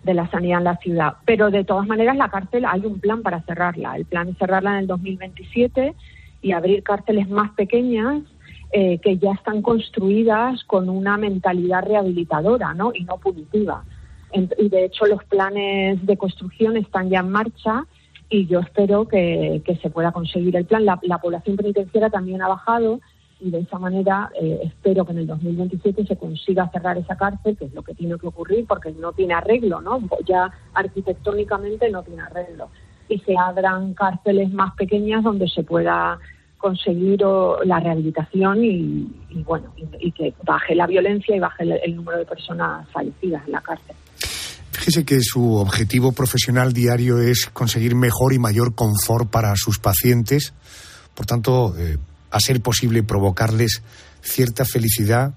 de 0.03 0.15
la 0.15 0.29
sanidad 0.31 0.59
en 0.59 0.65
la 0.65 0.77
ciudad. 0.79 1.15
Pero 1.25 1.53
de 1.53 1.63
todas 1.63 1.87
maneras, 1.87 2.17
la 2.17 2.29
cárcel 2.29 2.65
hay 2.65 2.85
un 2.85 2.99
plan 2.99 3.23
para 3.23 3.41
cerrarla. 3.43 3.95
El 3.95 4.05
plan 4.05 4.31
es 4.31 4.37
cerrarla 4.37 4.73
en 4.73 4.79
el 4.79 4.87
2027 4.89 5.95
y 6.41 6.53
abrir 6.53 6.83
cárceles 6.83 7.29
más 7.29 7.51
pequeñas 7.53 8.23
eh, 8.71 8.99
que 8.99 9.17
ya 9.17 9.33
están 9.33 9.63
construidas 9.63 10.63
con 10.65 10.89
una 10.89 11.17
mentalidad 11.17 11.85
rehabilitadora 11.85 12.75
¿no? 12.75 12.93
y 12.95 13.05
no 13.05 13.17
punitiva. 13.17 13.85
y 14.33 14.69
de 14.69 14.85
hecho 14.85 15.07
los 15.07 15.25
planes 15.25 16.05
de 16.05 16.17
construcción 16.19 16.77
están 16.77 17.09
ya 17.09 17.21
en 17.21 17.31
marcha 17.31 17.87
y 18.29 18.47
yo 18.47 18.61
espero 18.61 19.09
que, 19.09 19.63
se 19.81 19.91
pueda 19.91 20.13
conseguir 20.13 20.55
el 20.57 20.67
plan. 20.67 20.85
La, 20.85 21.19
población 21.19 21.57
penitenciaria 21.57 22.11
también 22.11 22.43
ha 22.43 22.49
bajado 22.49 23.01
y 23.41 23.51
de 23.51 23.61
esa 23.61 23.79
manera 23.79 24.31
eh, 24.39 24.61
espero 24.65 25.07
que 25.07 25.13
en 25.13 25.19
el 25.19 25.27
2027 25.29 26.05
se 26.05 26.17
consiga 26.17 26.69
cerrar 26.69 26.99
esa 26.99 27.17
cárcel, 27.17 27.57
que 27.57 27.67
es 27.67 27.73
lo 27.73 27.83
que 27.83 27.95
tiene 27.95 28.19
que 28.19 28.27
ocurrir 28.27 28.67
porque 28.67 28.93
no 28.93 29.13
tiene 29.13 29.33
arreglo, 29.33 29.81
¿no? 29.81 29.99
Ya 30.27 30.53
arquitectónicamente 30.75 31.89
no 31.91 32.03
tiene 32.03 32.23
arreglo 32.23 32.69
y 33.09 33.19
se 33.21 33.37
abran 33.37 33.95
cárceles 33.95 34.53
más 34.53 34.75
pequeñas 34.75 35.25
donde 35.25 35.49
se 35.49 35.63
pueda 35.63 36.19
conseguir 36.59 37.21
la 37.65 37.81
rehabilitación 37.81 38.65
y, 38.65 39.09
bueno 39.47 39.73
y, 40.01 40.11
que 40.13 40.35
baje 40.45 40.75
la 40.75 40.87
violencia 40.87 41.35
y 41.35 41.39
baje 41.39 41.65
el, 41.85 41.97
número 41.97 42.19
de 42.19 42.27
personas 42.27 42.87
fallecidas 42.91 43.47
en 43.47 43.53
la 43.53 43.61
cárcel. 43.61 43.95
Fíjese 44.73 45.05
que 45.05 45.21
su 45.23 45.55
objetivo 45.55 46.13
profesional 46.13 46.73
diario 46.73 47.19
es 47.19 47.49
conseguir 47.53 47.95
mejor 47.95 48.33
y 48.33 48.39
mayor 48.39 48.75
confort 48.75 49.31
para 49.31 49.55
sus 49.57 49.79
pacientes, 49.79 50.53
por 51.15 51.27
tanto, 51.27 51.75
eh, 51.79 51.97
a 52.31 52.41
ser 52.41 52.61
posible 52.61 53.03
provocarles 53.03 53.83
cierta 54.21 54.65
felicidad, 54.65 55.35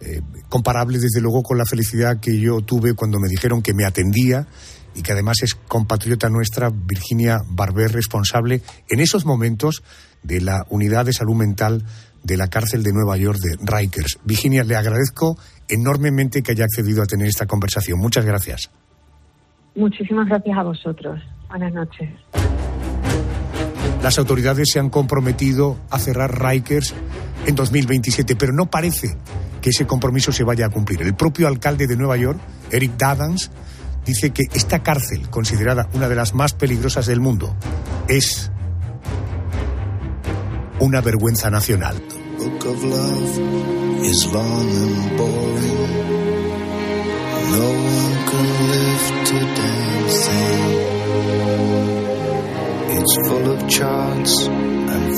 eh, 0.00 0.22
comparable 0.48 0.98
desde 0.98 1.20
luego 1.20 1.42
con 1.42 1.58
la 1.58 1.66
felicidad 1.66 2.20
que 2.20 2.38
yo 2.38 2.62
tuve 2.62 2.94
cuando 2.94 3.18
me 3.18 3.28
dijeron 3.28 3.60
que 3.60 3.74
me 3.74 3.84
atendía 3.84 4.46
y 4.94 5.02
que 5.02 5.12
además 5.12 5.42
es 5.42 5.54
compatriota 5.54 6.28
nuestra, 6.28 6.70
Virginia 6.70 7.40
Barber, 7.48 7.92
responsable 7.92 8.62
en 8.88 9.00
esos 9.00 9.24
momentos 9.24 9.82
de 10.22 10.40
la 10.40 10.64
Unidad 10.68 11.06
de 11.06 11.12
Salud 11.12 11.36
Mental 11.36 11.84
de 12.22 12.36
la 12.36 12.48
cárcel 12.48 12.82
de 12.82 12.92
Nueva 12.92 13.16
York 13.16 13.38
de 13.38 13.56
Rikers. 13.60 14.18
Virginia, 14.24 14.64
le 14.64 14.76
agradezco 14.76 15.38
enormemente 15.68 16.42
que 16.42 16.52
haya 16.52 16.64
accedido 16.64 17.02
a 17.02 17.06
tener 17.06 17.26
esta 17.26 17.46
conversación. 17.46 17.98
Muchas 17.98 18.24
gracias. 18.24 18.70
Muchísimas 19.74 20.28
gracias 20.28 20.58
a 20.58 20.62
vosotros. 20.62 21.20
Buenas 21.48 21.72
noches. 21.72 22.10
Las 24.02 24.18
autoridades 24.18 24.70
se 24.72 24.80
han 24.80 24.90
comprometido 24.90 25.78
a 25.90 25.98
cerrar 25.98 26.42
Rikers 26.42 26.94
en 27.46 27.54
2027, 27.54 28.36
pero 28.36 28.52
no 28.52 28.66
parece 28.66 29.16
que 29.60 29.70
ese 29.70 29.86
compromiso 29.86 30.32
se 30.32 30.44
vaya 30.44 30.66
a 30.66 30.70
cumplir. 30.70 31.02
El 31.02 31.14
propio 31.14 31.48
alcalde 31.48 31.86
de 31.86 31.96
Nueva 31.96 32.16
York, 32.16 32.40
Eric 32.70 32.92
Dadans, 32.96 33.50
dice 34.10 34.30
que 34.30 34.42
esta 34.52 34.82
cárcel, 34.82 35.30
considerada 35.30 35.88
una 35.94 36.08
de 36.08 36.16
las 36.16 36.34
más 36.34 36.52
peligrosas 36.52 37.06
del 37.06 37.20
mundo, 37.20 37.54
es 38.08 38.50
una 40.80 41.00
vergüenza 41.00 41.48
nacional. 41.50 42.02
It's 52.92 53.16
full 53.26 53.46
of 53.48 53.66
charts 53.68 54.46
and 54.48 55.14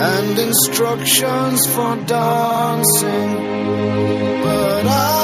and 0.00 0.38
instructions 0.38 1.66
for 1.74 1.96
dancing. 2.06 3.30
But 4.42 4.86
I 4.86 5.22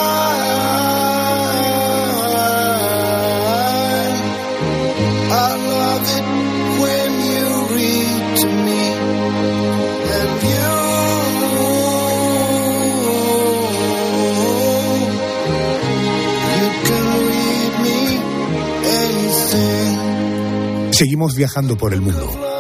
Seguimos 20.99 21.37
viajando 21.37 21.77
por 21.77 21.95
el 21.95 22.01
mundo. 22.01 22.58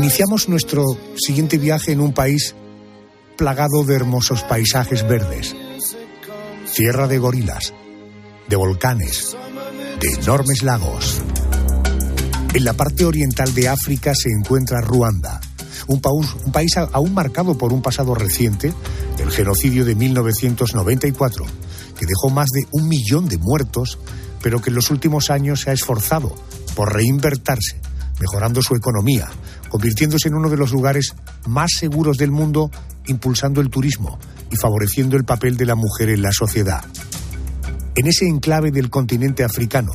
Iniciamos 0.00 0.48
nuestro 0.48 0.86
siguiente 1.14 1.58
viaje 1.58 1.92
en 1.92 2.00
un 2.00 2.14
país 2.14 2.54
plagado 3.36 3.84
de 3.84 3.96
hermosos 3.96 4.42
paisajes 4.44 5.06
verdes, 5.06 5.54
tierra 6.74 7.06
de 7.06 7.18
gorilas, 7.18 7.74
de 8.48 8.56
volcanes, 8.56 9.36
de 10.00 10.08
enormes 10.22 10.62
lagos. 10.62 11.20
En 12.54 12.64
la 12.64 12.72
parte 12.72 13.04
oriental 13.04 13.52
de 13.52 13.68
África 13.68 14.14
se 14.14 14.30
encuentra 14.30 14.80
Ruanda, 14.80 15.38
un, 15.86 16.00
un 16.46 16.50
país 16.50 16.78
aún 16.78 17.12
marcado 17.12 17.58
por 17.58 17.74
un 17.74 17.82
pasado 17.82 18.14
reciente, 18.14 18.72
el 19.18 19.30
genocidio 19.30 19.84
de 19.84 19.96
1994, 19.96 21.44
que 21.98 22.06
dejó 22.06 22.30
más 22.30 22.48
de 22.48 22.66
un 22.70 22.88
millón 22.88 23.28
de 23.28 23.36
muertos, 23.36 23.98
pero 24.42 24.62
que 24.62 24.70
en 24.70 24.76
los 24.76 24.90
últimos 24.90 25.28
años 25.28 25.60
se 25.60 25.68
ha 25.68 25.74
esforzado 25.74 26.34
por 26.74 26.90
reinvertirse, 26.94 27.82
mejorando 28.20 28.60
su 28.62 28.74
economía, 28.76 29.28
convirtiéndose 29.70 30.28
en 30.28 30.34
uno 30.34 30.50
de 30.50 30.58
los 30.58 30.70
lugares 30.70 31.14
más 31.46 31.70
seguros 31.78 32.18
del 32.18 32.30
mundo, 32.30 32.70
impulsando 33.06 33.60
el 33.60 33.70
turismo 33.70 34.18
y 34.50 34.56
favoreciendo 34.56 35.16
el 35.16 35.24
papel 35.24 35.56
de 35.56 35.66
la 35.66 35.74
mujer 35.74 36.10
en 36.10 36.22
la 36.22 36.32
sociedad. 36.32 36.84
En 37.96 38.06
ese 38.06 38.26
enclave 38.26 38.70
del 38.70 38.90
continente 38.90 39.42
africano, 39.42 39.92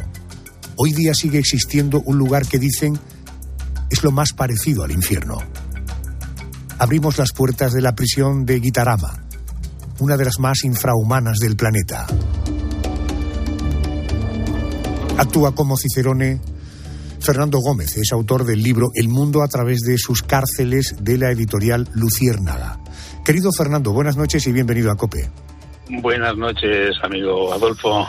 hoy 0.76 0.92
día 0.92 1.14
sigue 1.14 1.40
existiendo 1.40 2.02
un 2.02 2.18
lugar 2.18 2.46
que 2.46 2.60
dicen 2.60 3.00
es 3.90 4.04
lo 4.04 4.12
más 4.12 4.34
parecido 4.34 4.84
al 4.84 4.92
infierno. 4.92 5.38
Abrimos 6.80 7.18
las 7.18 7.32
puertas 7.32 7.72
de 7.72 7.82
la 7.82 7.96
prisión 7.96 8.46
de 8.46 8.60
Gitarama, 8.60 9.24
una 10.00 10.18
de 10.18 10.26
las 10.26 10.40
más 10.40 10.64
infrahumanas 10.64 11.38
del 11.38 11.56
planeta. 11.56 12.06
Actúa 15.18 15.56
como 15.56 15.78
Cicerone 15.78 16.42
Fernando 17.26 17.60
Gómez 17.60 17.98
es 17.98 18.12
autor 18.12 18.46
del 18.46 18.62
libro 18.62 18.88
El 18.94 19.08
mundo 19.10 19.42
a 19.42 19.48
través 19.48 19.80
de 19.82 19.98
sus 19.98 20.22
cárceles 20.22 20.96
de 21.02 21.18
la 21.18 21.32
editorial 21.32 21.90
Luciérnaga. 21.94 22.80
Querido 23.24 23.50
Fernando, 23.52 23.92
buenas 23.94 24.16
noches 24.16 24.46
y 24.46 24.52
bienvenido 24.52 24.92
a 24.92 24.96
COPE. 24.96 25.30
Buenas 26.02 26.36
noches, 26.38 26.92
amigo 27.04 27.52
Adolfo. 27.54 28.08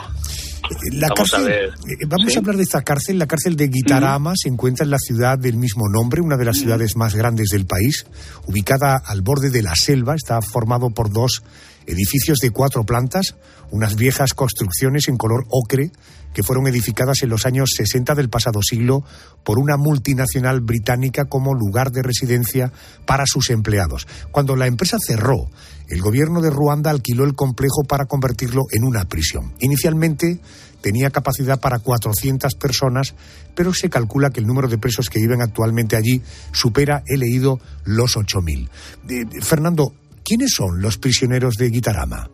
La 0.91 1.07
Vamos 1.07 1.33
a 1.33 1.37
cárcel, 1.37 1.45
ver. 1.45 1.69
eh, 1.69 2.05
vamos 2.07 2.31
Sí. 2.31 2.35
a 2.35 2.39
hablar 2.41 2.55
de 2.57 2.63
esta 2.63 2.81
cárcel. 2.83 3.17
La 3.19 3.25
cárcel 3.25 3.55
de 3.55 3.69
Gitarama 3.71 4.33
se 4.35 4.49
encuentra 4.49 4.83
en 4.83 4.89
la 4.91 4.97
ciudad 4.99 5.39
del 5.39 5.55
mismo 5.55 5.87
nombre, 5.89 6.21
una 6.21 6.35
de 6.37 6.45
las 6.45 6.57
ciudades 6.57 6.95
más 6.97 7.15
grandes 7.15 7.47
del 7.49 7.65
país, 7.65 8.05
ubicada 8.47 8.97
al 9.03 9.21
borde 9.21 9.49
de 9.49 9.61
la 9.63 9.75
selva. 9.75 10.13
Está 10.15 10.41
formado 10.41 10.89
por 10.89 11.09
dos 11.11 11.41
edificios 11.85 12.39
de 12.39 12.51
cuatro 12.51 12.83
plantas, 12.83 13.35
unas 13.71 13.95
viejas 13.95 14.33
construcciones 14.33 15.07
en 15.07 15.15
color 15.17 15.45
ocre 15.49 15.91
que 16.37 16.43
fueron 16.43 16.67
edificadas 16.67 17.23
en 17.23 17.29
los 17.29 17.47
años 17.47 17.71
60 17.75 18.13
del 18.13 18.29
pasado 18.29 18.59
siglo 18.61 19.03
por 19.43 19.57
una 19.57 19.75
multinacional 19.75 20.61
británica 20.61 21.25
como 21.25 21.55
lugar 21.55 21.91
de 21.91 22.03
residencia 22.03 22.71
para 23.07 23.23
sus 23.25 23.49
empleados. 23.49 24.05
Cuando 24.29 24.55
la 24.55 24.67
empresa 24.67 24.99
cerró, 25.03 25.49
el 25.87 25.99
gobierno 25.99 26.39
de 26.39 26.51
Ruanda 26.51 26.91
alquiló 26.91 27.23
el 27.23 27.33
complejo 27.33 27.85
para 27.87 28.05
convertirlo 28.05 28.65
en 28.69 28.83
una 28.83 29.05
prisión. 29.05 29.55
Inicialmente 29.61 30.39
tenía 30.79 31.09
capacidad 31.09 31.59
para 31.59 31.79
400 31.79 32.53
personas, 32.53 33.15
pero 33.55 33.73
se 33.73 33.89
calcula 33.89 34.29
que 34.29 34.39
el 34.39 34.45
número 34.45 34.67
de 34.67 34.77
presos 34.77 35.09
que 35.09 35.17
viven 35.17 35.41
actualmente 35.41 35.95
allí 35.95 36.21
supera, 36.51 37.01
he 37.07 37.17
leído, 37.17 37.59
los 37.83 38.15
8.000. 38.15 38.69
Eh, 39.09 39.41
Fernando, 39.41 39.91
¿quiénes 40.23 40.51
son 40.51 40.83
los 40.83 40.99
prisioneros 40.99 41.55
de 41.55 41.71
Gitarama? 41.71 42.29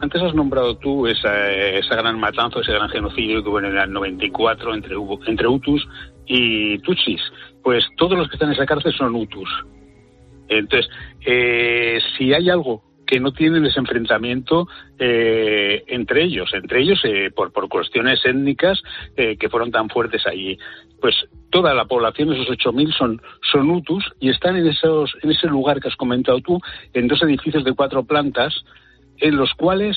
Antes 0.00 0.22
has 0.22 0.34
nombrado 0.34 0.76
tú 0.76 1.06
esa, 1.06 1.30
gran 1.96 2.20
matanza, 2.20 2.60
ese 2.60 2.72
gran 2.72 2.88
genocidio 2.90 3.42
que 3.42 3.48
hubo 3.48 3.58
en 3.58 3.76
el 3.76 3.92
94 3.92 4.74
entre, 4.74 4.96
entre 5.26 5.48
Hutus 5.48 5.86
y 6.26 6.78
Tutsis. 6.80 7.20
Pues 7.62 7.84
todos 7.96 8.18
los 8.18 8.28
que 8.28 8.34
están 8.34 8.50
en 8.50 8.54
esa 8.54 8.66
cárcel 8.66 8.92
son 8.92 9.14
Hutus. 9.14 9.48
Entonces, 10.48 10.88
eh, 11.24 11.98
si 12.16 12.32
hay 12.32 12.50
algo 12.50 12.82
que 13.06 13.20
no 13.20 13.32
tienen 13.32 13.64
ese 13.64 13.78
enfrentamiento 13.78 14.68
eh, 14.98 15.84
entre 15.86 16.24
ellos, 16.24 16.50
entre 16.52 16.82
ellos 16.82 17.00
eh, 17.04 17.30
por, 17.34 17.52
por 17.52 17.68
cuestiones 17.68 18.20
étnicas 18.24 18.82
eh, 19.16 19.36
que 19.38 19.48
fueron 19.48 19.70
tan 19.70 19.88
fuertes 19.88 20.26
allí. 20.26 20.58
Pues 21.00 21.14
toda 21.50 21.72
la 21.72 21.84
población, 21.84 22.32
esos 22.32 22.48
8.000 22.48 22.92
son, 22.96 23.22
son 23.52 23.70
Hutus 23.70 24.04
y 24.18 24.30
están 24.30 24.56
en, 24.56 24.66
esos, 24.66 25.16
en 25.22 25.30
ese 25.30 25.46
lugar 25.46 25.80
que 25.80 25.88
has 25.88 25.96
comentado 25.96 26.40
tú, 26.40 26.60
en 26.92 27.06
dos 27.06 27.22
edificios 27.22 27.64
de 27.64 27.74
cuatro 27.74 28.04
plantas, 28.04 28.64
en 29.18 29.36
los 29.36 29.52
cuales 29.54 29.96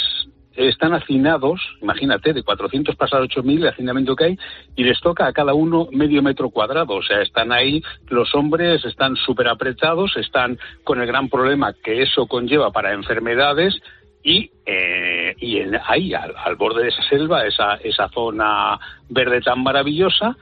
están 0.56 0.94
hacinados, 0.94 1.62
imagínate, 1.82 2.34
de 2.34 2.44
400 2.44 2.96
pasar 2.98 3.22
a 3.22 3.26
8.000 3.26 3.62
el 3.62 3.68
hacinamiento 3.70 4.16
que 4.16 4.26
hay, 4.26 4.38
y 4.76 4.84
les 4.84 5.00
toca 5.00 5.26
a 5.26 5.32
cada 5.34 5.54
uno 5.54 5.88
medio 5.92 6.22
metro 6.22 6.50
cuadrado. 6.50 6.96
O 6.96 7.04
sea, 7.04 7.22
están 7.22 7.54
ahí, 7.54 7.82
los 8.10 8.34
hombres 8.36 8.84
están 8.84 9.16
súper 9.16 9.48
apretados, 9.48 10.18
están 10.18 10.58
con 10.84 11.00
el 11.00 11.08
gran 11.08 11.30
problema 11.30 11.74
que 11.82 12.02
eso 12.02 12.28
conlleva 12.28 12.72
para 12.72 12.94
enfermedades, 12.94 13.80
y, 14.22 14.52
eh, 14.66 15.34
y 15.40 15.60
en- 15.60 15.80
ahí, 15.88 16.14
al, 16.14 16.34
al 16.36 16.56
borde 16.58 16.84
de 16.84 16.90
esa 16.90 17.04
selva, 17.04 17.46
esa, 17.46 17.76
esa 17.76 18.10
zona 18.10 18.78
verde 19.08 19.40
tan 19.40 19.64
maravillosa, 19.64 20.36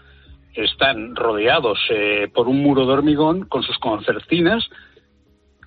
están 0.56 1.16
rodeados 1.16 1.78
eh, 1.92 2.28
por 2.34 2.48
un 2.48 2.64
muro 2.64 2.88
de 2.88 2.94
hormigón 2.94 3.46
con 3.46 3.62
sus 3.62 3.78
concertinas, 3.78 4.68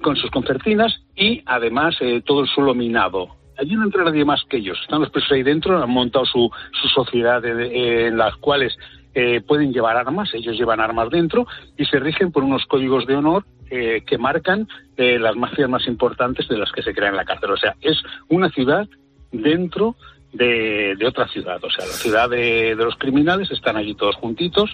con 0.03 0.17
sus 0.17 0.31
concertinas 0.31 0.93
y 1.15 1.43
además 1.47 1.97
eh, 2.01 2.23
todo 2.25 2.43
el 2.43 2.49
suelo 2.49 2.75
minado. 2.75 3.29
Allí 3.59 3.75
no 3.75 3.85
entra 3.85 4.05
nadie 4.05 4.25
más 4.25 4.43
que 4.49 4.57
ellos. 4.57 4.79
Están 4.83 5.01
los 5.01 5.11
presos 5.11 5.33
ahí 5.33 5.43
dentro, 5.43 5.83
han 5.83 5.91
montado 5.91 6.25
su, 6.25 6.51
su 6.81 6.89
sociedad 6.89 7.45
en, 7.45 7.61
en 7.61 8.17
las 8.17 8.35
cuales 8.37 8.77
eh, 9.13 9.41
pueden 9.41 9.73
llevar 9.73 9.97
armas, 9.97 10.33
ellos 10.35 10.57
llevan 10.57 10.81
armas 10.81 11.11
dentro 11.11 11.47
y 11.77 11.85
se 11.85 11.99
rigen 11.99 12.31
por 12.31 12.45
unos 12.45 12.65
códigos 12.67 13.07
de 13.07 13.17
honor 13.17 13.45
eh, 13.69 14.03
que 14.07 14.19
marcan 14.19 14.69
eh, 14.97 15.19
las 15.19 15.35
mafias 15.35 15.69
más 15.69 15.87
importantes 15.89 16.47
de 16.49 16.57
las 16.57 16.71
que 16.71 16.83
se 16.83 16.95
crean 16.95 17.15
en 17.15 17.17
la 17.17 17.25
cárcel. 17.25 17.51
O 17.51 17.57
sea, 17.57 17.75
es 17.81 18.01
una 18.29 18.51
ciudad 18.51 18.89
dentro 19.33 19.97
de, 20.33 20.95
de 20.97 21.07
otra 21.07 21.27
ciudad. 21.27 21.59
O 21.65 21.71
sea, 21.71 21.87
la 21.87 21.93
ciudad 21.93 22.31
de, 22.31 22.77
de 22.77 22.85
los 22.85 22.97
criminales 22.97 23.51
están 23.51 23.77
allí 23.77 23.95
todos 23.95 24.15
juntitos 24.15 24.71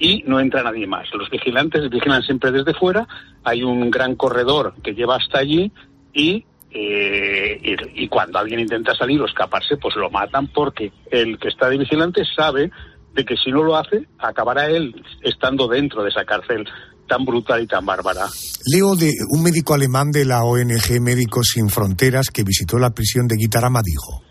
y 0.00 0.24
no 0.26 0.40
entra 0.40 0.64
nadie 0.64 0.86
más. 0.86 1.06
Los 1.14 1.30
vigilantes 1.30 1.88
vigilan 1.90 2.22
siempre 2.22 2.50
desde 2.50 2.74
fuera. 2.74 3.06
Hay 3.44 3.62
un 3.62 3.90
gran 3.90 4.16
corredor 4.16 4.74
que 4.82 4.94
lleva 4.94 5.16
hasta 5.16 5.38
allí 5.40 5.70
y, 6.12 6.44
eh, 6.72 7.60
y, 7.62 8.04
y 8.04 8.08
cuando 8.08 8.38
alguien 8.38 8.60
intenta 8.60 8.94
salir 8.96 9.20
o 9.20 9.26
escaparse, 9.26 9.76
pues 9.76 9.94
lo 9.96 10.10
matan 10.10 10.48
porque 10.48 10.90
el 11.10 11.38
que 11.38 11.48
está 11.48 11.68
de 11.68 11.78
vigilante 11.78 12.22
sabe 12.34 12.70
de 13.14 13.24
que 13.24 13.36
si 13.36 13.50
no 13.50 13.62
lo 13.62 13.76
hace, 13.76 14.08
acabará 14.18 14.66
él 14.66 15.04
estando 15.22 15.68
dentro 15.68 16.02
de 16.02 16.08
esa 16.08 16.24
cárcel 16.24 16.66
tan 17.06 17.24
brutal 17.24 17.62
y 17.62 17.66
tan 17.66 17.84
bárbara. 17.84 18.26
Leo 18.72 18.94
de 18.94 19.10
un 19.30 19.42
médico 19.42 19.74
alemán 19.74 20.10
de 20.12 20.24
la 20.24 20.44
ONG 20.44 21.00
Médicos 21.00 21.50
Sin 21.52 21.68
Fronteras 21.68 22.30
que 22.32 22.44
visitó 22.44 22.78
la 22.78 22.90
prisión 22.90 23.26
de 23.26 23.36
Gitarama 23.36 23.80
dijo, 23.84 24.22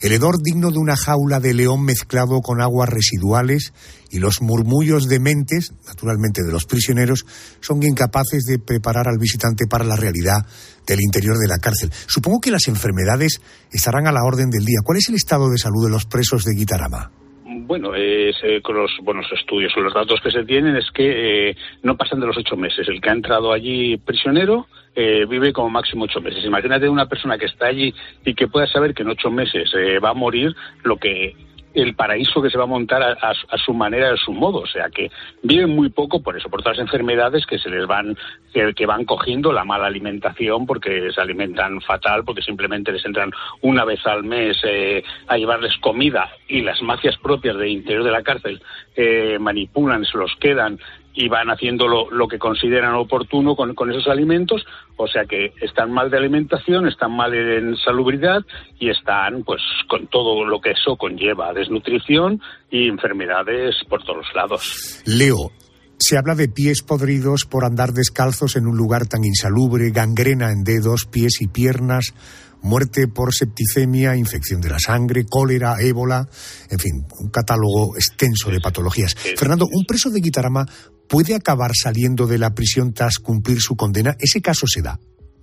el 0.00 0.12
hedor 0.12 0.36
digno 0.42 0.70
de 0.70 0.78
una 0.78 0.96
jaula 0.96 1.40
de 1.40 1.54
león 1.54 1.84
mezclado 1.84 2.40
con 2.40 2.60
aguas 2.60 2.88
residuales 2.88 3.72
y 4.10 4.18
los 4.18 4.40
murmullos 4.40 5.08
de 5.08 5.20
mentes, 5.20 5.72
naturalmente 5.86 6.42
de 6.42 6.52
los 6.52 6.64
prisioneros, 6.64 7.24
son 7.60 7.82
incapaces 7.82 8.44
de 8.44 8.58
preparar 8.58 9.08
al 9.08 9.18
visitante 9.18 9.66
para 9.68 9.84
la 9.84 9.96
realidad 9.96 10.46
del 10.86 11.00
interior 11.00 11.36
de 11.36 11.48
la 11.48 11.58
cárcel. 11.58 11.90
Supongo 12.06 12.40
que 12.40 12.50
las 12.50 12.68
enfermedades 12.68 13.40
estarán 13.72 14.06
a 14.06 14.12
la 14.12 14.24
orden 14.24 14.50
del 14.50 14.64
día. 14.64 14.80
¿Cuál 14.84 14.98
es 14.98 15.08
el 15.08 15.16
estado 15.16 15.50
de 15.50 15.58
salud 15.58 15.84
de 15.84 15.92
los 15.92 16.06
presos 16.06 16.44
de 16.44 16.54
Gitarama? 16.54 17.10
Bueno, 17.44 17.92
eh, 17.94 18.32
con 18.62 18.76
los 18.76 18.90
buenos 19.02 19.26
estudios 19.32 19.72
o 19.76 19.80
los 19.80 19.94
datos 19.94 20.20
que 20.22 20.30
se 20.30 20.44
tienen 20.44 20.76
es 20.76 20.86
que 20.94 21.50
eh, 21.50 21.56
no 21.82 21.96
pasan 21.96 22.20
de 22.20 22.26
los 22.26 22.36
ocho 22.36 22.56
meses. 22.56 22.86
El 22.88 23.00
que 23.00 23.10
ha 23.10 23.14
entrado 23.14 23.52
allí 23.52 23.96
prisionero 23.98 24.66
eh, 25.00 25.26
vive 25.26 25.52
como 25.52 25.70
máximo 25.70 26.04
ocho 26.04 26.20
meses. 26.20 26.44
Imagínate 26.44 26.88
una 26.88 27.06
persona 27.06 27.38
que 27.38 27.46
está 27.46 27.66
allí 27.66 27.94
y 28.24 28.34
que 28.34 28.48
pueda 28.48 28.66
saber 28.66 28.94
que 28.94 29.02
en 29.02 29.10
ocho 29.10 29.30
meses 29.30 29.70
eh, 29.78 30.00
va 30.00 30.10
a 30.10 30.14
morir, 30.14 30.52
lo 30.82 30.96
que 30.96 31.36
el 31.82 31.94
paraíso 31.94 32.42
que 32.42 32.50
se 32.50 32.58
va 32.58 32.64
a 32.64 32.68
montar 32.68 33.02
a, 33.02 33.58
su 33.58 33.72
manera, 33.72 34.12
a 34.12 34.16
su 34.16 34.32
modo. 34.32 34.60
O 34.60 34.66
sea, 34.66 34.88
que 34.90 35.10
viven 35.42 35.70
muy 35.70 35.90
poco 35.90 36.22
por 36.22 36.36
eso, 36.36 36.48
por 36.48 36.62
todas 36.62 36.78
las 36.78 36.86
enfermedades 36.86 37.46
que 37.46 37.58
se 37.58 37.70
les 37.70 37.86
van, 37.86 38.16
que, 38.52 38.86
van 38.86 39.04
cogiendo, 39.04 39.52
la 39.52 39.64
mala 39.64 39.86
alimentación, 39.86 40.66
porque 40.66 41.10
se 41.12 41.20
alimentan 41.20 41.80
fatal, 41.80 42.24
porque 42.24 42.42
simplemente 42.42 42.92
les 42.92 43.04
entran 43.04 43.30
una 43.62 43.84
vez 43.84 44.04
al 44.06 44.24
mes 44.24 44.58
eh, 44.64 45.02
a 45.26 45.36
llevarles 45.36 45.76
comida 45.78 46.30
y 46.48 46.62
las 46.62 46.82
mafias 46.82 47.16
propias 47.18 47.56
del 47.56 47.68
interior 47.68 48.04
de 48.04 48.10
la 48.10 48.22
cárcel 48.22 48.62
eh, 48.96 49.38
manipulan, 49.38 50.04
se 50.04 50.18
los 50.18 50.34
quedan 50.36 50.78
y 51.20 51.28
van 51.28 51.50
haciendo 51.50 51.88
lo, 51.88 52.08
lo 52.12 52.28
que 52.28 52.38
consideran 52.38 52.94
oportuno 52.94 53.56
con, 53.56 53.74
con, 53.74 53.90
esos 53.90 54.06
alimentos, 54.06 54.64
o 54.96 55.08
sea 55.08 55.24
que 55.24 55.52
están 55.60 55.90
mal 55.90 56.12
de 56.12 56.16
alimentación, 56.16 56.86
están 56.86 57.10
mal 57.10 57.34
en 57.34 57.76
salubridad 57.76 58.42
y 58.78 58.88
están 58.88 59.42
pues 59.42 59.60
con 59.88 60.06
todo 60.06 60.44
lo 60.44 60.60
que 60.60 60.70
eso 60.70 60.94
conlleva, 60.96 61.52
desnutrición 61.52 62.40
y 62.70 62.86
enfermedades 62.86 63.74
por 63.88 64.04
todos 64.04 64.26
lados. 64.32 65.02
Leo, 65.06 65.50
se 65.98 66.16
habla 66.16 66.36
de 66.36 66.46
pies 66.46 66.82
podridos 66.82 67.46
por 67.46 67.64
andar 67.64 67.90
descalzos 67.90 68.54
en 68.54 68.68
un 68.68 68.76
lugar 68.76 69.08
tan 69.08 69.24
insalubre, 69.24 69.90
gangrena 69.90 70.52
en 70.52 70.62
dedos, 70.62 71.06
pies 71.06 71.40
y 71.40 71.48
piernas, 71.48 72.14
muerte 72.62 73.08
por 73.08 73.34
septicemia, 73.34 74.14
infección 74.14 74.60
de 74.60 74.70
la 74.70 74.78
sangre, 74.78 75.24
cólera, 75.28 75.80
ébola, 75.80 76.28
en 76.70 76.78
fin, 76.78 77.04
un 77.18 77.30
catálogo 77.30 77.96
extenso 77.96 78.52
de 78.52 78.60
patologías. 78.60 79.16
Fernando, 79.36 79.66
¿un 79.66 79.84
preso 79.84 80.10
de 80.10 80.20
Guitarama 80.20 80.64
puede 81.08 81.34
acabar 81.34 81.72
saliendo 81.74 82.26
de 82.26 82.38
la 82.38 82.54
prisión 82.54 82.92
tras 82.92 83.18
cumplir 83.18 83.58
su 83.60 83.76
condena? 83.76 84.14
¿Ese 84.18 84.40
caso 84.40 84.66
se 84.66 84.82
da? 84.82 84.98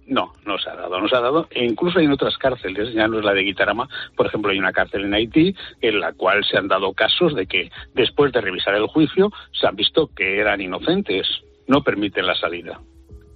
No, 0.08 0.34
no 0.46 0.58
se 0.60 0.70
ha 0.70 0.76
dado, 0.76 1.00
no 1.00 1.08
se 1.08 1.16
ha 1.16 1.20
dado. 1.20 1.48
E 1.50 1.66
incluso 1.66 2.00
hay 2.00 2.06
en 2.06 2.12
otras 2.12 2.38
cárceles, 2.38 2.94
ya 2.94 3.08
no 3.08 3.20
es 3.20 3.26
la 3.26 3.34
de 3.34 3.42
Guitarama, 3.42 3.90
por 4.16 4.28
ejemplo, 4.28 4.52
hay 4.52 4.60
una 4.60 4.72
cárcel 4.72 5.06
en 5.06 5.14
Haití 5.14 5.56
en 5.82 6.00
la 6.00 6.14
cual 6.14 6.46
se 6.50 6.58
han 6.58 6.68
dado 6.68 6.94
casos 6.94 7.36
de 7.36 7.48
que 7.48 7.72
después 7.94 8.32
de 8.32 8.42
revisar 8.42 8.76
el 8.76 8.88
juicio 8.88 9.32
se 9.60 9.68
han 9.68 9.76
visto 9.76 10.10
que 10.16 10.40
eran 10.40 10.62
inocentes, 10.62 11.28
no 11.68 11.82
permiten 11.82 12.28
la 12.28 12.36
salida. 12.36 12.80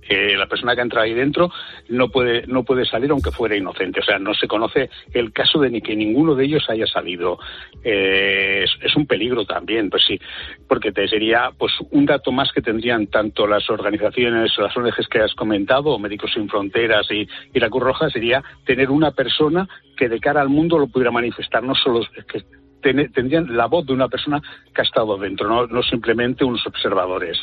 Eh, 0.10 0.36
la 0.36 0.48
persona 0.48 0.76
que 0.76 0.82
entra 0.82 1.04
ahí 1.04 1.14
dentro 1.14 1.52
no 1.90 2.10
puede 2.10 2.48
no 2.48 2.64
puede 2.64 2.84
salir 2.86 3.12
aunque 3.12 3.32
fuera 3.32 3.56
inocente. 3.56 4.00
O 4.00 4.04
sea 4.04 4.18
no 4.18 4.34
se 4.34 4.48
conoce 4.48 4.90
el 5.14 5.32
caso 5.32 5.60
de 5.60 5.70
ni 5.70 5.82
que 5.82 5.96
ninguno 5.96 6.36
de 6.36 6.46
ellos 6.46 6.66
haya 6.70 6.88
salido. 6.88 7.38
Eh, 7.84 8.66
es, 8.82 8.96
un 8.96 9.06
peligro 9.06 9.46
también 9.46 9.90
pues 9.90 10.04
sí 10.06 10.20
porque 10.68 10.92
te 10.92 11.08
sería 11.08 11.52
pues 11.58 11.72
un 11.92 12.06
dato 12.06 12.32
más 12.32 12.52
que 12.52 12.62
tendrían 12.62 13.08
tanto 13.08 13.48
las 13.48 13.70
organizaciones 13.70 14.52
las 14.58 14.76
ONGs 14.76 15.08
que 15.08 15.20
has 15.20 15.34
comentado 15.36 15.98
Médicos 16.00 16.32
sin 16.34 16.50
Fronteras 16.50 17.10
y, 17.12 17.28
y 17.54 17.60
la 17.60 17.70
Cruz 17.70 17.84
Roja 17.84 18.10
sería 18.10 18.44
tener 18.66 18.90
una 18.90 19.12
persona 19.12 19.68
que 19.96 20.10
de 20.10 20.20
cara 20.20 20.42
al 20.42 20.50
mundo 20.50 20.80
lo 20.80 20.88
pudiera 20.88 21.12
manifestar. 21.12 21.62
No 21.62 21.76
solo 21.76 22.02
que 22.28 22.44
tendrían 22.82 23.56
la 23.56 23.68
voz 23.68 23.86
de 23.86 23.94
una 23.94 24.08
persona 24.08 24.42
que 24.74 24.82
ha 24.82 24.84
estado 24.84 25.18
dentro 25.18 25.48
no, 25.48 25.68
no 25.68 25.84
simplemente 25.84 26.44
unos 26.44 26.66
observadores 26.66 27.38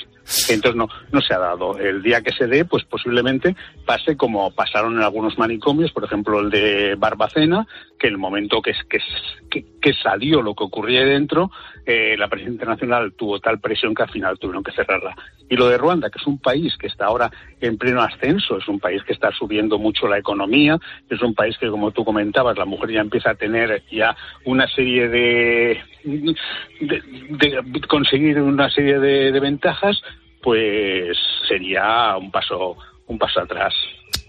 Entonces 0.49 0.77
no, 0.77 0.89
no 1.13 1.21
se 1.21 1.35
ha 1.35 1.39
dado. 1.39 1.79
El 1.79 2.03
día 2.03 2.23
que 2.23 2.33
se 2.33 2.47
dé, 2.47 2.65
pues 2.65 2.85
posiblemente 2.85 3.55
pase 3.85 4.17
como 4.17 4.51
pasaron 4.51 4.97
en 4.97 5.03
algunos 5.03 5.39
manicomios, 5.39 5.93
por 5.93 6.05
ejemplo 6.05 6.41
el 6.41 6.51
de 6.51 6.95
Barbacena, 6.97 7.67
que 7.99 8.09
el 8.09 8.19
momento 8.19 8.61
que, 8.61 8.73
que, 8.89 8.99
que 9.51 9.65
salió 9.95 10.43
lo 10.43 10.55
que 10.55 10.65
ocurría 10.65 11.01
ahí 11.01 11.09
dentro, 11.09 11.51
eh, 11.85 12.17
la 12.19 12.29
prensa 12.29 12.51
internacional 12.51 13.13
tuvo 13.15 13.41
tal 13.41 13.61
presión 13.61 13.95
que 13.95 14.03
al 14.03 14.11
final 14.11 14.39
tuvieron 14.39 14.65
que 14.65 14.73
cerrarla. 14.73 15.15
Y 15.49 15.57
lo 15.57 15.69
de 15.69 15.79
Ruanda, 15.79 16.11
que 16.11 16.19
es 16.19 16.27
un 16.27 16.39
país 16.39 16.77
que 16.77 16.89
está 16.89 17.07
ahora 17.07 17.31
en 17.61 17.79
pleno 17.79 18.03
ascenso, 18.03 18.59
es 18.59 18.67
un 18.69 18.81
país 18.81 19.03
que 19.05 19.13
está 19.13 19.31
subiendo 19.33 19.79
mucho 19.79 20.09
la 20.09 20.19
economía, 20.19 20.79
es 21.09 21.23
un 21.23 21.35
país 21.35 21.57
que, 21.59 21.69
como 21.69 21.93
tú 21.93 22.05
comentabas, 22.05 22.59
la 22.59 22.65
mujer 22.65 22.91
ya 22.93 23.01
empieza 23.01 23.31
a 23.31 23.35
tener 23.35 23.83
ya 23.91 24.17
una 24.45 24.67
serie 24.69 25.09
de, 25.09 25.81
de, 26.05 27.81
conseguir 27.89 28.41
una 28.41 28.69
serie 28.71 28.99
de, 28.99 29.33
de 29.33 29.41
ventajas, 29.41 30.01
pues 30.43 31.17
sería 31.49 32.17
un 32.17 32.31
paso 32.31 32.77
un 33.07 33.19
paso 33.19 33.41
atrás. 33.41 33.75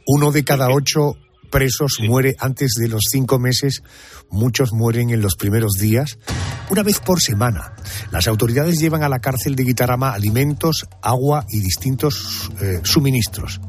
Uno 0.05 0.31
de 0.31 0.43
cada 0.43 0.67
ocho 0.69 1.15
presos 1.49 1.97
muere 1.99 2.35
antes 2.39 2.73
de 2.77 2.87
los 2.87 3.03
cinco 3.11 3.39
meses, 3.39 3.81
muchos 4.29 4.73
mueren 4.73 5.09
en 5.09 5.21
los 5.21 5.35
primeros 5.35 5.73
días, 5.73 6.17
una 6.69 6.83
vez 6.83 6.99
por 6.99 7.21
semana. 7.21 7.73
Las 8.11 8.27
autoridades 8.27 8.79
llevan 8.79 9.03
a 9.03 9.09
la 9.09 9.19
cárcel 9.19 9.55
de 9.55 9.63
Guitarama 9.63 10.13
alimentos, 10.13 10.87
agua 11.01 11.45
y 11.49 11.59
distintos 11.59 12.49
eh, 12.61 12.81
suministros. 12.83 13.61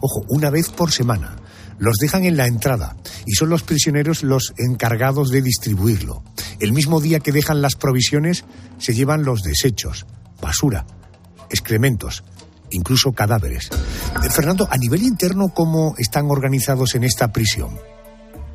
Ojo, 0.00 0.24
una 0.28 0.50
vez 0.50 0.68
por 0.68 0.90
semana. 0.90 1.36
Los 1.78 1.96
dejan 1.96 2.24
en 2.24 2.36
la 2.36 2.46
entrada 2.46 2.96
y 3.26 3.32
son 3.32 3.48
los 3.48 3.62
prisioneros 3.62 4.22
los 4.22 4.52
encargados 4.56 5.30
de 5.30 5.42
distribuirlo. 5.42 6.22
El 6.60 6.72
mismo 6.72 7.00
día 7.00 7.18
que 7.18 7.32
dejan 7.32 7.62
las 7.62 7.74
provisiones 7.74 8.44
se 8.78 8.94
llevan 8.94 9.24
los 9.24 9.42
desechos, 9.42 10.06
basura, 10.40 10.86
excrementos, 11.50 12.22
incluso 12.72 13.12
cadáveres. 13.12 13.70
Eh, 13.70 14.30
Fernando, 14.30 14.66
a 14.70 14.76
nivel 14.76 15.02
interno, 15.02 15.48
¿cómo 15.54 15.94
están 15.98 16.26
organizados 16.30 16.94
en 16.94 17.04
esta 17.04 17.28
prisión? 17.32 17.78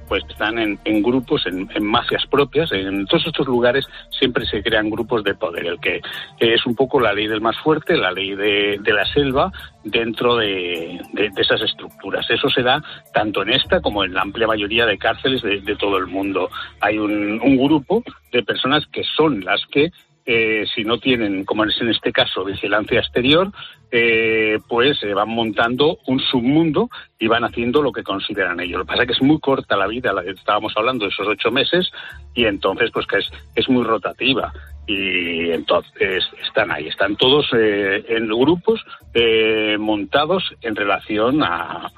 pues 0.07 0.23
están 0.29 0.57
en, 0.57 1.03
grupos, 1.03 1.43
en, 1.45 1.67
mafias 1.83 2.25
propias. 2.29 2.71
En 2.71 3.05
todos 3.05 3.27
estos 3.27 3.47
lugares 3.47 3.85
siempre 4.17 4.45
se 4.45 4.63
crean 4.63 4.89
grupos 4.89 5.23
de 5.23 5.35
poder. 5.35 5.65
El 5.65 5.79
que 5.79 6.01
es 6.39 6.65
un 6.65 6.75
poco 6.75 6.99
la 6.99 7.13
ley 7.13 7.27
del 7.27 7.41
más 7.41 7.57
fuerte, 7.59 7.97
la 7.97 8.11
ley 8.11 8.35
de, 8.35 8.79
la 8.85 9.05
selva 9.13 9.51
dentro 9.83 10.37
de, 10.37 10.99
esas 11.37 11.61
estructuras. 11.61 12.25
Eso 12.29 12.49
se 12.49 12.63
da 12.63 12.81
tanto 13.13 13.41
en 13.41 13.49
esta 13.49 13.81
como 13.81 14.03
en 14.03 14.13
la 14.13 14.21
amplia 14.21 14.47
mayoría 14.47 14.85
de 14.85 14.97
cárceles 14.97 15.41
de, 15.41 15.75
todo 15.75 15.97
el 15.97 16.07
mundo. 16.07 16.49
Hay 16.79 16.97
un 16.97 17.57
grupo 17.57 18.03
de 18.31 18.43
personas 18.43 18.85
que 18.91 19.03
son 19.03 19.41
las 19.41 19.61
que 19.71 19.91
eh, 20.29 20.65
si 20.75 20.83
no 20.83 20.97
tienen, 20.97 21.45
como 21.45 21.63
es 21.63 21.79
en 21.79 21.87
este 21.87 22.11
caso, 22.11 22.43
vigilancia 22.43 22.99
exterior, 22.99 23.49
eh, 23.89 24.59
pues 24.67 24.99
van 25.15 25.29
montando 25.29 25.99
un 26.05 26.19
submundo 26.19 26.89
y 27.17 27.27
van 27.27 27.45
haciendo 27.45 27.81
lo 27.81 27.93
que 27.93 28.03
consideran 28.03 28.59
ellos. 28.59 28.79
Lo 28.79 28.83
que 28.83 28.89
pasa 28.89 29.03
es 29.03 29.07
que 29.07 29.13
es 29.13 29.21
muy 29.21 29.39
corta 29.39 29.77
la 29.77 29.87
vida, 29.87 30.11
la 30.11 30.23
que 30.23 30.31
estábamos 30.31 30.73
hablando 30.75 31.05
de 31.05 31.11
esos 31.11 31.25
ocho 31.29 31.49
meses, 31.49 31.89
y 32.35 32.43
entonces 32.43 32.91
pues 32.91 33.07
que 33.07 33.19
es, 33.19 33.31
es 33.55 33.69
muy 33.69 33.85
rotativa. 33.85 34.51
Y 34.85 35.49
entonces 35.51 36.25
están 36.45 36.71
ahí, 36.71 36.89
están 36.89 37.15
todos 37.15 37.47
eh, 37.57 38.03
en 38.09 38.27
grupos 38.27 38.85
montados 39.79 40.43
en 40.61 40.75
relación 40.75 41.41
a, 41.41 41.89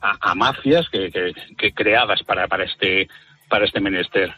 a, 0.00 0.34
mafias 0.34 0.88
que, 0.88 1.10
que, 1.10 1.72
creadas 1.72 2.22
para, 2.22 2.48
para 2.48 2.64
este 2.64 3.06
para 3.48 3.64
este 3.64 3.80
menester. 3.80 4.34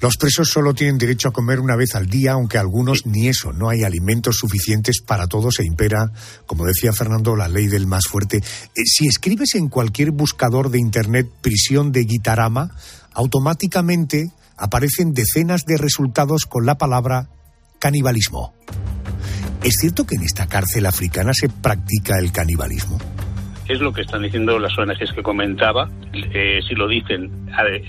Los 0.00 0.16
presos 0.16 0.48
solo 0.48 0.74
tienen 0.74 0.98
derecho 0.98 1.28
a 1.28 1.32
comer 1.32 1.60
una 1.60 1.76
vez 1.76 1.94
al 1.94 2.06
día, 2.06 2.32
aunque 2.32 2.58
algunos 2.58 3.06
ni 3.06 3.28
eso, 3.28 3.52
no 3.52 3.68
hay 3.68 3.82
alimentos 3.82 4.36
suficientes 4.36 5.00
para 5.00 5.26
todos 5.26 5.58
e 5.60 5.64
impera, 5.64 6.12
como 6.46 6.66
decía 6.66 6.92
Fernando, 6.92 7.36
la 7.36 7.48
ley 7.48 7.66
del 7.66 7.86
más 7.86 8.04
fuerte. 8.06 8.38
Eh, 8.38 8.82
si 8.84 9.06
escribes 9.06 9.54
en 9.54 9.68
cualquier 9.68 10.10
buscador 10.10 10.70
de 10.70 10.78
Internet 10.78 11.28
prisión 11.40 11.92
de 11.92 12.04
Guitarama, 12.04 12.70
automáticamente 13.14 14.30
aparecen 14.56 15.12
decenas 15.12 15.64
de 15.64 15.76
resultados 15.76 16.46
con 16.46 16.66
la 16.66 16.76
palabra 16.76 17.28
canibalismo. 17.78 18.54
¿Es 19.62 19.74
cierto 19.80 20.06
que 20.06 20.16
en 20.16 20.22
esta 20.22 20.46
cárcel 20.46 20.86
africana 20.86 21.32
se 21.34 21.48
practica 21.48 22.18
el 22.18 22.32
canibalismo? 22.32 22.98
Es 23.68 23.80
lo 23.80 23.92
que 23.92 24.02
están 24.02 24.22
diciendo 24.22 24.58
las 24.58 24.76
ONGs 24.78 25.12
que 25.12 25.22
comentaba. 25.22 25.88
Eh, 26.12 26.60
si 26.66 26.74
lo 26.74 26.86
dicen, 26.88 27.30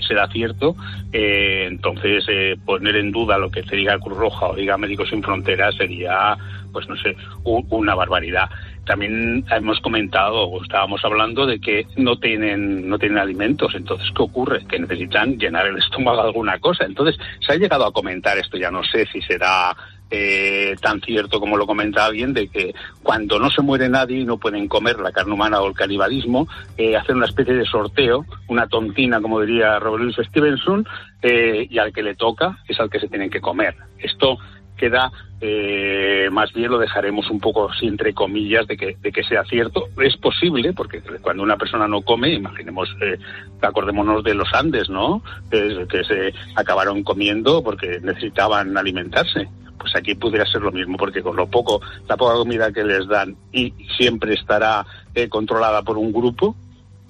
será 0.06 0.26
cierto. 0.28 0.76
Eh, 1.12 1.66
entonces, 1.68 2.24
eh, 2.28 2.56
poner 2.64 2.96
en 2.96 3.12
duda 3.12 3.38
lo 3.38 3.50
que 3.50 3.62
se 3.62 3.76
diga 3.76 3.98
Cruz 3.98 4.18
Roja 4.18 4.48
o 4.48 4.54
diga 4.54 4.76
Médicos 4.76 5.08
Sin 5.10 5.22
Fronteras 5.22 5.76
sería, 5.76 6.36
pues 6.72 6.88
no 6.88 6.96
sé, 6.96 7.16
una 7.44 7.94
barbaridad. 7.94 8.48
También 8.84 9.44
hemos 9.50 9.80
comentado 9.80 10.48
o 10.48 10.62
estábamos 10.62 11.04
hablando 11.04 11.46
de 11.46 11.60
que 11.60 11.86
no 11.96 12.18
tienen, 12.18 12.88
no 12.88 12.98
tienen 12.98 13.18
alimentos. 13.18 13.74
Entonces, 13.74 14.08
¿qué 14.16 14.22
ocurre? 14.22 14.64
Que 14.66 14.78
necesitan 14.78 15.38
llenar 15.38 15.66
el 15.66 15.78
estómago 15.78 16.22
de 16.22 16.28
alguna 16.28 16.58
cosa. 16.58 16.84
Entonces, 16.84 17.16
se 17.46 17.52
ha 17.52 17.56
llegado 17.56 17.86
a 17.86 17.92
comentar 17.92 18.38
esto, 18.38 18.56
ya 18.56 18.70
no 18.70 18.82
sé 18.84 19.06
si 19.12 19.20
será 19.22 19.76
eh, 20.10 20.76
tan 20.80 21.00
cierto 21.00 21.40
como 21.40 21.56
lo 21.56 21.66
comenta 21.66 22.06
alguien, 22.06 22.32
de 22.32 22.48
que 22.48 22.74
cuando 23.02 23.38
no 23.38 23.50
se 23.50 23.62
muere 23.62 23.88
nadie 23.88 24.20
y 24.20 24.24
no 24.24 24.38
pueden 24.38 24.68
comer 24.68 24.98
la 25.00 25.12
carne 25.12 25.34
humana 25.34 25.60
o 25.60 25.68
el 25.68 25.74
canibalismo, 25.74 26.48
eh, 26.76 26.96
hacer 26.96 27.16
una 27.16 27.26
especie 27.26 27.54
de 27.54 27.64
sorteo, 27.64 28.24
una 28.48 28.66
tontina, 28.66 29.20
como 29.20 29.40
diría 29.40 29.78
Robert 29.78 30.04
Louis 30.04 30.28
Stevenson, 30.28 30.86
eh, 31.22 31.66
y 31.68 31.78
al 31.78 31.92
que 31.92 32.02
le 32.02 32.14
toca 32.14 32.58
es 32.66 32.78
al 32.80 32.90
que 32.90 33.00
se 33.00 33.08
tienen 33.08 33.30
que 33.30 33.40
comer. 33.40 33.74
Esto 33.98 34.38
queda 34.76 35.10
eh, 35.40 36.28
más 36.32 36.52
bien 36.52 36.70
lo 36.70 36.78
dejaremos 36.78 37.30
un 37.30 37.38
poco 37.38 37.70
así 37.70 37.86
entre 37.86 38.12
comillas 38.12 38.66
de 38.66 38.76
que, 38.76 38.96
de 39.00 39.12
que 39.12 39.22
sea 39.24 39.44
cierto. 39.44 39.88
Es 40.02 40.16
posible, 40.16 40.72
porque 40.72 41.00
cuando 41.20 41.42
una 41.42 41.56
persona 41.56 41.86
no 41.86 42.02
come, 42.02 42.32
imaginemos, 42.34 42.88
eh, 43.00 43.18
acordémonos 43.60 44.24
de 44.24 44.34
los 44.34 44.48
Andes, 44.52 44.88
¿no? 44.88 45.22
que 45.50 46.04
se 46.04 46.32
acabaron 46.56 47.02
comiendo 47.02 47.62
porque 47.62 48.00
necesitaban 48.00 48.76
alimentarse 48.76 49.48
pues 49.78 49.94
aquí 49.96 50.14
pudiera 50.14 50.44
ser 50.44 50.62
lo 50.62 50.72
mismo, 50.72 50.96
porque 50.96 51.22
con 51.22 51.36
lo 51.36 51.48
poco, 51.48 51.80
la 52.08 52.16
poca 52.16 52.34
comida 52.34 52.72
que 52.72 52.84
les 52.84 53.06
dan 53.06 53.36
y 53.52 53.72
siempre 53.96 54.34
estará 54.34 54.84
eh, 55.14 55.28
controlada 55.28 55.82
por 55.82 55.96
un 55.96 56.12
grupo, 56.12 56.56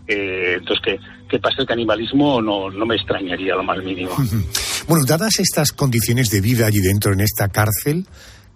eh, 0.06 0.56
entonces 0.58 0.82
que, 0.84 1.00
que, 1.28 1.38
pase 1.38 1.62
el 1.62 1.66
canibalismo 1.66 2.40
no, 2.40 2.70
no 2.70 2.86
me 2.86 2.96
extrañaría 2.96 3.54
lo 3.54 3.62
más 3.62 3.82
mínimo. 3.82 4.10
bueno, 4.88 5.04
dadas 5.06 5.38
estas 5.38 5.72
condiciones 5.72 6.30
de 6.30 6.40
vida 6.40 6.66
allí 6.66 6.80
dentro 6.80 7.12
en 7.12 7.20
esta 7.20 7.48
cárcel, 7.48 8.06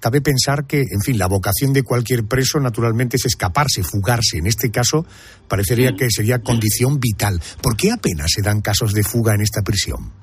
cabe 0.02 0.20
pensar 0.20 0.66
que, 0.66 0.80
en 0.80 1.00
fin, 1.00 1.18
la 1.18 1.28
vocación 1.28 1.72
de 1.72 1.84
cualquier 1.84 2.24
preso 2.24 2.58
naturalmente 2.58 3.16
es 3.16 3.26
escaparse, 3.26 3.82
fugarse. 3.82 4.38
En 4.38 4.46
este 4.46 4.70
caso, 4.70 5.06
parecería 5.46 5.94
que 5.94 6.10
sería 6.10 6.40
condición 6.40 6.98
vital. 6.98 7.40
¿Por 7.62 7.76
qué 7.76 7.92
apenas 7.92 8.26
se 8.34 8.42
dan 8.42 8.60
casos 8.60 8.94
de 8.94 9.04
fuga 9.04 9.34
en 9.34 9.42
esta 9.42 9.62
prisión? 9.62 10.21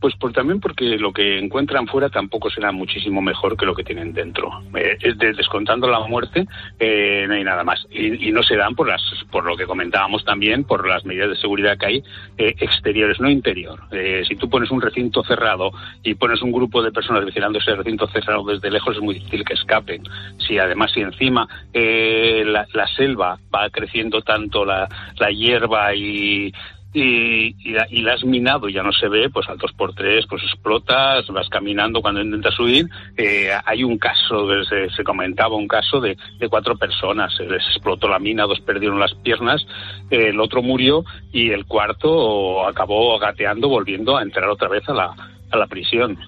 Pues 0.00 0.14
por, 0.16 0.32
también 0.32 0.60
porque 0.60 0.96
lo 0.96 1.12
que 1.12 1.38
encuentran 1.38 1.86
fuera 1.86 2.08
tampoco 2.08 2.50
será 2.50 2.70
muchísimo 2.72 3.20
mejor 3.20 3.56
que 3.56 3.66
lo 3.66 3.74
que 3.74 3.84
tienen 3.84 4.12
dentro. 4.12 4.50
Eh, 4.74 4.98
descontando 5.36 5.88
la 5.88 6.00
muerte, 6.00 6.46
eh, 6.78 7.24
no 7.26 7.34
hay 7.34 7.44
nada 7.44 7.64
más. 7.64 7.86
Y, 7.90 8.30
no 8.32 8.42
se 8.42 8.56
dan 8.56 8.74
por, 8.74 8.88
las, 8.88 9.02
por 9.30 9.44
lo 9.44 9.56
que 9.56 9.66
comentábamos 9.66 10.24
también, 10.24 10.64
por 10.64 10.86
las 10.86 11.04
medidas 11.04 11.30
de 11.30 11.36
seguridad 11.36 11.76
que 11.78 11.86
hay 11.86 12.04
eh, 12.36 12.54
exteriores, 12.60 13.18
no 13.20 13.30
interior. 13.30 13.80
si 14.26 14.36
tú 14.36 14.48
pones 14.48 14.70
un 14.70 14.80
recinto 14.80 15.24
cerrado 15.24 15.72
y 16.02 16.14
pones 16.14 16.42
un 16.42 16.52
grupo 16.52 16.82
de 16.82 16.92
personas 16.92 17.24
vigilando 17.24 17.58
ese 17.58 17.74
recinto 17.74 18.06
cerrado 18.08 18.44
desde 18.44 18.70
lejos, 18.70 18.96
es 18.96 19.02
muy 19.02 19.14
difícil 19.14 19.44
que 19.44 19.54
escapen. 19.54 20.02
Si 20.46 20.58
además, 20.58 20.92
si 20.92 21.00
encima 21.00 21.48
la, 21.72 22.66
la, 22.72 22.86
selva 22.88 23.38
va 23.54 23.70
creciendo 23.70 24.22
tanto, 24.22 24.64
la 24.64 24.88
hierba 25.30 25.94
y 25.94 26.52
y, 26.92 27.54
y, 27.58 28.02
la 28.02 28.14
has 28.14 28.24
minado 28.24 28.68
y 28.68 28.72
ya 28.72 28.82
no 28.82 28.92
se 28.92 29.08
ve, 29.08 29.28
pues 29.28 29.48
al 29.48 29.58
2x3 29.58 30.26
pues 30.28 30.42
explotas, 30.42 31.26
vas 31.28 31.48
caminando 31.48 32.00
cuando 32.00 32.22
intentas 32.22 32.58
huir. 32.58 32.88
Eh, 33.16 33.50
hay 33.64 33.84
un 33.84 33.98
caso, 33.98 34.48
se, 34.64 34.88
se, 34.90 35.04
comentaba 35.04 35.54
un 35.54 35.68
caso 35.68 36.00
de, 36.00 36.16
de, 36.38 36.48
cuatro 36.48 36.76
personas, 36.76 37.38
les 37.40 37.62
explotó 37.66 38.08
la 38.08 38.18
mina, 38.18 38.44
dos 38.44 38.60
perdieron 38.60 38.98
las 38.98 39.14
piernas, 39.14 39.66
el 40.10 40.40
otro 40.40 40.62
murió 40.62 41.04
y 41.32 41.50
el 41.50 41.66
cuarto 41.66 42.66
acabó 42.66 43.18
gateando 43.18 43.68
volviendo 43.68 44.16
a 44.16 44.22
entrar 44.22 44.48
otra 44.48 44.68
vez 44.68 44.88
a 44.88 44.94
la, 44.94 45.14
a 45.50 45.56
la 45.56 45.66
prisión. 45.66 46.18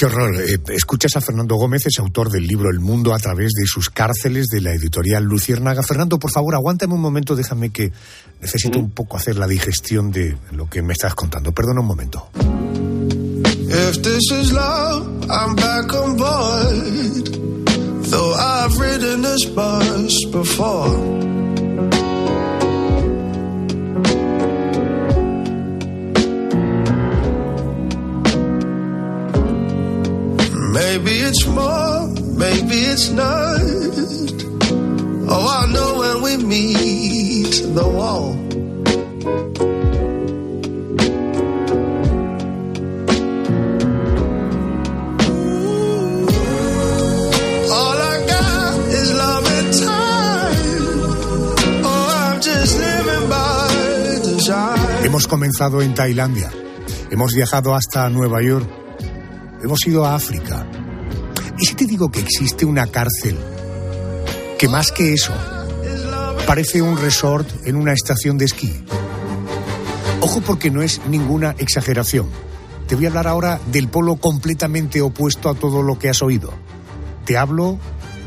Qué 0.00 0.06
horror. 0.06 0.34
Eh, 0.40 0.58
escuchas 0.68 1.14
a 1.16 1.20
Fernando 1.20 1.56
Gómez, 1.56 1.84
es 1.84 1.98
autor 1.98 2.30
del 2.30 2.46
libro 2.46 2.70
El 2.70 2.80
mundo 2.80 3.12
a 3.12 3.18
través 3.18 3.52
de 3.52 3.66
sus 3.66 3.90
cárceles 3.90 4.46
de 4.46 4.62
la 4.62 4.72
editorial 4.72 5.24
Luciérnaga. 5.24 5.82
Fernando, 5.82 6.18
por 6.18 6.30
favor, 6.30 6.54
aguántame 6.54 6.94
un 6.94 7.02
momento, 7.02 7.36
déjame 7.36 7.68
que 7.68 7.92
necesito 8.40 8.78
un 8.78 8.92
poco 8.92 9.18
hacer 9.18 9.36
la 9.36 9.46
digestión 9.46 10.10
de 10.10 10.38
lo 10.52 10.70
que 10.70 10.80
me 10.80 10.94
estás 10.94 11.14
contando. 11.14 11.52
Perdona 11.52 11.82
un 11.82 11.86
momento. 11.86 12.30
If 13.68 14.00
this 14.00 14.32
is 14.32 14.52
love, 14.52 15.06
I'm 15.28 15.54
back 15.54 15.92
on 15.92 16.16
board. 16.16 17.28
Though 18.08 18.34
I've 18.38 18.80
ridden 18.80 19.20
this 19.20 19.44
bus 19.54 20.14
before. 20.32 21.59
Maybe 30.72 31.12
it's 31.28 31.46
more 31.46 32.06
maybe 32.40 32.76
it's 32.92 33.10
not. 33.10 33.60
Oh, 35.32 35.46
I 35.60 35.72
know 35.72 35.98
when 36.00 36.22
we 36.22 36.32
meet 36.44 37.54
the 37.74 37.86
wall. 37.86 38.36
Hemos 55.02 55.26
comenzado 55.26 55.82
en 55.82 55.94
Tailandia, 55.94 56.50
hemos 57.10 57.32
viajado 57.34 57.74
hasta 57.74 58.08
Nueva 58.10 58.42
York, 58.42 58.79
hemos 59.62 59.86
ido 59.86 60.04
a 60.04 60.14
África. 60.14 60.66
¿Y 61.58 61.66
si 61.66 61.74
te 61.74 61.86
digo 61.86 62.10
que 62.10 62.20
existe 62.20 62.64
una 62.64 62.86
cárcel 62.86 63.36
que 64.58 64.68
más 64.68 64.92
que 64.92 65.12
eso 65.12 65.32
parece 66.46 66.82
un 66.82 66.96
resort 66.96 67.48
en 67.66 67.76
una 67.76 67.92
estación 67.92 68.38
de 68.38 68.46
esquí? 68.46 68.84
Ojo 70.20 70.40
porque 70.40 70.70
no 70.70 70.82
es 70.82 71.00
ninguna 71.06 71.54
exageración. 71.58 72.28
Te 72.86 72.94
voy 72.94 73.06
a 73.06 73.08
hablar 73.08 73.26
ahora 73.26 73.60
del 73.70 73.88
polo 73.88 74.16
completamente 74.16 75.00
opuesto 75.00 75.48
a 75.48 75.54
todo 75.54 75.82
lo 75.82 75.98
que 75.98 76.08
has 76.08 76.22
oído. 76.22 76.52
Te 77.24 77.36
hablo 77.36 77.78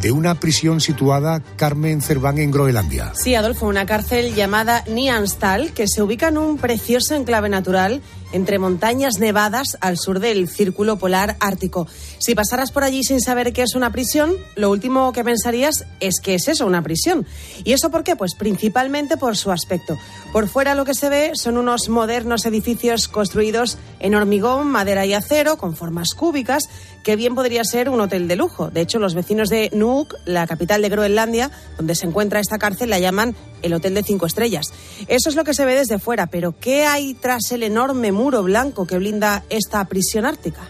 de 0.02 0.12
una 0.12 0.36
prisión 0.36 0.82
situada, 0.82 1.42
Carmen 1.56 2.02
Cerván, 2.02 2.38
en 2.38 2.52
Groenlandia. 2.52 3.14
Sí, 3.16 3.36
Adolfo, 3.36 3.68
una 3.68 3.86
cárcel 3.86 4.36
llamada 4.36 4.84
Nianstal, 4.88 5.72
que 5.72 5.88
se 5.88 6.02
ubica 6.02 6.28
en 6.28 6.38
un 6.38 6.58
precioso 6.58 7.16
enclave 7.16 7.48
natural 7.48 8.02
entre 8.34 8.60
montañas 8.60 9.20
nevadas 9.20 9.78
al 9.80 9.98
sur 9.98 10.20
del 10.20 10.50
Círculo 10.50 10.98
Polar 10.98 11.38
Ártico. 11.40 11.88
Si 12.18 12.36
pasaras 12.36 12.72
por 12.72 12.84
allí 12.84 13.04
sin 13.04 13.22
saber 13.22 13.54
qué 13.54 13.62
es 13.62 13.76
una 13.76 13.92
prisión, 13.92 14.34
lo 14.56 14.70
último 14.70 15.14
que 15.14 15.24
pensarías 15.24 15.86
es 16.02 16.20
que 16.22 16.36
es 16.36 16.50
eso, 16.50 16.66
una 16.66 16.82
prisión. 16.82 17.26
¿Y 17.64 17.72
eso 17.72 17.90
por 17.90 18.04
qué? 18.04 18.18
Pues 18.18 18.36
principalmente 18.36 19.16
por 19.16 19.38
su 19.38 19.52
aspecto. 19.52 19.98
Por 20.34 20.50
fuera 20.50 20.76
lo 20.76 20.84
que 20.84 20.96
se 20.96 21.10
ve 21.10 21.32
son 21.36 21.58
unos 21.58 21.88
modernos 21.88 22.46
edificios 22.46 23.08
construidos 23.08 23.78
en 24.00 24.16
hormigón, 24.16 24.68
madera 24.68 25.06
y 25.06 25.14
acero, 25.14 25.58
con 25.58 25.76
formas 25.76 26.14
cúbicas, 26.14 26.64
que 27.04 27.16
bien 27.16 27.36
podría 27.36 27.64
ser 27.64 27.90
un 27.90 28.02
hotel 28.02 28.28
de 28.28 28.36
lujo. 28.36 28.72
De 28.72 28.82
hecho, 28.82 28.98
los 28.98 29.14
vecinos 29.14 29.50
de 29.50 29.70
Nuuk, 29.74 30.16
la 30.26 30.48
capital 30.48 30.82
de 30.82 30.90
Groenlandia, 30.90 31.52
donde 31.78 31.96
se 31.96 32.08
encuentra 32.08 32.40
esta 32.40 32.58
cárcel, 32.58 32.90
la 32.90 33.00
llaman 33.00 33.36
el 33.62 33.74
Hotel 33.74 33.94
de 33.94 34.04
Cinco 34.04 34.26
Estrellas. 34.26 34.68
Eso 35.08 35.30
es 35.30 35.36
lo 35.36 35.44
que 35.44 35.54
se 35.54 35.66
ve 35.66 35.76
desde 35.76 36.00
fuera, 36.00 36.28
pero 36.28 36.58
¿qué 36.60 36.86
hay 36.86 37.14
tras 37.14 37.52
el 37.52 37.64
enorme 37.64 38.12
muro 38.12 38.23
blanco 38.32 38.88
que 38.88 38.98
blinda 38.98 39.44
esta 39.50 39.84
prisión 39.86 40.26
ártica? 40.26 40.70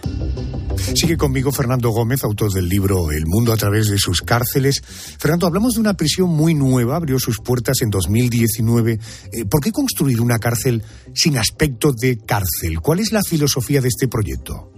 Sigue 0.95 1.17
conmigo 1.17 1.51
Fernando 1.51 1.89
Gómez, 1.89 2.23
autor 2.23 2.51
del 2.51 2.67
libro 2.67 3.11
El 3.11 3.25
mundo 3.25 3.53
a 3.53 3.57
través 3.57 3.87
de 3.87 3.97
sus 3.97 4.21
cárceles. 4.21 4.81
Fernando, 5.17 5.47
hablamos 5.47 5.75
de 5.75 5.79
una 5.79 5.95
prisión 5.95 6.29
muy 6.29 6.53
nueva, 6.53 6.97
abrió 6.97 7.19
sus 7.19 7.39
puertas 7.39 7.81
en 7.81 7.89
2019. 7.89 8.99
Eh, 9.31 9.45
¿Por 9.45 9.61
qué 9.61 9.71
construir 9.71 10.21
una 10.21 10.39
cárcel 10.39 10.83
sin 11.13 11.37
aspecto 11.37 11.93
de 11.93 12.17
cárcel? 12.17 12.79
¿Cuál 12.81 12.99
es 12.99 13.11
la 13.11 13.21
filosofía 13.23 13.81
de 13.81 13.87
este 13.87 14.07
proyecto? 14.07 14.71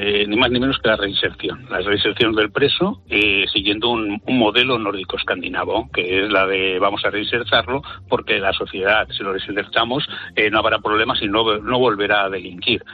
Eh, 0.00 0.26
ni 0.28 0.36
más 0.36 0.48
ni 0.52 0.60
menos 0.60 0.78
que 0.78 0.90
la 0.90 0.96
reinserción. 0.96 1.66
La 1.68 1.80
reinserción 1.80 2.32
del 2.32 2.52
preso 2.52 3.02
eh, 3.10 3.46
siguiendo 3.52 3.88
un, 3.88 4.22
modelo 4.28 4.78
nórdico-escandinavo, 4.78 5.90
que 5.92 6.22
es 6.22 6.30
la 6.30 6.46
de 6.46 6.78
vamos 6.78 7.04
a 7.04 7.10
reinsertarlo 7.10 7.82
porque 8.08 8.38
la 8.38 8.52
sociedad, 8.52 9.08
si 9.10 9.24
lo 9.24 9.32
reinsertamos, 9.32 10.08
eh, 10.36 10.50
no 10.50 10.60
habrá 10.60 10.78
problemas 10.78 11.20
y 11.20 11.26
no, 11.26 11.58
no 11.58 11.80
volverá 11.80 12.26
a 12.26 12.30
delinquir. 12.30 12.84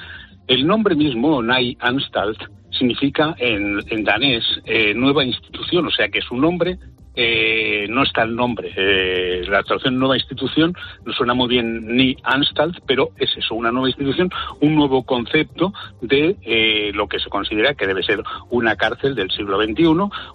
El 0.47 0.67
nombre 0.67 0.95
mismo, 0.95 1.43
Nai 1.43 1.77
Anstalt, 1.79 2.39
significa 2.71 3.35
en, 3.39 3.81
en 3.91 4.03
danés 4.03 4.43
eh, 4.65 4.95
nueva 4.95 5.25
institución, 5.25 5.87
o 5.87 5.91
sea 5.91 6.09
que 6.09 6.23
su 6.23 6.37
nombre 6.37 6.79
eh, 7.17 7.87
no 7.89 8.03
está 8.03 8.23
el 8.23 8.35
nombre. 8.35 8.73
Eh, 8.77 9.45
la 9.49 9.63
traducción 9.63 9.99
nueva 9.99 10.17
institución 10.17 10.75
no 11.05 11.13
suena 11.13 11.35
muy 11.35 11.49
bien 11.49 11.97
ni 11.97 12.17
Anstalt, 12.23 12.79
pero 12.87 13.11
es 13.19 13.31
eso, 13.37 13.55
una 13.55 13.71
nueva 13.71 13.89
institución, 13.89 14.31
un 14.61 14.75
nuevo 14.75 15.05
concepto 15.05 15.73
de 16.01 16.37
eh, 16.43 16.91
lo 16.95 17.09
que 17.09 17.19
se 17.19 17.31
considera 17.31 17.75
que 17.75 17.87
debe 17.87 18.03
ser 18.03 18.23
una 18.51 18.77
cárcel 18.77 19.15
del 19.15 19.31
siglo 19.31 19.63
XXI, 19.63 19.85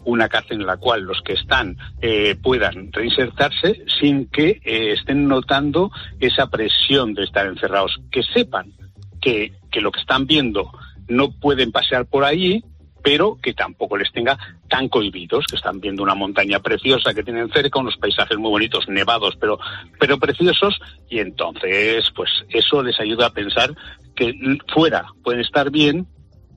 una 0.06 0.30
cárcel 0.30 0.62
en 0.62 0.68
la 0.68 0.78
cual 0.78 1.04
los 1.04 1.22
que 1.22 1.34
están 1.34 1.78
eh, 2.02 2.36
puedan 2.42 2.92
reinsertarse 2.92 3.84
sin 4.00 4.28
que 4.28 4.62
eh, 4.64 4.94
estén 4.94 5.28
notando 5.28 5.92
esa 6.20 6.48
presión 6.48 7.14
de 7.14 7.24
estar 7.24 7.46
encerrados, 7.48 8.00
que 8.12 8.24
sepan 8.24 8.72
que, 9.22 9.54
que 9.72 9.82
lo 9.82 9.92
que 9.92 10.00
están 10.00 10.26
viendo 10.26 10.72
no 11.08 11.32
pueden 11.32 11.72
pasear 11.72 12.06
por 12.06 12.24
ahí, 12.24 12.64
pero 13.04 13.38
que 13.42 13.54
tampoco 13.54 13.98
les 13.98 14.12
tenga 14.12 14.38
tan 14.70 14.90
cohibidos, 14.90 15.46
que 15.50 15.56
están 15.56 15.80
viendo 15.80 16.04
una 16.04 16.16
montaña 16.16 16.60
preciosa 16.60 17.14
que 17.14 17.24
tienen 17.24 17.50
cerca, 17.52 17.80
unos 17.80 17.98
paisajes 17.98 18.38
muy 18.38 18.50
bonitos, 18.50 18.88
nevados, 18.88 19.36
pero, 19.40 19.60
pero 20.00 20.18
preciosos, 20.18 20.80
y 21.10 21.20
entonces, 21.20 22.06
pues 22.16 22.30
eso 22.50 22.84
les 22.84 23.00
ayuda 23.00 23.28
a 23.28 23.34
pensar 23.34 23.74
que 24.16 24.34
fuera 24.74 25.06
pueden 25.24 25.42
estar 25.42 25.72
bien, 25.72 26.08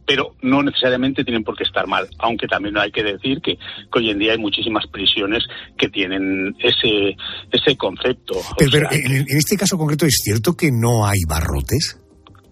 pero 0.07 0.35
no 0.43 0.63
necesariamente 0.63 1.25
tienen 1.25 1.45
por 1.45 1.57
qué 1.57 1.65
estar 1.65 1.87
mal, 1.87 2.09
aunque 2.19 2.47
también 2.47 2.77
hay 2.77 2.91
que 2.91 3.03
decir 3.03 3.41
que, 3.41 3.57
que 3.57 3.99
hoy 3.99 4.11
en 4.11 4.19
día 4.19 4.33
hay 4.33 4.39
muchísimas 4.39 4.87
prisiones 4.89 5.45
que 5.79 5.89
tienen 5.89 6.55
ese, 6.59 7.17
ese 7.53 7.77
concepto. 7.77 8.35
Pero, 8.59 8.71
pero 8.71 8.89
en, 8.91 9.13
en 9.13 9.37
este 9.37 9.57
caso 9.57 9.79
concreto, 9.79 10.05
¿es 10.07 10.21
cierto 10.25 10.55
que 10.55 10.71
no 10.73 11.07
hay 11.07 11.21
barrotes? 11.29 12.02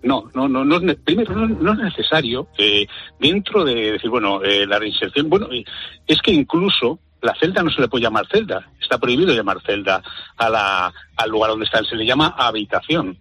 No, 0.03 0.30
no, 0.34 0.48
no, 0.48 0.64
no 0.64 0.80
primero 1.05 1.34
no, 1.34 1.46
no 1.46 1.72
es 1.72 1.78
necesario 1.78 2.48
eh, 2.57 2.86
dentro 3.18 3.64
de 3.64 3.92
decir 3.92 4.09
bueno 4.09 4.42
eh, 4.42 4.66
la 4.66 4.78
reinserción. 4.78 5.28
Bueno, 5.28 5.48
eh, 5.53 5.64
es 6.07 6.20
que 6.22 6.32
incluso 6.32 6.98
la 7.22 7.34
celda 7.34 7.62
no 7.62 7.70
se 7.70 7.82
le 7.82 7.88
puede 7.88 8.05
llamar 8.05 8.26
celda, 8.28 8.70
está 8.80 8.98
prohibido 8.98 9.34
llamar 9.34 9.61
celda 9.62 10.03
a 10.36 10.48
la, 10.48 10.92
al 11.16 11.30
lugar 11.30 11.51
donde 11.51 11.66
están, 11.66 11.84
se 11.84 11.96
le 11.96 12.07
llama 12.07 12.34
habitación 12.38 13.18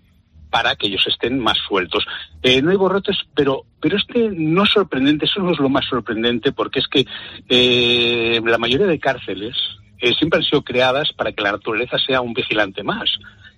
para 0.49 0.75
que 0.75 0.87
ellos 0.87 1.05
estén 1.07 1.39
más 1.39 1.57
sueltos. 1.67 2.05
Eh, 2.41 2.61
no 2.61 2.71
hay 2.71 2.77
borrotes, 2.77 3.17
pero 3.35 3.65
pero 3.81 3.97
es 3.97 4.03
que 4.05 4.29
no 4.33 4.63
es 4.63 4.71
sorprendente, 4.71 5.25
eso 5.25 5.41
no 5.41 5.51
es 5.51 5.59
lo 5.59 5.69
más 5.69 5.85
sorprendente, 5.85 6.51
porque 6.51 6.79
es 6.79 6.87
que 6.87 7.05
eh, 7.47 8.41
la 8.43 8.57
mayoría 8.57 8.87
de 8.87 8.99
cárceles 8.99 9.55
eh, 9.99 10.13
siempre 10.15 10.39
han 10.39 10.45
sido 10.45 10.63
creadas 10.63 11.13
para 11.13 11.31
que 11.31 11.43
la 11.43 11.53
naturaleza 11.53 11.97
sea 11.97 12.21
un 12.21 12.33
vigilante 12.33 12.83
más. 12.83 13.09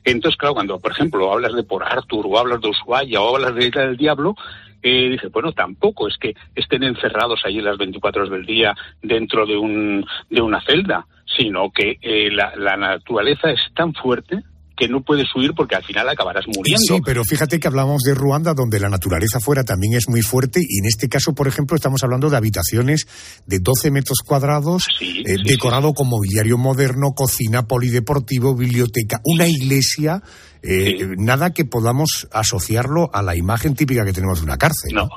Entonces, 0.04 0.38
claro, 0.38 0.56
cuando, 0.56 0.80
por 0.80 0.92
ejemplo, 0.92 1.32
hablas 1.32 1.54
de 1.54 1.64
Por 1.64 1.84
Arthur 1.84 2.26
o 2.28 2.40
hablas 2.40 2.62
de 2.62 2.70
Ushuaia 2.70 3.22
o 3.22 3.36
hablas 3.36 3.56
de 3.56 3.68
Isla 3.68 3.82
del 3.84 3.98
Diablo, 3.98 4.36
eh, 4.84 5.10
dice, 5.12 5.28
bueno, 5.28 5.52
tampoco 5.52 6.08
es 6.08 6.18
que 6.18 6.36
estén 6.56 6.84
encerrados 6.84 7.42
allí 7.46 7.62
las 7.62 7.78
24 7.78 8.22
horas 8.22 8.32
del 8.32 8.46
día 8.46 8.76
dentro 9.02 9.46
de, 9.46 9.58
un, 9.58 10.06
de 10.30 10.42
una 10.42 10.62
celda, 10.62 11.06
sino 11.26 11.72
que 11.72 11.98
eh, 12.02 12.32
la, 12.32 12.56
la 12.56 12.78
naturaleza 12.78 13.52
es 13.52 13.62
tan 13.76 13.94
fuerte 13.94 14.42
que 14.82 14.88
no 14.88 15.02
puedes 15.04 15.28
huir 15.36 15.54
porque 15.56 15.76
al 15.76 15.84
final 15.84 16.10
acabarás 16.10 16.48
muriendo. 16.48 16.82
Sí, 16.82 17.02
pero 17.06 17.24
fíjate 17.24 17.60
que 17.60 17.68
hablamos 17.68 18.02
de 18.02 18.16
Ruanda, 18.16 18.56
donde 18.56 18.80
la 18.80 18.90
naturaleza 18.90 19.40
fuera 19.40 19.64
también 19.64 19.94
es 19.94 20.10
muy 20.10 20.24
fuerte, 20.24 20.60
y 20.60 20.80
en 20.80 20.88
este 20.88 21.08
caso, 21.08 21.36
por 21.36 21.48
ejemplo, 21.48 21.76
estamos 21.76 22.04
hablando 22.04 22.32
de 22.32 22.38
habitaciones 22.38 23.06
de 23.46 23.60
12 23.60 23.92
metros 23.92 24.22
cuadrados, 24.26 24.82
eh, 25.00 25.36
decorado 25.46 25.94
con 25.94 26.10
mobiliario 26.10 26.58
moderno, 26.58 27.12
cocina, 27.16 27.68
polideportivo, 27.68 28.56
biblioteca, 28.56 29.22
una 29.24 29.48
iglesia, 29.48 30.24
eh, 30.64 31.10
nada 31.16 31.52
que 31.52 31.66
podamos 31.66 32.28
asociarlo 32.32 33.12
a 33.14 33.22
la 33.22 33.36
imagen 33.36 33.76
típica 33.76 34.04
que 34.04 34.14
tenemos 34.14 34.40
de 34.40 34.46
una 34.46 34.58
cárcel. 34.58 34.96
No, 34.96 35.10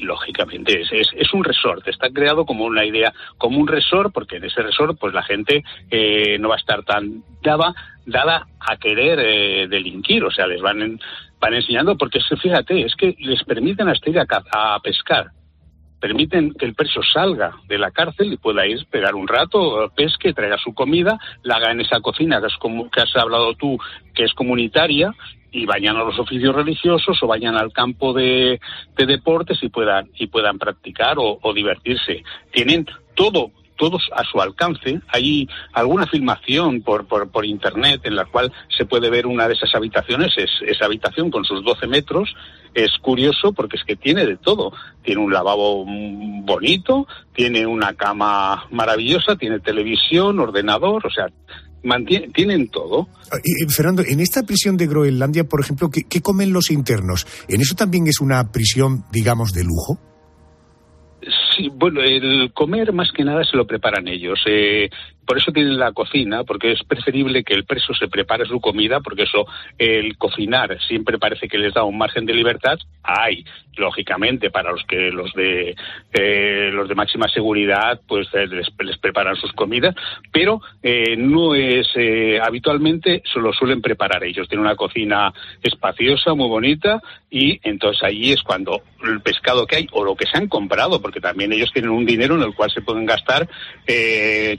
lógicamente 0.00 0.80
es, 0.80 0.88
es, 0.92 1.08
es 1.16 1.32
un 1.32 1.44
resort, 1.44 1.86
está 1.86 2.08
creado 2.10 2.44
como 2.44 2.64
una 2.64 2.84
idea, 2.84 3.12
como 3.38 3.58
un 3.58 3.68
resort, 3.68 4.12
porque 4.12 4.36
en 4.36 4.44
ese 4.44 4.62
resort 4.62 4.98
pues 4.98 5.14
la 5.14 5.22
gente 5.22 5.62
eh, 5.90 6.38
no 6.38 6.48
va 6.48 6.56
a 6.56 6.58
estar 6.58 6.84
tan 6.84 7.22
dada, 7.42 7.74
dada 8.06 8.46
a 8.60 8.76
querer 8.76 9.18
eh, 9.20 9.66
delinquir, 9.68 10.24
o 10.24 10.30
sea, 10.30 10.46
les 10.46 10.60
van, 10.60 10.82
en- 10.82 11.00
van 11.40 11.54
enseñando, 11.54 11.96
porque 11.96 12.18
fíjate, 12.40 12.82
es 12.84 12.94
que 12.96 13.14
les 13.20 13.42
permiten 13.44 13.88
hasta 13.88 14.10
ir 14.10 14.18
a, 14.18 14.26
ca- 14.26 14.44
a 14.52 14.78
pescar, 14.80 15.30
permiten 16.00 16.52
que 16.54 16.64
el 16.66 16.74
preso 16.74 17.00
salga 17.02 17.52
de 17.68 17.78
la 17.78 17.90
cárcel 17.92 18.32
y 18.32 18.36
pueda 18.36 18.66
ir, 18.66 18.84
pegar 18.90 19.14
un 19.14 19.28
rato, 19.28 19.90
pesque, 19.94 20.32
traiga 20.32 20.58
su 20.58 20.74
comida, 20.74 21.18
la 21.44 21.56
haga 21.56 21.70
en 21.70 21.80
esa 21.80 22.00
cocina 22.00 22.40
que 22.40 22.46
has, 22.46 22.56
como, 22.56 22.90
que 22.90 23.00
has 23.02 23.14
hablado 23.16 23.54
tú, 23.54 23.78
que 24.14 24.24
es 24.24 24.32
comunitaria, 24.34 25.14
y 25.52 25.66
vayan 25.66 25.96
a 25.96 26.02
los 26.04 26.18
oficios 26.18 26.54
religiosos 26.56 27.22
o 27.22 27.26
vayan 27.26 27.54
al 27.56 27.72
campo 27.72 28.12
de, 28.14 28.58
de 28.96 29.06
deportes 29.06 29.62
y 29.62 29.68
puedan, 29.68 30.08
y 30.16 30.26
puedan 30.26 30.58
practicar 30.58 31.16
o 31.18 31.52
divertirse. 31.54 32.24
Tienen 32.50 32.86
todo 33.14 33.50
todos 33.82 34.08
a 34.14 34.22
su 34.22 34.40
alcance. 34.40 35.00
Hay 35.08 35.48
alguna 35.72 36.06
filmación 36.06 36.82
por, 36.82 37.04
por, 37.08 37.28
por 37.28 37.44
internet 37.44 38.02
en 38.04 38.14
la 38.14 38.26
cual 38.26 38.52
se 38.78 38.84
puede 38.84 39.10
ver 39.10 39.26
una 39.26 39.48
de 39.48 39.54
esas 39.54 39.74
habitaciones, 39.74 40.28
es, 40.36 40.50
esa 40.64 40.84
habitación 40.84 41.32
con 41.32 41.44
sus 41.44 41.64
12 41.64 41.88
metros. 41.88 42.32
Es 42.74 42.92
curioso 43.02 43.52
porque 43.52 43.76
es 43.78 43.82
que 43.84 43.96
tiene 43.96 44.24
de 44.24 44.36
todo. 44.36 44.72
Tiene 45.02 45.20
un 45.20 45.32
lavabo 45.32 45.84
mm, 45.84 46.46
bonito, 46.46 47.08
tiene 47.34 47.66
una 47.66 47.94
cama 47.94 48.68
maravillosa, 48.70 49.34
tiene 49.34 49.58
televisión, 49.58 50.38
ordenador, 50.38 51.04
o 51.04 51.10
sea, 51.10 51.26
mantiene, 51.82 52.28
tienen 52.28 52.68
todo. 52.68 53.08
Eh, 53.32 53.68
Fernando, 53.68 54.04
en 54.06 54.20
esta 54.20 54.44
prisión 54.44 54.76
de 54.76 54.86
Groenlandia, 54.86 55.42
por 55.42 55.60
ejemplo, 55.60 55.90
¿qué, 55.90 56.02
qué 56.08 56.20
comen 56.20 56.52
los 56.52 56.70
internos? 56.70 57.26
¿En 57.48 57.60
eso 57.60 57.74
también 57.74 58.06
es 58.06 58.20
una 58.20 58.52
prisión, 58.52 59.06
digamos, 59.10 59.52
de 59.52 59.64
lujo? 59.64 60.11
Sí, 61.56 61.70
bueno, 61.72 62.00
el 62.00 62.52
comer 62.52 62.92
más 62.92 63.10
que 63.12 63.24
nada 63.24 63.44
se 63.44 63.56
lo 63.56 63.66
preparan 63.66 64.08
ellos. 64.08 64.40
Eh, 64.46 64.88
por 65.26 65.38
eso 65.38 65.52
tienen 65.52 65.78
la 65.78 65.92
cocina, 65.92 66.44
porque 66.44 66.72
es 66.72 66.82
preferible 66.84 67.44
que 67.44 67.54
el 67.54 67.64
preso 67.64 67.94
se 67.94 68.08
prepare 68.08 68.44
su 68.46 68.60
comida, 68.60 69.00
porque 69.00 69.22
eso, 69.22 69.46
el 69.78 70.16
cocinar 70.16 70.78
siempre 70.86 71.18
parece 71.18 71.48
que 71.48 71.58
les 71.58 71.74
da 71.74 71.84
un 71.84 71.98
margen 71.98 72.26
de 72.26 72.34
libertad. 72.34 72.78
Hay, 73.02 73.44
lógicamente, 73.76 74.50
para 74.50 74.72
los 74.72 74.82
que 74.84 75.10
los 75.10 75.32
de 75.34 75.74
eh, 76.12 76.70
los 76.72 76.88
de 76.88 76.94
máxima 76.94 77.28
seguridad, 77.28 78.00
pues 78.06 78.28
eh, 78.34 78.46
les, 78.46 78.68
les 78.80 78.98
preparan 78.98 79.36
sus 79.36 79.52
comidas, 79.52 79.94
pero 80.32 80.60
eh, 80.82 81.16
no 81.16 81.54
es 81.54 81.88
eh, 81.96 82.40
habitualmente 82.42 83.22
se 83.32 83.40
lo 83.40 83.52
suelen 83.52 83.80
preparar 83.80 84.24
ellos. 84.24 84.48
Tienen 84.48 84.66
una 84.66 84.76
cocina 84.76 85.32
espaciosa, 85.62 86.34
muy 86.34 86.48
bonita, 86.48 87.00
y 87.30 87.60
entonces 87.62 88.02
allí 88.02 88.32
es 88.32 88.42
cuando 88.42 88.82
el 89.04 89.20
pescado 89.20 89.66
que 89.66 89.76
hay 89.76 89.86
o 89.92 90.04
lo 90.04 90.14
que 90.14 90.26
se 90.26 90.36
han 90.36 90.48
comprado, 90.48 91.00
porque 91.00 91.20
también 91.20 91.52
ellos 91.52 91.72
tienen 91.72 91.90
un 91.90 92.04
dinero 92.04 92.34
en 92.36 92.42
el 92.42 92.54
cual 92.54 92.70
se 92.70 92.82
pueden 92.82 93.06
gastar 93.06 93.48
eh, 93.86 94.56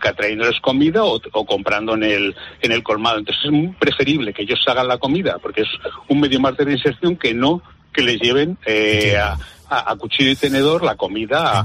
comida 0.61 1.03
o, 1.03 1.19
o 1.31 1.45
comprando 1.45 1.95
en 1.95 2.03
el, 2.03 2.35
en 2.61 2.71
el 2.71 2.83
colmado. 2.83 3.19
Entonces 3.19 3.43
es 3.45 3.75
preferible 3.77 4.33
que 4.33 4.43
ellos 4.43 4.59
hagan 4.67 4.87
la 4.87 4.97
comida, 4.97 5.37
porque 5.41 5.61
es 5.61 5.67
un 6.09 6.19
medio 6.19 6.39
más 6.39 6.55
de 6.57 6.65
reinserción 6.65 7.15
que 7.17 7.33
no 7.33 7.61
que 7.93 8.01
les 8.01 8.19
lleven 8.19 8.57
eh, 8.65 9.15
a, 9.17 9.37
a- 9.69 9.91
a 9.91 9.95
cuchillo 9.97 10.31
y 10.31 10.35
tenedor 10.35 10.83
la 10.83 10.95
comida. 10.95 11.59
a- 11.59 11.63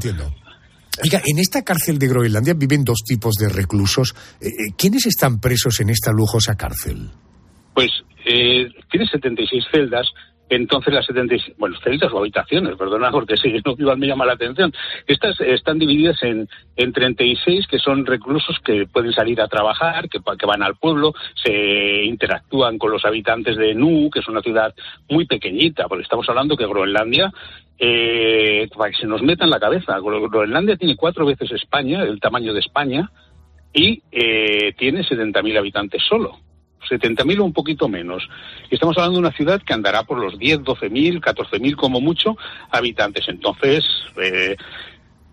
Oiga, 1.02 1.22
en 1.24 1.38
esta 1.38 1.62
cárcel 1.62 1.98
de 1.98 2.08
Groenlandia 2.08 2.54
viven 2.54 2.84
dos 2.84 2.98
tipos 3.06 3.34
de 3.36 3.48
reclusos. 3.48 4.14
Eh, 4.40 4.48
eh, 4.48 4.50
¿Quiénes 4.76 5.06
están 5.06 5.40
presos 5.40 5.78
en 5.80 5.90
esta 5.90 6.10
lujosa 6.10 6.56
cárcel? 6.56 7.08
Pues 7.72 7.90
eh, 8.26 8.68
tiene 8.90 9.06
76 9.06 9.64
celdas, 9.72 10.06
entonces 10.50 10.92
las 10.94 11.06
76, 11.06 11.56
bueno, 11.58 11.76
celdas 11.82 12.12
o 12.12 12.18
habitaciones, 12.18 12.76
perdona, 12.76 13.10
porque 13.10 13.36
sí, 13.36 13.52
no, 13.64 13.74
igual 13.78 13.98
me 13.98 14.06
llama 14.06 14.26
la 14.26 14.32
atención. 14.34 14.72
Estas 15.06 15.40
están 15.40 15.78
divididas 15.78 16.22
en, 16.22 16.48
en 16.76 16.92
36 16.92 17.66
que 17.66 17.78
son 17.78 18.06
reclusos 18.06 18.56
que 18.64 18.86
pueden 18.86 19.12
salir 19.12 19.40
a 19.40 19.48
trabajar, 19.48 20.08
que, 20.08 20.18
van 20.46 20.62
al 20.62 20.76
pueblo, 20.76 21.12
se 21.42 22.04
interactúan 22.04 22.78
con 22.78 22.90
los 22.92 23.04
habitantes 23.04 23.56
de 23.56 23.74
Nu, 23.74 24.10
que 24.10 24.20
es 24.20 24.28
una 24.28 24.40
ciudad 24.40 24.74
muy 25.08 25.26
pequeñita, 25.26 25.86
porque 25.88 26.02
estamos 26.04 26.28
hablando 26.28 26.56
que 26.56 26.66
Groenlandia, 26.66 27.30
eh, 27.78 28.68
para 28.76 28.90
que 28.90 28.96
se 28.96 29.06
nos 29.06 29.22
meta 29.22 29.44
en 29.44 29.50
la 29.50 29.60
cabeza, 29.60 29.98
Gro- 29.98 30.28
Groenlandia 30.30 30.76
tiene 30.76 30.96
cuatro 30.96 31.24
veces 31.26 31.50
España, 31.52 32.02
el 32.02 32.20
tamaño 32.20 32.52
de 32.52 32.60
España, 32.60 33.10
y 33.72 34.02
eh, 34.10 34.72
tiene 34.78 35.02
70.000 35.04 35.58
habitantes 35.58 36.02
solo. 36.08 36.38
70.000 36.88 37.40
o 37.40 37.44
un 37.44 37.52
poquito 37.52 37.88
menos. 37.88 38.28
Y 38.70 38.74
estamos 38.74 38.96
hablando 38.98 39.14
de 39.20 39.26
una 39.26 39.36
ciudad 39.36 39.62
que 39.62 39.72
andará 39.74 40.02
por 40.04 40.18
los 40.18 40.38
10, 40.38 40.60
12.000, 40.60 41.20
14.000 41.20 41.76
como 41.76 42.00
mucho 42.00 42.36
habitantes. 42.70 43.28
Entonces, 43.28 43.84
eh, 44.22 44.56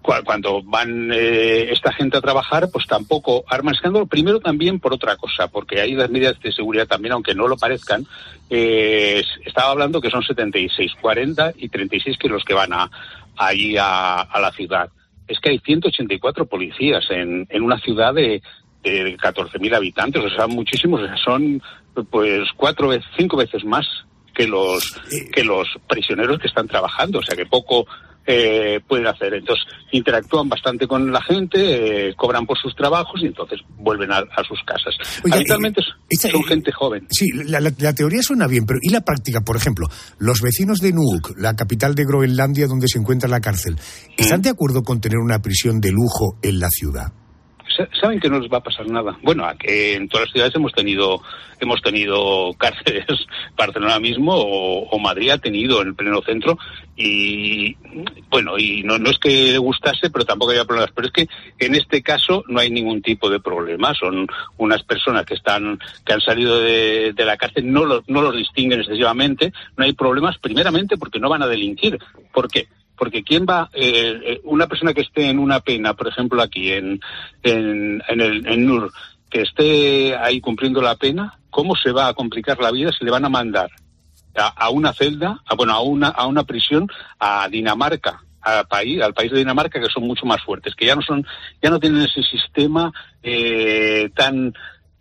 cua- 0.02 0.24
cuando 0.24 0.62
van 0.64 1.12
eh, 1.14 1.72
esta 1.72 1.92
gente 1.94 2.18
a 2.18 2.22
trabajar, 2.22 2.70
pues 2.72 2.86
tampoco 2.88 3.44
arman 3.48 3.74
escándalo. 3.76 4.06
Primero 4.06 4.40
también 4.40 4.80
por 4.80 4.94
otra 4.94 5.16
cosa, 5.18 5.48
porque 5.48 5.82
hay 5.82 5.94
las 5.94 6.10
medidas 6.10 6.40
de 6.40 6.52
seguridad 6.52 6.88
también, 6.88 7.14
aunque 7.14 7.36
no 7.36 7.48
lo 7.48 7.58
parezcan. 7.58 8.06
Eh, 8.50 9.24
estaba 9.46 9.72
hablando 9.72 10.02
que 10.02 10.10
son 10.10 10.24
76, 10.24 10.94
40 11.02 11.54
y 11.58 11.70
36 11.70 12.18
que 12.18 12.30
los 12.30 12.44
que 12.44 12.54
van 12.54 12.74
a, 12.74 12.90
ahí 13.38 13.76
a, 13.78 14.22
a 14.22 14.40
la 14.40 14.52
ciudad. 14.52 14.90
Es 15.28 15.40
que 15.40 15.50
hay 15.50 15.60
184 15.60 16.46
policías 16.46 17.04
en, 17.10 17.48
en 17.50 17.64
una 17.64 17.80
ciudad 17.80 18.14
de, 18.14 18.44
de 18.90 19.18
14.000 19.18 19.76
habitantes, 19.76 20.24
o 20.24 20.30
sea, 20.36 20.48
muchísimos, 20.48 21.02
son 21.24 21.62
pues 22.12 22.42
cuatro 22.58 22.90
veces, 22.90 23.06
cinco 23.18 23.38
veces 23.38 23.64
más 23.66 23.86
que 24.34 24.48
los 24.48 24.84
que 25.34 25.44
los 25.44 25.68
prisioneros 25.88 26.40
que 26.40 26.48
están 26.48 26.68
trabajando, 26.68 27.20
o 27.20 27.24
sea 27.24 27.36
que 27.38 27.46
poco 27.46 27.86
eh, 28.28 28.80
pueden 28.88 29.06
hacer. 29.08 29.34
Entonces 29.36 29.64
interactúan 29.92 30.50
bastante 30.50 30.88
con 30.88 31.12
la 31.12 31.22
gente, 31.22 32.10
eh, 32.10 32.16
cobran 32.16 32.46
por 32.46 32.58
sus 32.58 32.76
trabajos 32.76 33.22
y 33.22 33.28
entonces 33.28 33.62
vuelven 33.78 34.12
a, 34.12 34.18
a 34.18 34.44
sus 34.46 34.60
casas. 34.66 34.96
Oiga, 35.24 35.38
Habitualmente 35.38 35.82
esa- 36.10 36.30
son 36.32 36.44
gente 36.44 36.72
joven. 36.72 37.08
Sí, 37.12 37.28
la, 37.46 37.62
la- 37.62 37.72
la 37.78 37.94
teoría 37.94 38.22
suena 38.24 38.48
bien, 38.48 38.66
pero 38.66 38.80
¿y 38.82 38.90
la 38.90 39.02
práctica? 39.02 39.42
Por 39.42 39.56
ejemplo, 39.56 39.88
los 40.18 40.42
vecinos 40.42 40.80
de 40.80 40.92
Nuuk, 40.92 41.38
la 41.38 41.56
capital 41.56 41.94
de 41.96 42.04
Groenlandia 42.04 42.68
donde 42.68 42.88
se 42.90 42.98
encuentra 43.00 43.30
la 43.30 43.40
cárcel, 43.42 43.78
¿están 44.18 44.42
de 44.42 44.50
acuerdo 44.50 44.82
con 44.84 45.00
tener 45.00 45.20
una 45.20 45.40
prisión 45.42 45.80
de 45.80 45.92
lujo 45.92 46.38
en 46.42 46.60
la 46.60 46.68
ciudad? 46.70 47.14
Sa- 47.76 47.90
saben 48.00 48.20
que 48.20 48.30
no 48.30 48.40
les 48.40 48.52
va 48.52 48.58
a 48.58 48.64
pasar 48.64 48.88
nada. 48.88 49.18
Bueno, 49.22 49.46
en 49.64 50.08
todas 50.08 50.28
las 50.28 50.34
ciudades 50.34 50.56
hemos 50.56 50.72
tenido 50.74 51.22
hemos 51.60 51.82
tenido 51.82 52.54
cárceles, 52.58 53.06
Barcelona 53.56 54.00
mismo 54.00 54.34
o, 54.36 54.90
o 54.90 55.00
Madrid 55.00 55.30
ha 55.30 55.38
tenido 55.38 55.82
en 55.82 55.90
el 55.90 55.96
pleno 55.96 56.22
centro 56.22 56.58
y 56.98 57.76
bueno, 58.30 58.58
y 58.58 58.84
no, 58.84 58.98
no 58.98 59.10
es 59.10 59.18
que 59.20 59.52
le 59.52 59.58
gustase, 59.58 60.10
pero 60.10 60.26
tampoco 60.26 60.52
había 60.52 60.66
problemas. 60.66 60.92
Pero 60.94 61.08
es 61.08 61.14
que 61.14 61.28
en 61.60 61.76
este 61.76 62.02
caso 62.02 62.44
no 62.48 62.60
hay 62.60 62.70
ningún 62.70 63.02
tipo 63.02 63.30
de 63.30 63.40
problema. 63.40 63.94
Son 63.94 64.28
unas 64.58 64.84
personas 64.84 65.26
que 65.26 65.34
están 65.36 65.80
que 66.06 66.14
han 66.14 66.22
salido 66.22 66.60
de, 66.60 67.14
de 67.14 67.26
la 67.26 67.38
cárcel, 67.38 67.72
no 67.72 67.86
los, 67.86 68.04
no 68.08 68.22
los 68.22 68.36
distinguen 68.36 68.80
excesivamente, 68.82 69.52
no 69.78 69.86
hay 69.86 69.94
problemas, 69.94 70.38
primeramente 70.40 70.98
porque 70.98 71.20
no 71.20 71.30
van 71.30 71.44
a 71.44 71.48
delinquir. 71.48 71.98
¿Por 72.34 72.50
qué? 72.50 72.68
Porque 72.98 73.24
quién 73.24 73.46
va, 73.50 73.70
eh, 73.74 74.20
eh, 74.24 74.42
una 74.44 74.68
persona 74.68 74.94
que 74.94 75.02
esté 75.02 75.30
en 75.30 75.40
una 75.40 75.60
pena, 75.60 75.94
por 75.94 76.08
ejemplo 76.08 76.42
aquí 76.42 76.72
en, 76.72 77.00
en, 77.44 78.02
en 78.08 78.22
el 78.22 78.48
en 78.48 78.66
NUR, 78.66 78.92
que 79.30 79.42
esté 79.42 80.16
ahí 80.16 80.40
cumpliendo 80.40 80.82
la 80.82 80.96
pena, 80.96 81.38
¿cómo 81.50 81.76
se 81.76 81.92
va 81.92 82.08
a 82.08 82.14
complicar 82.14 82.60
la 82.60 82.72
vida 82.72 82.92
si 82.98 83.04
le 83.04 83.12
van 83.12 83.26
a 83.26 83.30
mandar 83.30 83.70
a, 84.36 84.48
a 84.48 84.70
una 84.70 84.94
celda, 84.94 85.42
a, 85.46 85.56
bueno, 85.56 85.74
a 85.74 85.82
una, 85.82 86.08
a 86.10 86.26
una 86.28 86.44
prisión 86.44 86.88
a 87.20 87.48
Dinamarca, 87.50 88.22
al 88.42 88.68
país, 88.68 89.02
al 89.02 89.14
país 89.14 89.32
de 89.32 89.40
Dinamarca, 89.40 89.80
que 89.82 89.90
son 89.90 90.04
mucho 90.04 90.26
más 90.26 90.42
fuertes, 90.44 90.76
que 90.76 90.86
ya 90.86 90.96
no 90.96 91.02
son, 91.02 91.26
ya 91.62 91.70
no 91.70 91.80
tienen 91.80 92.04
ese 92.04 92.22
sistema 92.24 92.94
eh, 93.24 94.10
tan, 94.16 94.54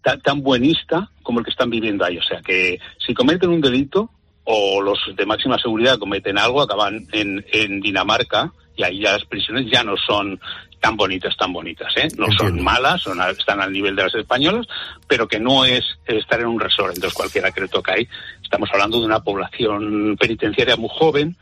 tan, 0.03 0.21
tan 0.21 0.43
buenista 0.43 1.11
como 1.23 1.41
el 1.41 1.45
que 1.45 1.51
están 1.51 1.71
viviendo 1.71 2.05
ahí. 2.05 2.17
O 2.17 2.23
sea 2.23 2.41
que 2.41 2.81
si 3.05 3.13
cometen 3.13 3.51
un 3.51 3.61
delito 3.61 4.11
o 4.45 4.81
los 4.83 4.99
de 5.17 5.27
máxima 5.27 5.59
seguridad 5.59 5.99
cometen 5.99 6.39
algo, 6.39 6.61
acaban 6.63 7.07
en, 7.13 7.45
en 7.53 7.81
Dinamarca 7.81 8.53
y 8.77 8.83
ahí 8.83 9.01
ya 9.01 9.13
las 9.13 9.25
prisiones 9.25 9.71
ya 9.71 9.83
no 9.85 9.97
son 9.97 10.39
tan 10.81 10.97
bonitas, 10.97 11.35
tan 11.37 11.51
bonitas, 11.53 11.97
¿eh? 11.97 12.09
No 12.19 12.27
son 12.37 12.63
malas, 12.63 13.01
son 13.01 13.19
a- 13.21 13.31
están 13.31 13.61
al 13.63 13.73
nivel 13.73 13.97
de 13.97 14.03
las 14.03 14.15
españolas, 14.15 14.67
pero 15.09 15.27
que 15.27 15.41
no 15.41 15.65
es 15.65 15.83
estar 16.07 16.41
en 16.41 16.47
un 16.47 16.61
resort. 16.61 16.95
Entonces 16.95 17.15
cualquiera 17.17 17.51
que 17.53 17.63
le 17.63 17.69
toca 17.69 17.95
ahí, 17.95 18.07
estamos 18.43 18.69
hablando 18.73 19.01
de 19.01 19.07
una 19.07 19.21
población 19.21 20.17
penitenciaria 20.21 20.77
muy 20.77 20.91
joven, 20.93 21.37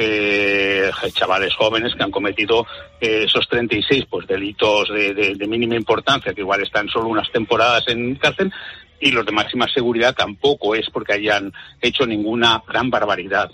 eh, 0.00 0.90
chavales 1.12 1.54
jóvenes 1.56 1.94
que 1.96 2.02
han 2.04 2.10
cometido 2.12 2.64
eh, 3.00 3.24
esos 3.26 3.46
36 3.48 4.04
pues 4.08 4.26
delitos 4.26 4.88
de, 4.88 5.12
de- 5.12 5.34
de 5.34 5.46
mínima 5.48 5.74
importancia 5.74 6.32
que 6.32 6.40
igual 6.42 6.62
están 6.62 6.88
solo 6.88 7.08
unas 7.08 7.30
temporadas 7.32 7.82
en 7.88 8.14
cárcel 8.14 8.52
y 9.00 9.10
los 9.10 9.24
de 9.24 9.32
máxima 9.32 9.66
seguridad 9.72 10.14
tampoco 10.14 10.74
es 10.74 10.88
porque 10.90 11.14
hayan 11.14 11.52
hecho 11.80 12.06
ninguna 12.06 12.62
gran 12.66 12.90
barbaridad. 12.90 13.50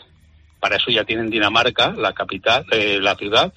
Para 0.61 0.77
eso 0.77 0.91
ya 0.91 1.05
tienen 1.05 1.31
Dinamarca 1.31 1.91
la 1.91 2.13
capital 2.13 2.65
eh, 2.71 2.99
la 3.01 3.15
ciudad 3.17 3.53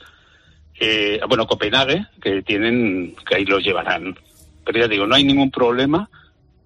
eh, 0.80 1.20
bueno 1.28 1.48
Copenhague 1.48 2.06
que 2.22 2.42
tienen 2.42 3.16
que 3.26 3.36
ahí 3.36 3.46
los 3.46 3.64
llevarán. 3.64 4.18
Pero 4.66 4.80
ya 4.80 4.88
digo 4.88 5.08
no 5.08 5.16
hay 5.16 5.24
ningún 5.24 5.52
problema 5.52 6.10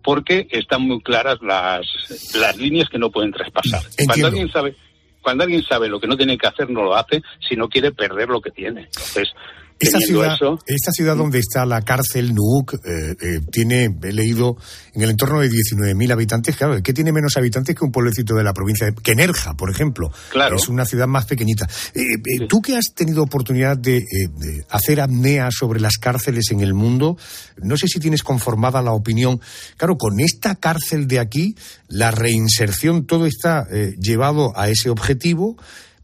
porque 0.04 0.48
están 0.50 0.82
muy 0.82 1.02
claras 1.02 1.38
las 1.42 1.86
las 2.36 2.58
líneas 2.58 2.90
que 2.90 2.98
no 2.98 3.12
pueden 3.12 3.32
traspasar. 3.32 3.82
Cuando 4.06 4.28
alguien 4.28 4.52
sabe 4.52 4.76
cuando 5.22 5.44
alguien 5.44 5.64
sabe 5.64 5.88
lo 5.88 6.00
que 6.00 6.08
no 6.08 6.18
tiene 6.18 6.38
que 6.38 6.48
hacer, 6.48 6.70
no 6.70 6.84
lo 6.84 6.96
hace 6.96 7.22
si 7.48 7.56
no 7.56 7.70
quiere 7.70 7.92
perder 7.92 8.30
lo 8.30 8.42
que 8.42 8.52
tiene. 8.52 8.82
Entonces, 8.82 9.32
Esta 9.82 10.00
ciudad, 10.00 10.36
eso, 10.36 10.60
esta 10.68 10.92
ciudad 10.92 11.16
donde 11.16 11.40
está 11.40 11.66
la 11.66 11.82
cárcel 11.82 12.36
Nuuk 12.36 12.74
eh, 12.74 13.16
eh, 13.20 13.40
tiene, 13.52 13.90
he 14.04 14.14
leído, 14.14 14.58
en 14.94 15.02
el 15.02 15.10
entorno 15.10 15.40
de 15.40 15.50
19.000 15.50 16.12
habitantes. 16.12 16.56
Claro, 16.56 16.82
¿qué 16.84 16.94
tiene 16.94 17.12
menos 17.12 17.36
habitantes 17.38 17.76
que 17.76 17.84
un 17.84 17.92
pueblecito 17.92 18.36
de 18.36 18.44
la 18.44 18.54
provincia 18.54 18.88
de 18.88 18.94
que 18.94 19.16
Nerja, 19.16 19.56
por 19.56 19.72
ejemplo? 19.72 20.12
Claro. 20.30 20.56
Es 20.56 20.70
una 20.70 20.86
ciudad 20.86 21.08
más 21.08 21.26
pequeñita. 21.26 21.68
Eh, 21.96 22.02
eh, 22.02 22.48
Tú 22.48 22.62
que 22.62 22.78
has 22.78 22.94
tenido 22.94 23.24
oportunidad 23.24 23.76
de, 23.78 24.06
de 24.38 24.66
hacer 24.70 25.02
apnea 25.02 25.50
sobre 25.52 25.80
las 25.80 25.98
cárceles 25.98 26.52
en 26.52 26.62
el 26.62 26.74
mundo, 26.74 27.18
no 27.58 27.76
sé 27.76 27.88
si 27.88 28.00
tienes 28.00 28.22
conformada 28.22 28.82
la 28.82 28.92
opinión. 28.92 29.42
Claro, 29.78 29.98
con 29.98 30.20
esta 30.20 30.56
cárcel 30.56 31.08
de 31.08 31.20
aquí, 31.20 31.56
la 31.88 32.12
reinserción, 32.12 33.06
todo 33.06 33.26
está 33.26 33.68
llevado 34.00 34.58
a 34.58 34.70
ese 34.70 34.90
objetivo. 34.90 35.58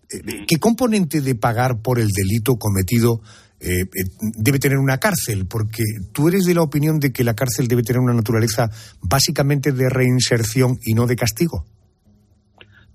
¿Qué 0.10 0.58
componente 0.58 1.22
de 1.22 1.36
pagar 1.36 1.82
por 1.82 2.00
el 2.00 2.08
delito 2.08 2.56
cometido 2.56 3.22
eh, 3.60 3.82
eh, 3.82 3.88
debe 4.20 4.60
tener 4.60 4.78
una 4.78 5.00
cárcel? 5.00 5.48
Porque 5.50 5.84
tú 6.14 6.28
eres 6.28 6.46
de 6.46 6.54
la 6.54 6.62
opinión 6.62 7.00
de 7.00 7.12
que 7.12 7.24
la 7.24 7.34
cárcel 7.34 7.68
debe 7.68 7.82
tener 7.82 8.00
una 8.00 8.14
naturaleza 8.14 8.70
básicamente 9.02 9.72
de 9.72 9.90
reinserción 9.90 10.78
y 10.86 10.94
no 10.94 11.08
de 11.08 11.16
castigo. 11.16 11.66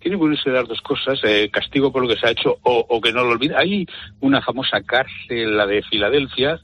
tiene 0.01 0.19
que 0.19 0.51
las 0.51 0.69
dos 0.69 0.81
cosas, 0.81 1.21
eh, 1.25 1.51
castigo 1.51 1.93
por 1.93 2.03
lo 2.03 2.09
que 2.09 2.17
se 2.17 2.27
ha 2.27 2.31
hecho 2.31 2.59
o, 2.63 3.01
que 3.01 3.13
no 3.13 3.25
lo 3.25 3.31
olvide. 3.31 3.57
Hay 3.57 3.87
una 4.21 4.41
famosa 4.41 4.83
cárcel, 4.83 5.57
la 5.57 5.67
de 5.67 5.83
Filadelfia, 5.83 6.61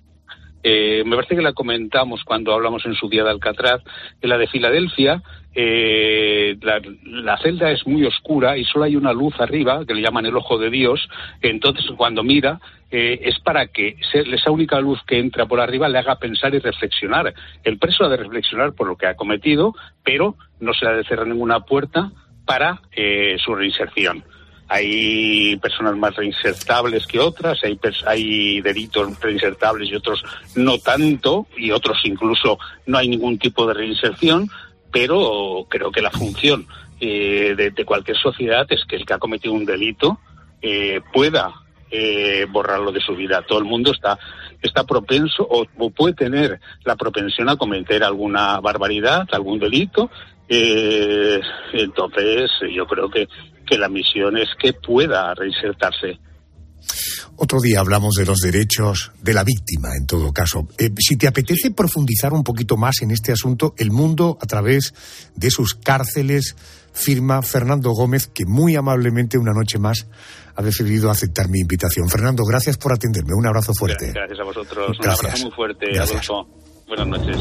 Eh, 0.62 1.04
me 1.04 1.14
parece 1.14 1.36
que 1.36 1.42
la 1.42 1.52
comentamos 1.52 2.24
cuando 2.24 2.52
hablamos 2.52 2.84
en 2.84 2.94
su 2.94 3.08
día 3.08 3.22
de 3.22 3.30
Alcatraz, 3.30 3.80
en 4.20 4.28
la 4.28 4.36
de 4.36 4.48
Filadelfia, 4.48 5.22
eh, 5.54 6.56
la, 6.60 7.38
celda 7.38 7.70
es 7.70 7.86
muy 7.86 8.04
oscura 8.04 8.56
y 8.56 8.64
solo 8.64 8.84
hay 8.84 8.96
una 8.96 9.12
luz 9.12 9.34
arriba, 9.40 9.84
que 9.86 9.94
le 9.94 10.02
llaman 10.02 10.26
el 10.26 10.36
ojo 10.36 10.58
de 10.58 10.70
Dios, 10.70 11.08
entonces 11.40 11.84
cuando 11.96 12.22
mira 12.22 12.60
eh, 12.90 13.20
es 13.22 13.38
para 13.40 13.66
que 13.66 13.96
esa 14.12 14.50
única 14.50 14.80
luz 14.80 15.00
que 15.06 15.18
entra 15.18 15.46
por 15.46 15.60
arriba 15.60 15.88
le 15.88 15.98
haga 15.98 16.16
pensar 16.16 16.54
y 16.54 16.58
reflexionar. 16.58 17.34
El 17.64 17.78
preso 17.78 18.04
ha 18.04 18.08
de 18.08 18.16
reflexionar 18.16 18.72
por 18.72 18.86
lo 18.86 18.96
que 18.96 19.06
ha 19.06 19.16
cometido, 19.16 19.74
pero 20.02 20.36
no 20.60 20.72
se 20.72 20.84
le 20.84 20.90
ha 20.90 20.94
de 20.94 21.04
cerrar 21.04 21.26
ninguna 21.26 21.60
puerta 21.60 22.10
para 22.44 22.80
eh, 22.92 23.36
su 23.44 23.54
reinserción. 23.54 24.24
Hay 24.70 25.56
personas 25.56 25.96
más 25.96 26.14
reinsertables 26.14 27.06
que 27.06 27.18
otras, 27.18 27.58
hay, 27.64 27.78
hay 28.06 28.60
delitos 28.60 29.18
reinsertables 29.18 29.90
y 29.90 29.94
otros 29.94 30.22
no 30.56 30.78
tanto, 30.78 31.46
y 31.56 31.70
otros 31.70 31.98
incluso 32.04 32.58
no 32.86 32.98
hay 32.98 33.08
ningún 33.08 33.38
tipo 33.38 33.66
de 33.66 33.74
reinserción, 33.74 34.48
pero 34.92 35.66
creo 35.68 35.90
que 35.90 36.02
la 36.02 36.10
función 36.10 36.66
eh, 37.00 37.54
de, 37.56 37.84
cualquier 37.84 38.16
sociedad 38.16 38.66
es 38.70 38.84
que 38.88 38.96
el 38.96 39.06
que 39.06 39.14
ha 39.14 39.18
cometido 39.18 39.54
un 39.54 39.64
delito 39.64 40.18
eh, 40.60 41.00
pueda 41.12 41.52
eh, 41.90 42.46
borrarlo 42.50 42.92
de 42.92 43.00
su 43.00 43.14
vida. 43.14 43.42
Todo 43.46 43.58
el 43.58 43.64
mundo 43.64 43.92
está, 43.92 44.18
está 44.60 44.84
propenso 44.84 45.46
o, 45.48 45.64
o, 45.78 45.90
puede 45.90 46.14
tener 46.14 46.60
la 46.84 46.96
propensión 46.96 47.48
a 47.48 47.56
cometer 47.56 48.02
alguna 48.04 48.60
barbaridad, 48.60 49.26
algún 49.32 49.58
delito. 49.58 50.10
Eh, 50.48 51.40
entonces, 51.72 52.50
yo 52.72 52.86
creo 52.86 53.10
que, 53.10 53.28
que 53.66 53.78
la 53.78 53.88
misión 53.88 54.36
es 54.36 54.48
que 54.58 54.72
pueda 54.72 55.34
reinsertarse. 55.34 56.18
Otro 57.36 57.60
día 57.60 57.80
hablamos 57.80 58.14
de 58.14 58.26
los 58.26 58.38
derechos 58.38 59.12
de 59.22 59.32
la 59.32 59.44
víctima, 59.44 59.94
en 59.96 60.06
todo 60.06 60.32
caso. 60.32 60.66
Eh, 60.78 60.90
si 60.98 61.16
te 61.16 61.28
apetece 61.28 61.70
profundizar 61.70 62.32
un 62.32 62.42
poquito 62.42 62.76
más 62.76 63.02
en 63.02 63.10
este 63.10 63.32
asunto, 63.32 63.74
el 63.78 63.90
mundo, 63.90 64.38
a 64.40 64.46
través 64.46 64.94
de 65.36 65.50
sus 65.50 65.74
cárceles, 65.74 66.56
firma 66.92 67.42
Fernando 67.42 67.90
Gómez, 67.92 68.26
que 68.26 68.44
muy 68.44 68.76
amablemente 68.76 69.38
una 69.38 69.52
noche 69.52 69.78
más 69.78 70.06
ha 70.56 70.62
decidido 70.62 71.10
aceptar 71.10 71.48
mi 71.48 71.60
invitación. 71.60 72.08
Fernando, 72.08 72.44
gracias 72.44 72.76
por 72.76 72.92
atenderme. 72.92 73.34
Un 73.34 73.46
abrazo 73.46 73.72
fuerte. 73.72 74.12
Gracias 74.12 74.40
a 74.40 74.44
vosotros. 74.44 74.98
Gracias. 75.00 75.20
Un 75.20 75.26
abrazo 75.26 75.44
muy 75.44 75.52
fuerte. 75.52 75.86
Buenas 76.88 77.06
noches. 77.06 77.36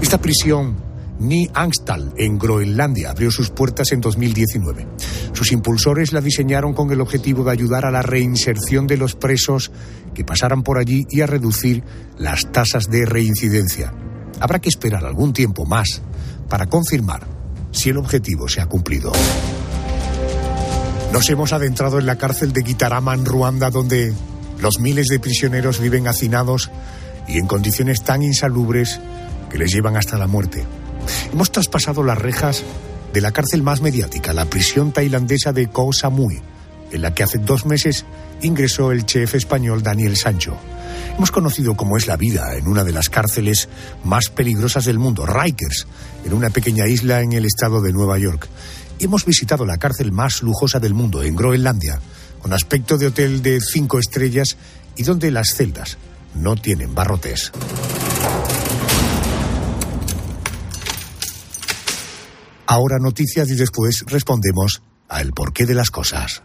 Esta 0.00 0.18
prisión 0.18 0.93
Ni 1.24 1.48
Angstal, 1.54 2.12
en 2.18 2.38
Groenlandia, 2.38 3.10
abrió 3.10 3.30
sus 3.30 3.48
puertas 3.48 3.92
en 3.92 4.02
2019. 4.02 4.86
Sus 5.32 5.52
impulsores 5.52 6.12
la 6.12 6.20
diseñaron 6.20 6.74
con 6.74 6.90
el 6.92 7.00
objetivo 7.00 7.44
de 7.44 7.52
ayudar 7.52 7.86
a 7.86 7.90
la 7.90 8.02
reinserción 8.02 8.86
de 8.86 8.98
los 8.98 9.14
presos 9.14 9.72
que 10.12 10.22
pasaran 10.22 10.62
por 10.62 10.76
allí 10.76 11.06
y 11.08 11.22
a 11.22 11.26
reducir 11.26 11.82
las 12.18 12.52
tasas 12.52 12.90
de 12.90 13.06
reincidencia. 13.06 13.94
Habrá 14.38 14.58
que 14.58 14.68
esperar 14.68 15.06
algún 15.06 15.32
tiempo 15.32 15.64
más 15.64 16.02
para 16.50 16.66
confirmar 16.66 17.26
si 17.70 17.88
el 17.88 17.96
objetivo 17.96 18.46
se 18.46 18.60
ha 18.60 18.66
cumplido. 18.66 19.10
Nos 21.10 21.30
hemos 21.30 21.54
adentrado 21.54 21.98
en 21.98 22.04
la 22.04 22.18
cárcel 22.18 22.52
de 22.52 22.64
Gitarama 22.64 23.14
en 23.14 23.24
Ruanda, 23.24 23.70
donde 23.70 24.12
los 24.60 24.78
miles 24.78 25.06
de 25.06 25.20
prisioneros 25.20 25.80
viven 25.80 26.06
hacinados 26.06 26.70
y 27.26 27.38
en 27.38 27.46
condiciones 27.46 28.02
tan 28.02 28.22
insalubres 28.22 29.00
que 29.50 29.56
les 29.56 29.72
llevan 29.72 29.96
hasta 29.96 30.18
la 30.18 30.26
muerte. 30.26 30.66
Hemos 31.32 31.50
traspasado 31.50 32.02
las 32.02 32.18
rejas 32.18 32.62
de 33.12 33.20
la 33.20 33.32
cárcel 33.32 33.62
más 33.62 33.80
mediática, 33.80 34.32
la 34.32 34.46
prisión 34.46 34.92
tailandesa 34.92 35.52
de 35.52 35.68
Koh 35.68 35.92
Samui, 35.92 36.42
en 36.90 37.02
la 37.02 37.14
que 37.14 37.22
hace 37.22 37.38
dos 37.38 37.66
meses 37.66 38.04
ingresó 38.42 38.92
el 38.92 39.06
chef 39.06 39.34
español 39.34 39.82
Daniel 39.82 40.16
Sancho. 40.16 40.56
Hemos 41.16 41.30
conocido 41.30 41.76
cómo 41.76 41.96
es 41.96 42.06
la 42.06 42.16
vida 42.16 42.56
en 42.56 42.66
una 42.66 42.82
de 42.82 42.92
las 42.92 43.08
cárceles 43.08 43.68
más 44.02 44.28
peligrosas 44.28 44.84
del 44.84 44.98
mundo, 44.98 45.26
Rikers, 45.26 45.86
en 46.24 46.32
una 46.32 46.50
pequeña 46.50 46.86
isla 46.86 47.20
en 47.20 47.32
el 47.32 47.44
estado 47.44 47.80
de 47.80 47.92
Nueva 47.92 48.18
York. 48.18 48.48
Hemos 48.98 49.24
visitado 49.24 49.64
la 49.64 49.76
cárcel 49.76 50.12
más 50.12 50.42
lujosa 50.42 50.80
del 50.80 50.94
mundo, 50.94 51.22
en 51.22 51.36
Groenlandia, 51.36 52.00
con 52.42 52.52
aspecto 52.52 52.98
de 52.98 53.06
hotel 53.06 53.42
de 53.42 53.60
cinco 53.60 53.98
estrellas 53.98 54.56
y 54.96 55.04
donde 55.04 55.30
las 55.30 55.54
celdas 55.54 55.98
no 56.34 56.56
tienen 56.56 56.94
barrotes. 56.94 57.52
Ahora 62.74 62.98
noticias 62.98 63.48
y 63.50 63.54
después 63.54 64.04
respondemos 64.08 64.82
al 65.08 65.30
porqué 65.30 65.64
de 65.64 65.74
las 65.74 65.92
cosas. 65.92 66.42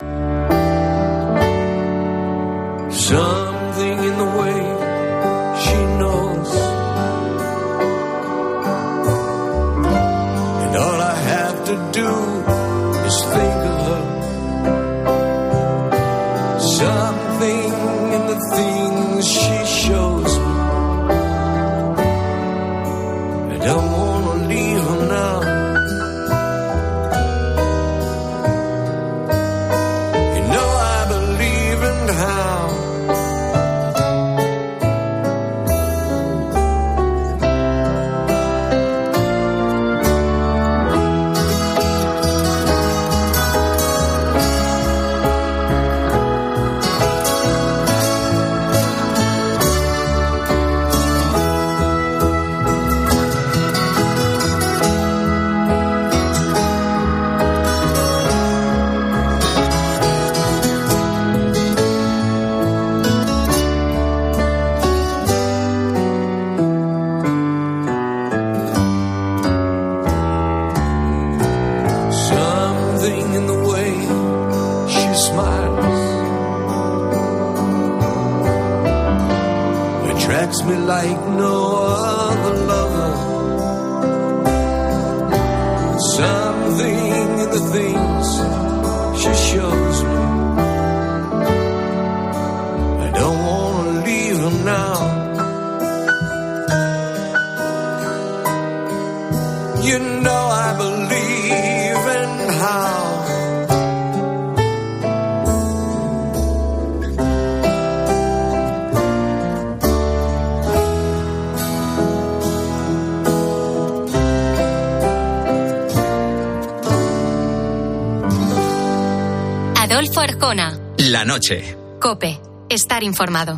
Arjona, 120.19 120.77
La 120.97 121.23
noche. 121.23 121.77
Cope, 122.01 122.39
estar 122.69 123.03
informado. 123.03 123.57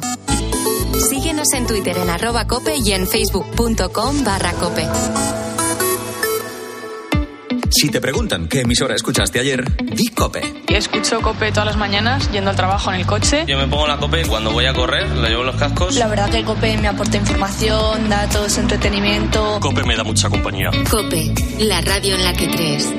Síguenos 1.10 1.52
en 1.54 1.66
Twitter 1.66 1.98
en 1.98 2.10
arroba 2.10 2.46
cope 2.46 2.76
y 2.78 2.92
en 2.92 3.08
facebook.com 3.08 4.24
barra 4.24 4.54
cope. 4.54 4.88
Si 7.72 7.90
te 7.90 8.00
preguntan 8.00 8.48
qué 8.48 8.62
emisora 8.62 8.96
escuchaste 8.96 9.40
ayer, 9.40 9.64
di 9.78 10.10
Cope. 10.10 10.42
Yo 10.68 10.78
escucho 10.78 11.20
Cope 11.22 11.52
todas 11.52 11.66
las 11.66 11.78
mañanas 11.78 12.32
yendo 12.32 12.52
al 12.52 12.56
trabajo 12.56 12.92
en 12.94 13.00
el 13.00 13.08
coche. 13.08 13.44
Yo 13.48 13.58
me 13.58 13.68
pongo 13.68 13.88
la 13.88 13.98
cope 13.98 14.24
cuando 14.28 14.52
voy 14.52 14.66
a 14.66 14.74
correr, 14.74 15.10
le 15.10 15.30
llevo 15.30 15.44
los 15.44 15.56
cascos. 15.56 15.96
La 15.96 16.08
verdad 16.08 16.30
que 16.30 16.44
Cope 16.44 16.78
me 16.78 16.90
aporta 16.90 17.18
información, 17.18 18.08
datos, 18.08 18.58
entretenimiento. 18.60 19.60
Cope 19.62 19.84
me 19.84 19.96
da 19.96 20.04
mucha 20.04 20.30
compañía. 20.30 20.70
Cope, 20.92 21.34
la 21.60 21.82
radio 21.82 22.16
en 22.16 22.24
la 22.24 22.34
que 22.34 22.50
crees. 22.50 22.94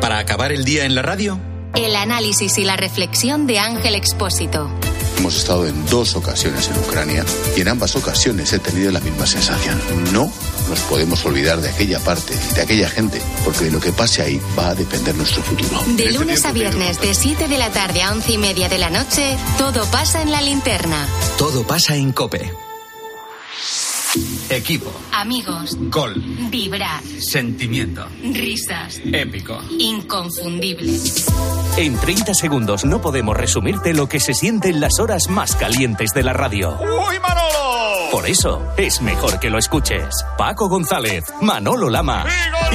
Para 0.00 0.18
acabar 0.18 0.52
el 0.52 0.64
día 0.64 0.86
en 0.86 0.94
la 0.94 1.02
radio, 1.02 1.38
El 1.74 1.96
análisis 1.96 2.58
y 2.58 2.64
la 2.64 2.76
reflexión 2.76 3.46
de 3.46 3.58
Ángel 3.58 3.94
Expósito. 3.94 4.70
Hemos 5.18 5.36
estado 5.36 5.66
en 5.66 5.86
dos 5.86 6.16
ocasiones 6.16 6.68
en 6.68 6.78
Ucrania 6.78 7.24
y 7.56 7.60
en 7.60 7.68
ambas 7.68 7.94
ocasiones 7.94 8.52
he 8.52 8.58
tenido 8.58 8.90
la 8.90 9.00
misma 9.00 9.26
sensación. 9.26 9.78
No 10.12 10.32
nos 10.68 10.80
podemos 10.80 11.24
olvidar 11.26 11.60
de 11.60 11.68
aquella 11.68 11.98
parte 12.00 12.34
y 12.50 12.54
de 12.54 12.62
aquella 12.62 12.88
gente, 12.88 13.20
porque 13.44 13.64
de 13.64 13.70
lo 13.70 13.80
que 13.80 13.92
pase 13.92 14.22
ahí 14.22 14.40
va 14.58 14.70
a 14.70 14.74
depender 14.74 15.14
nuestro 15.14 15.42
futuro. 15.42 15.82
De 15.96 16.12
lunes 16.12 16.44
a 16.44 16.52
viernes, 16.52 17.00
de 17.00 17.14
7 17.14 17.48
de 17.48 17.58
la 17.58 17.70
tarde 17.70 18.02
a 18.02 18.12
11 18.12 18.32
y 18.32 18.38
media 18.38 18.68
de 18.68 18.78
la 18.78 18.88
noche, 18.88 19.36
todo 19.58 19.84
pasa 19.90 20.22
en 20.22 20.30
la 20.30 20.40
linterna. 20.40 21.06
Todo 21.36 21.66
pasa 21.66 21.96
en 21.96 22.12
Cope. 22.12 22.50
Equipo. 24.48 24.92
Amigos. 25.12 25.76
Gol. 25.78 26.14
Vibrar. 26.50 27.02
Sentimiento. 27.20 28.06
Risas. 28.22 29.00
Épico. 29.04 29.60
Inconfundible. 29.78 30.98
En 31.80 31.96
30 31.96 32.34
segundos 32.34 32.84
no 32.84 33.00
podemos 33.00 33.34
resumirte 33.34 33.94
lo 33.94 34.06
que 34.06 34.20
se 34.20 34.34
siente 34.34 34.68
en 34.68 34.80
las 34.80 35.00
horas 35.00 35.30
más 35.30 35.56
calientes 35.56 36.10
de 36.10 36.22
la 36.22 36.34
radio. 36.34 36.76
¡Uy, 36.78 37.18
Manolo! 37.18 38.10
Por 38.12 38.26
eso 38.28 38.62
es 38.76 39.00
mejor 39.00 39.40
que 39.40 39.48
lo 39.48 39.56
escuches. 39.56 40.14
Paco 40.36 40.68
González, 40.68 41.24
Manolo 41.40 41.88
Lama 41.88 42.26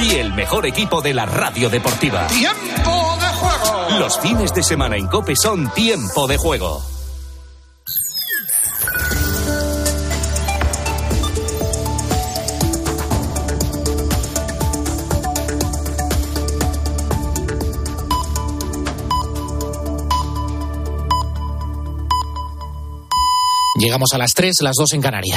y 0.02 0.16
el 0.16 0.34
mejor 0.34 0.66
equipo 0.66 1.02
de 1.02 1.14
la 1.14 1.24
radio 1.24 1.70
deportiva. 1.70 2.26
¡Tiempo 2.26 3.16
de 3.20 3.28
juego! 3.28 4.00
Los 4.00 4.18
fines 4.18 4.52
de 4.52 4.64
semana 4.64 4.96
en 4.96 5.06
Cope 5.06 5.36
son 5.36 5.72
tiempo 5.72 6.26
de 6.26 6.36
juego. 6.36 6.95
Llegamos 23.78 24.08
a 24.14 24.18
las 24.18 24.30
3, 24.34 24.54
las 24.62 24.74
2 24.78 24.94
en 24.94 25.02
Canarias. 25.02 25.34